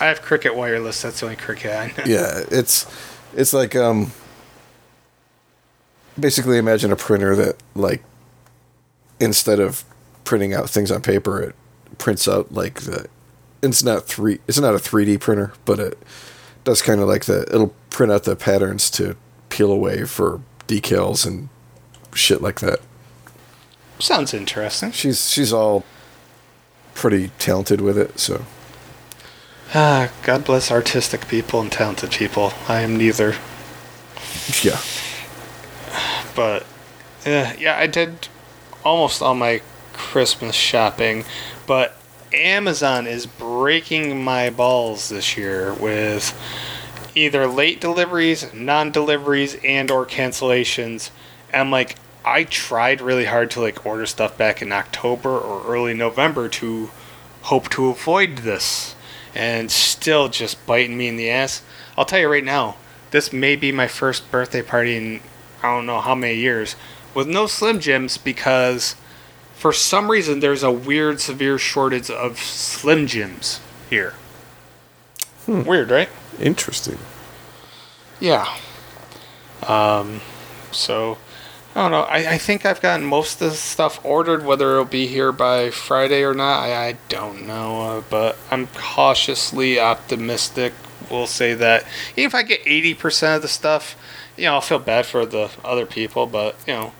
I 0.00 0.06
have 0.06 0.20
Cricket 0.22 0.54
Wireless. 0.54 1.00
That's 1.02 1.20
the 1.20 1.26
only 1.26 1.36
Cricket 1.36 1.72
I 1.72 1.86
know. 1.96 2.04
yeah 2.06 2.44
it's 2.50 2.86
it's 3.34 3.52
like 3.54 3.74
um 3.74 4.12
basically 6.18 6.58
imagine 6.58 6.92
a 6.92 6.96
printer 6.96 7.34
that 7.36 7.56
like 7.74 8.02
instead 9.20 9.60
of 9.60 9.84
printing 10.24 10.52
out 10.54 10.68
things 10.68 10.90
on 10.90 11.00
paper 11.02 11.40
it 11.40 11.54
prints 11.98 12.26
out 12.28 12.52
like 12.52 12.80
the 12.82 13.06
it's 13.62 13.82
not 13.82 14.06
three 14.06 14.38
it's 14.46 14.58
not 14.58 14.74
a 14.74 14.78
3d 14.78 15.20
printer 15.20 15.52
but 15.64 15.78
it 15.78 15.98
does 16.64 16.82
kind 16.82 17.00
of 17.00 17.08
like 17.08 17.24
the 17.26 17.42
it'll 17.52 17.74
print 17.90 18.10
out 18.12 18.24
the 18.24 18.36
patterns 18.36 18.90
to 18.90 19.16
peel 19.48 19.70
away 19.70 20.04
for 20.04 20.40
decals 20.66 21.26
and 21.26 21.48
shit 22.14 22.42
like 22.42 22.60
that 22.60 22.80
Sounds 23.98 24.34
interesting. 24.34 24.92
she's 24.92 25.30
she's 25.30 25.52
all 25.52 25.84
pretty 26.94 27.30
talented 27.38 27.80
with 27.80 27.96
it 27.98 28.18
so 28.18 28.44
Ah, 29.74 30.10
God 30.22 30.44
bless 30.44 30.70
artistic 30.70 31.26
people 31.26 31.60
and 31.60 31.72
talented 31.72 32.12
people. 32.12 32.52
I 32.68 32.82
am 32.82 32.96
neither. 32.96 33.34
yeah 34.62 34.80
But 36.36 36.62
uh, 37.26 37.52
yeah, 37.58 37.76
I 37.76 37.86
did 37.88 38.28
almost 38.84 39.20
all 39.20 39.34
my 39.34 39.60
Christmas 39.92 40.54
shopping, 40.54 41.24
but 41.66 41.96
Amazon 42.32 43.06
is 43.06 43.26
breaking 43.26 44.22
my 44.22 44.50
balls 44.50 45.08
this 45.08 45.36
year 45.36 45.74
with 45.74 46.32
either 47.16 47.46
late 47.46 47.80
deliveries, 47.80 48.52
non-deliveries, 48.54 49.56
and 49.64 49.90
or 49.90 50.06
cancellations. 50.06 51.10
I'm 51.52 51.70
like, 51.70 51.96
I 52.26 52.42
tried 52.42 53.00
really 53.00 53.26
hard 53.26 53.52
to 53.52 53.60
like 53.60 53.86
order 53.86 54.04
stuff 54.04 54.36
back 54.36 54.60
in 54.60 54.72
October 54.72 55.38
or 55.38 55.64
early 55.64 55.94
November 55.94 56.48
to 56.48 56.90
hope 57.42 57.68
to 57.70 57.86
avoid 57.86 58.38
this, 58.38 58.96
and 59.32 59.70
still 59.70 60.28
just 60.28 60.66
biting 60.66 60.98
me 60.98 61.06
in 61.06 61.16
the 61.16 61.30
ass. 61.30 61.62
I'll 61.96 62.04
tell 62.04 62.18
you 62.18 62.28
right 62.28 62.44
now, 62.44 62.76
this 63.12 63.32
may 63.32 63.54
be 63.54 63.70
my 63.70 63.86
first 63.86 64.28
birthday 64.32 64.62
party 64.62 64.96
in 64.96 65.20
I 65.62 65.74
don't 65.74 65.86
know 65.86 66.00
how 66.00 66.16
many 66.16 66.34
years 66.34 66.74
with 67.14 67.28
no 67.28 67.46
Slim 67.46 67.80
Jims 67.80 68.18
because 68.18 68.96
for 69.54 69.72
some 69.72 70.10
reason 70.10 70.40
there's 70.40 70.62
a 70.62 70.70
weird 70.70 71.20
severe 71.20 71.58
shortage 71.58 72.10
of 72.10 72.38
Slim 72.38 73.06
Jims 73.06 73.60
here. 73.88 74.14
Weird, 75.46 75.90
right? 75.90 76.08
interesting 76.40 76.98
Yeah. 78.20 78.46
Um, 79.62 80.20
so 80.72 81.18
I 81.76 81.82
don't 81.82 81.90
know. 81.90 82.00
I, 82.04 82.32
I 82.32 82.38
think 82.38 82.64
I've 82.64 82.80
gotten 82.80 83.04
most 83.04 83.42
of 83.42 83.50
the 83.50 83.56
stuff 83.56 84.02
ordered. 84.02 84.46
Whether 84.46 84.72
it'll 84.72 84.86
be 84.86 85.06
here 85.06 85.30
by 85.30 85.70
Friday 85.70 86.22
or 86.22 86.32
not, 86.32 86.60
I, 86.60 86.88
I 86.88 86.96
don't 87.10 87.46
know. 87.46 87.82
Uh, 87.82 88.02
but 88.08 88.38
I'm 88.50 88.68
cautiously 88.68 89.78
optimistic. 89.78 90.72
We'll 91.10 91.26
say 91.26 91.52
that 91.52 91.84
even 92.12 92.28
if 92.28 92.34
I 92.34 92.44
get 92.44 92.64
80% 92.64 93.36
of 93.36 93.42
the 93.42 93.48
stuff, 93.48 93.94
you 94.38 94.44
know, 94.44 94.54
I'll 94.54 94.62
feel 94.62 94.78
bad 94.78 95.04
for 95.04 95.26
the 95.26 95.50
other 95.62 95.84
people. 95.84 96.26
But 96.26 96.56
you 96.66 96.72
know, 96.72 96.92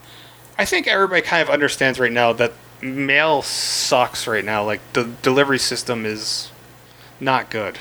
I 0.59 0.67
think 0.67 0.87
everybody 0.87 1.23
kind 1.23 1.43
of 1.43 1.49
understands 1.49 1.99
right 1.99 2.13
now 2.13 2.35
that 2.35 2.53
mail 2.83 3.41
sucks 3.41 4.27
right 4.27 4.45
now. 4.45 4.63
Like 4.63 4.83
the 4.93 5.05
delivery 5.23 5.59
system 5.59 6.05
is 6.05 6.51
not 7.19 7.49
good. 7.49 7.79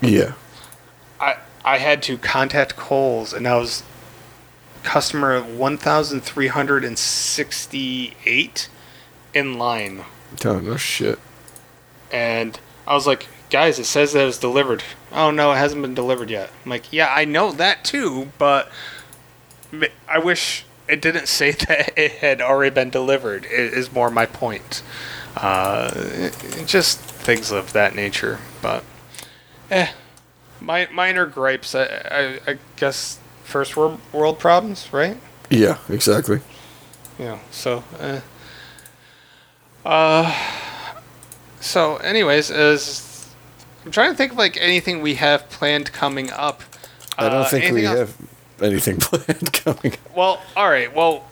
yeah 0.00 0.32
I 1.20 1.36
I 1.64 1.78
had 1.78 2.02
to 2.02 2.18
contact 2.18 2.74
Kohl's, 2.74 3.32
and 3.32 3.46
I 3.46 3.56
was 3.56 3.84
customer 4.82 5.40
one 5.42 5.76
thousand 5.78 6.20
three 6.22 6.48
hundred 6.48 6.84
and 6.84 6.98
sixty 6.98 8.14
eight 8.26 8.68
in 9.34 9.58
line, 9.58 10.04
oh 10.44 10.58
no 10.60 10.76
shit 10.76 11.18
and 12.12 12.58
I 12.86 12.94
was 12.94 13.06
like, 13.06 13.28
guys, 13.50 13.78
it 13.78 13.84
says 13.84 14.14
that 14.14 14.22
it 14.22 14.26
was 14.26 14.38
delivered. 14.38 14.82
Oh 15.12 15.30
no, 15.30 15.52
it 15.52 15.56
hasn't 15.58 15.80
been 15.82 15.94
delivered 15.94 16.28
yet. 16.28 16.50
I'm 16.64 16.70
like, 16.70 16.92
yeah, 16.92 17.06
I 17.14 17.24
know 17.24 17.52
that 17.52 17.84
too, 17.84 18.32
but 18.38 18.68
I 20.08 20.18
wish 20.18 20.64
it 20.88 21.00
didn't 21.00 21.28
say 21.40 21.52
that 21.52 21.96
it 21.96 22.12
had 22.12 22.40
already 22.40 22.74
been 22.74 22.90
delivered. 22.90 23.44
It 23.44 23.72
is 23.72 23.92
more 23.92 24.10
my 24.10 24.26
point. 24.26 24.82
Uh, 25.36 25.90
it- 25.94 26.36
just 26.66 26.98
things 26.98 27.52
of 27.52 27.72
that 27.74 27.94
nature, 27.94 28.40
but 28.60 28.82
eh, 29.70 29.90
mi- 30.60 30.88
minor 30.92 31.26
gripes. 31.26 31.74
I, 31.76 31.84
I, 31.84 32.40
I 32.52 32.58
guess 32.76 33.20
first 33.50 33.76
world 33.76 34.38
problems, 34.38 34.88
right? 34.92 35.16
yeah 35.50 35.78
exactly 35.88 36.40
Yeah. 37.18 37.38
So, 37.50 37.82
uh, 37.98 38.20
uh, 39.84 40.32
so 41.60 41.96
anyways, 41.96 42.50
is 42.50 43.28
I'm 43.84 43.90
trying 43.90 44.10
to 44.12 44.16
think 44.16 44.32
of 44.32 44.38
like 44.38 44.56
anything 44.60 45.02
we 45.02 45.14
have 45.16 45.48
planned 45.50 45.92
coming 45.92 46.30
up. 46.30 46.62
I 47.18 47.28
don't 47.28 47.42
Uh, 47.42 47.44
think 47.48 47.74
we 47.74 47.84
else- 47.86 47.98
have 47.98 48.16
anything 48.62 48.98
planned 49.00 49.52
coming. 49.52 49.92
Up. 49.94 50.16
Well, 50.16 50.40
all 50.56 50.68
right. 50.70 50.94
Well, 50.94 51.24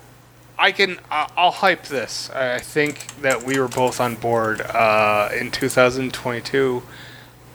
I 0.59 0.73
can. 0.73 0.99
I- 1.11 1.29
I'll 1.37 1.53
hype 1.53 1.85
this. 1.85 2.31
I 2.31 2.59
think 2.59 3.07
that 3.23 3.43
we 3.45 3.59
were 3.61 3.69
both 3.69 4.01
on 4.01 4.17
board 4.17 4.61
uh, 4.61 5.29
in 5.39 5.51
2022. 5.51 6.83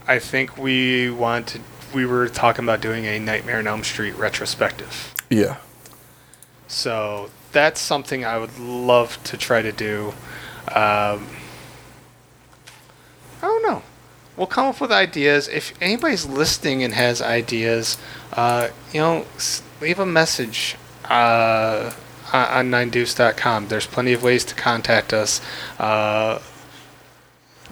I 0.07 0.19
think 0.19 0.57
we 0.57 1.09
want 1.09 1.47
to 1.47 1.59
we 1.93 2.05
were 2.05 2.27
talking 2.27 2.65
about 2.65 2.81
doing 2.81 3.05
a 3.05 3.19
Nightmare 3.19 3.59
on 3.59 3.67
Elm 3.67 3.83
Street 3.83 4.13
retrospective. 4.13 5.13
Yeah. 5.29 5.57
So 6.67 7.29
that's 7.51 7.79
something 7.79 8.25
I 8.25 8.37
would 8.37 8.57
love 8.59 9.23
to 9.25 9.37
try 9.37 9.61
to 9.61 9.71
do. 9.71 10.13
Um, 10.69 11.27
I 13.41 13.47
don't 13.47 13.63
know. 13.63 13.83
We'll 14.35 14.47
come 14.47 14.67
up 14.67 14.81
with 14.81 14.91
ideas. 14.91 15.47
If 15.47 15.73
anybody's 15.79 16.25
listening 16.25 16.83
and 16.83 16.93
has 16.93 17.21
ideas, 17.21 17.97
uh, 18.33 18.69
you 18.91 18.99
know, 18.99 19.25
leave 19.79 19.99
a 19.99 20.05
message 20.05 20.75
uh, 21.05 21.91
on 22.31 22.71
9deuce.com. 22.71 23.67
There's 23.67 23.85
plenty 23.85 24.13
of 24.13 24.23
ways 24.23 24.43
to 24.45 24.55
contact 24.55 25.13
us. 25.13 25.39
Uh, 25.77 26.39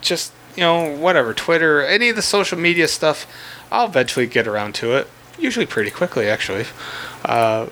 just, 0.00 0.32
you 0.54 0.60
know, 0.60 0.96
whatever, 0.96 1.34
Twitter, 1.34 1.82
any 1.82 2.10
of 2.10 2.16
the 2.16 2.22
social 2.22 2.58
media 2.58 2.86
stuff, 2.86 3.26
I'll 3.72 3.86
eventually 3.86 4.26
get 4.26 4.46
around 4.46 4.74
to 4.76 4.94
it. 4.96 5.08
Usually 5.38 5.64
pretty 5.66 5.90
quickly, 5.90 6.28
actually. 6.28 6.66
Uh, 7.24 7.66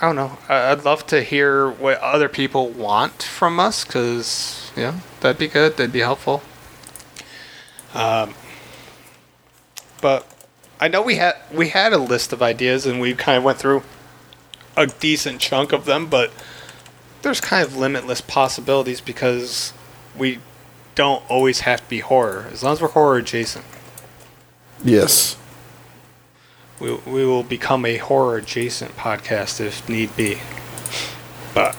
I 0.00 0.06
don't 0.06 0.16
know. 0.16 0.38
I'd 0.48 0.84
love 0.84 1.06
to 1.08 1.22
hear 1.22 1.68
what 1.68 1.98
other 1.98 2.28
people 2.28 2.68
want 2.68 3.22
from 3.22 3.58
us 3.58 3.84
because, 3.84 4.70
yeah, 4.76 5.00
that'd 5.20 5.38
be 5.38 5.48
good. 5.48 5.76
That'd 5.76 5.92
be 5.92 6.00
helpful. 6.00 6.42
Um, 7.92 8.34
but 10.00 10.26
I 10.80 10.88
know 10.88 11.02
we 11.02 11.16
had 11.16 11.36
we 11.52 11.70
had 11.70 11.92
a 11.92 11.98
list 11.98 12.32
of 12.32 12.42
ideas 12.42 12.86
and 12.86 13.00
we 13.00 13.14
kind 13.14 13.38
of 13.38 13.44
went 13.44 13.58
through 13.58 13.82
a 14.76 14.86
decent 14.86 15.40
chunk 15.40 15.72
of 15.72 15.86
them, 15.86 16.06
but 16.06 16.32
there's 17.22 17.40
kind 17.40 17.66
of 17.66 17.76
limitless 17.76 18.20
possibilities 18.20 19.00
because 19.00 19.72
we 20.16 20.38
don't 20.94 21.28
always 21.28 21.60
have 21.60 21.80
to 21.80 21.88
be 21.88 22.00
horror. 22.00 22.46
As 22.52 22.62
long 22.62 22.74
as 22.74 22.80
we're 22.80 22.88
horror 22.88 23.16
adjacent, 23.16 23.64
Yes. 24.84 25.36
we 26.78 26.94
we 27.06 27.24
will 27.24 27.42
become 27.42 27.84
a 27.86 27.96
horror 27.96 28.36
adjacent 28.36 28.96
podcast 28.96 29.60
if 29.60 29.88
need 29.88 30.14
be. 30.16 30.38
But 31.54 31.76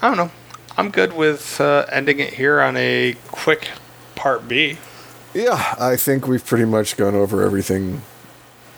I 0.00 0.08
don't 0.08 0.16
know. 0.16 0.30
I'm 0.76 0.90
good 0.90 1.12
with 1.14 1.60
uh, 1.60 1.86
ending 1.90 2.20
it 2.20 2.34
here 2.34 2.60
on 2.60 2.76
a 2.76 3.16
quick 3.28 3.70
part 4.14 4.46
B. 4.48 4.78
Yeah, 5.32 5.74
I 5.78 5.96
think 5.96 6.28
we've 6.28 6.44
pretty 6.44 6.64
much 6.64 6.96
gone 6.96 7.14
over 7.14 7.42
everything 7.42 8.02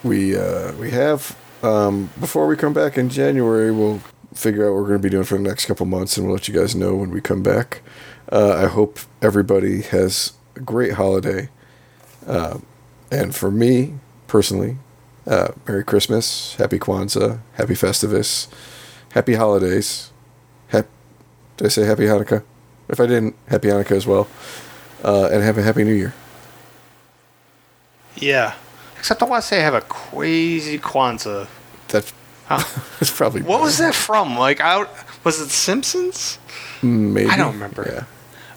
we 0.03 0.37
uh, 0.37 0.73
we 0.75 0.91
have. 0.91 1.37
Um, 1.63 2.11
before 2.21 2.47
we 2.47 2.57
come 2.57 2.73
back 2.73 2.97
in 2.97 3.09
January, 3.09 3.73
we'll 3.73 4.01
figure 4.35 4.67
out 4.67 4.73
what 4.73 4.83
we're 4.83 4.89
going 4.89 4.99
to 5.01 5.03
be 5.03 5.11
doing 5.11 5.25
for 5.25 5.37
the 5.37 5.43
next 5.43 5.67
couple 5.67 5.85
months, 5.87 6.17
and 6.17 6.27
we'll 6.27 6.35
let 6.35 6.49
you 6.49 6.55
guys 6.55 6.75
know 6.75 6.95
when 6.95 7.11
we 7.11 7.21
come 7.21 7.43
back. 7.43 7.83
Uh, 8.31 8.55
I 8.55 8.67
hope 8.67 9.01
everybody 9.23 9.83
has 9.83 10.33
a 10.55 10.61
great 10.61 10.93
holiday. 10.93 11.49
Uh, 12.27 12.59
and 13.11 13.35
for 13.35 13.51
me 13.51 13.95
personally, 14.27 14.79
uh, 15.27 15.49
Merry 15.67 15.85
Christmas, 15.85 16.55
Happy 16.57 16.79
Kwanzaa, 16.79 17.41
Happy 17.55 17.75
Festivus, 17.75 18.49
Happy 19.13 19.35
Holidays. 19.35 20.11
Hap- 20.69 20.87
Did 21.57 21.67
I 21.67 21.69
say 21.71 21.85
Happy 21.85 22.05
Hanukkah? 22.05 22.43
If 22.89 23.01
I 23.01 23.07
didn't, 23.07 23.35
Happy 23.49 23.69
Hanukkah 23.69 23.93
as 23.97 24.07
well. 24.07 24.29
Uh, 25.05 25.29
and 25.33 25.43
have 25.43 25.59
a 25.59 25.63
Happy 25.63 25.85
New 25.85 25.95
Year. 25.95 26.15
Yeah. 28.17 28.55
Except 28.99 29.23
I 29.23 29.27
want 29.27 29.43
to 29.43 29.49
say 29.49 29.59
I 29.59 29.63
have 29.63 29.75
a 29.75 29.81
crazy 29.83 30.79
Kwanzaa. 30.79 31.49
That's, 31.89 32.13
Huh? 32.47 32.63
that's 33.01 33.11
probably 33.11 33.43
What 33.43 33.61
was 33.61 33.79
that 33.79 33.93
from? 33.95 34.39
Like, 34.39 34.61
out 34.61 34.89
was 35.25 35.41
it 35.41 35.51
Simpsons? 35.51 36.39
Maybe 36.83 37.29
I 37.29 37.37
don't 37.37 37.55
remember. 37.55 37.85
Yeah. 37.93 38.05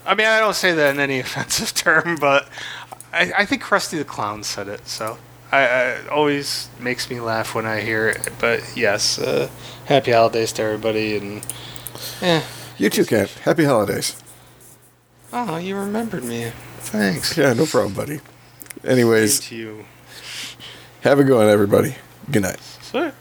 I 0.06 0.14
mean, 0.16 0.28
I 0.28 0.40
don't 0.40 0.56
say 0.56 0.74
that 0.74 0.94
in 0.94 1.00
any 1.00 1.20
offensive 1.26 1.74
term, 1.74 2.16
but 2.20 2.48
I, 3.12 3.32
I 3.40 3.46
think 3.46 3.64
Krusty 3.64 3.98
the 3.98 4.04
Clown 4.06 4.44
said 4.44 4.68
it, 4.68 4.88
so 4.88 5.18
I, 5.52 5.58
I 5.60 5.82
it 5.92 6.10
always 6.10 6.70
makes 6.80 7.10
me 7.10 7.20
laugh 7.20 7.56
when 7.56 7.66
I 7.66 7.82
hear 7.82 8.08
it. 8.10 8.30
But 8.40 8.62
yes, 8.76 9.18
uh, 9.20 9.50
happy 9.86 10.12
holidays 10.12 10.52
to 10.54 10.62
everybody, 10.64 11.18
and 11.18 11.46
eh. 12.22 12.42
You 12.78 12.90
too, 12.90 13.06
Kent. 13.06 13.30
Happy 13.44 13.66
holidays. 13.66 14.16
Oh, 15.34 15.58
you 15.58 15.76
remembered 15.76 16.24
me. 16.24 16.52
Thanks. 16.80 17.38
Yeah, 17.38 17.54
no 17.54 17.66
problem, 17.66 17.94
buddy. 17.94 18.20
Anyways, 18.84 19.40
Same 19.44 19.50
to 19.50 19.56
you. 19.56 19.86
have 21.02 21.20
a 21.20 21.24
good 21.24 21.36
one, 21.38 21.48
everybody. 21.50 21.96
Good 22.32 22.44
night. 22.44 22.60
Sweet. 22.82 23.14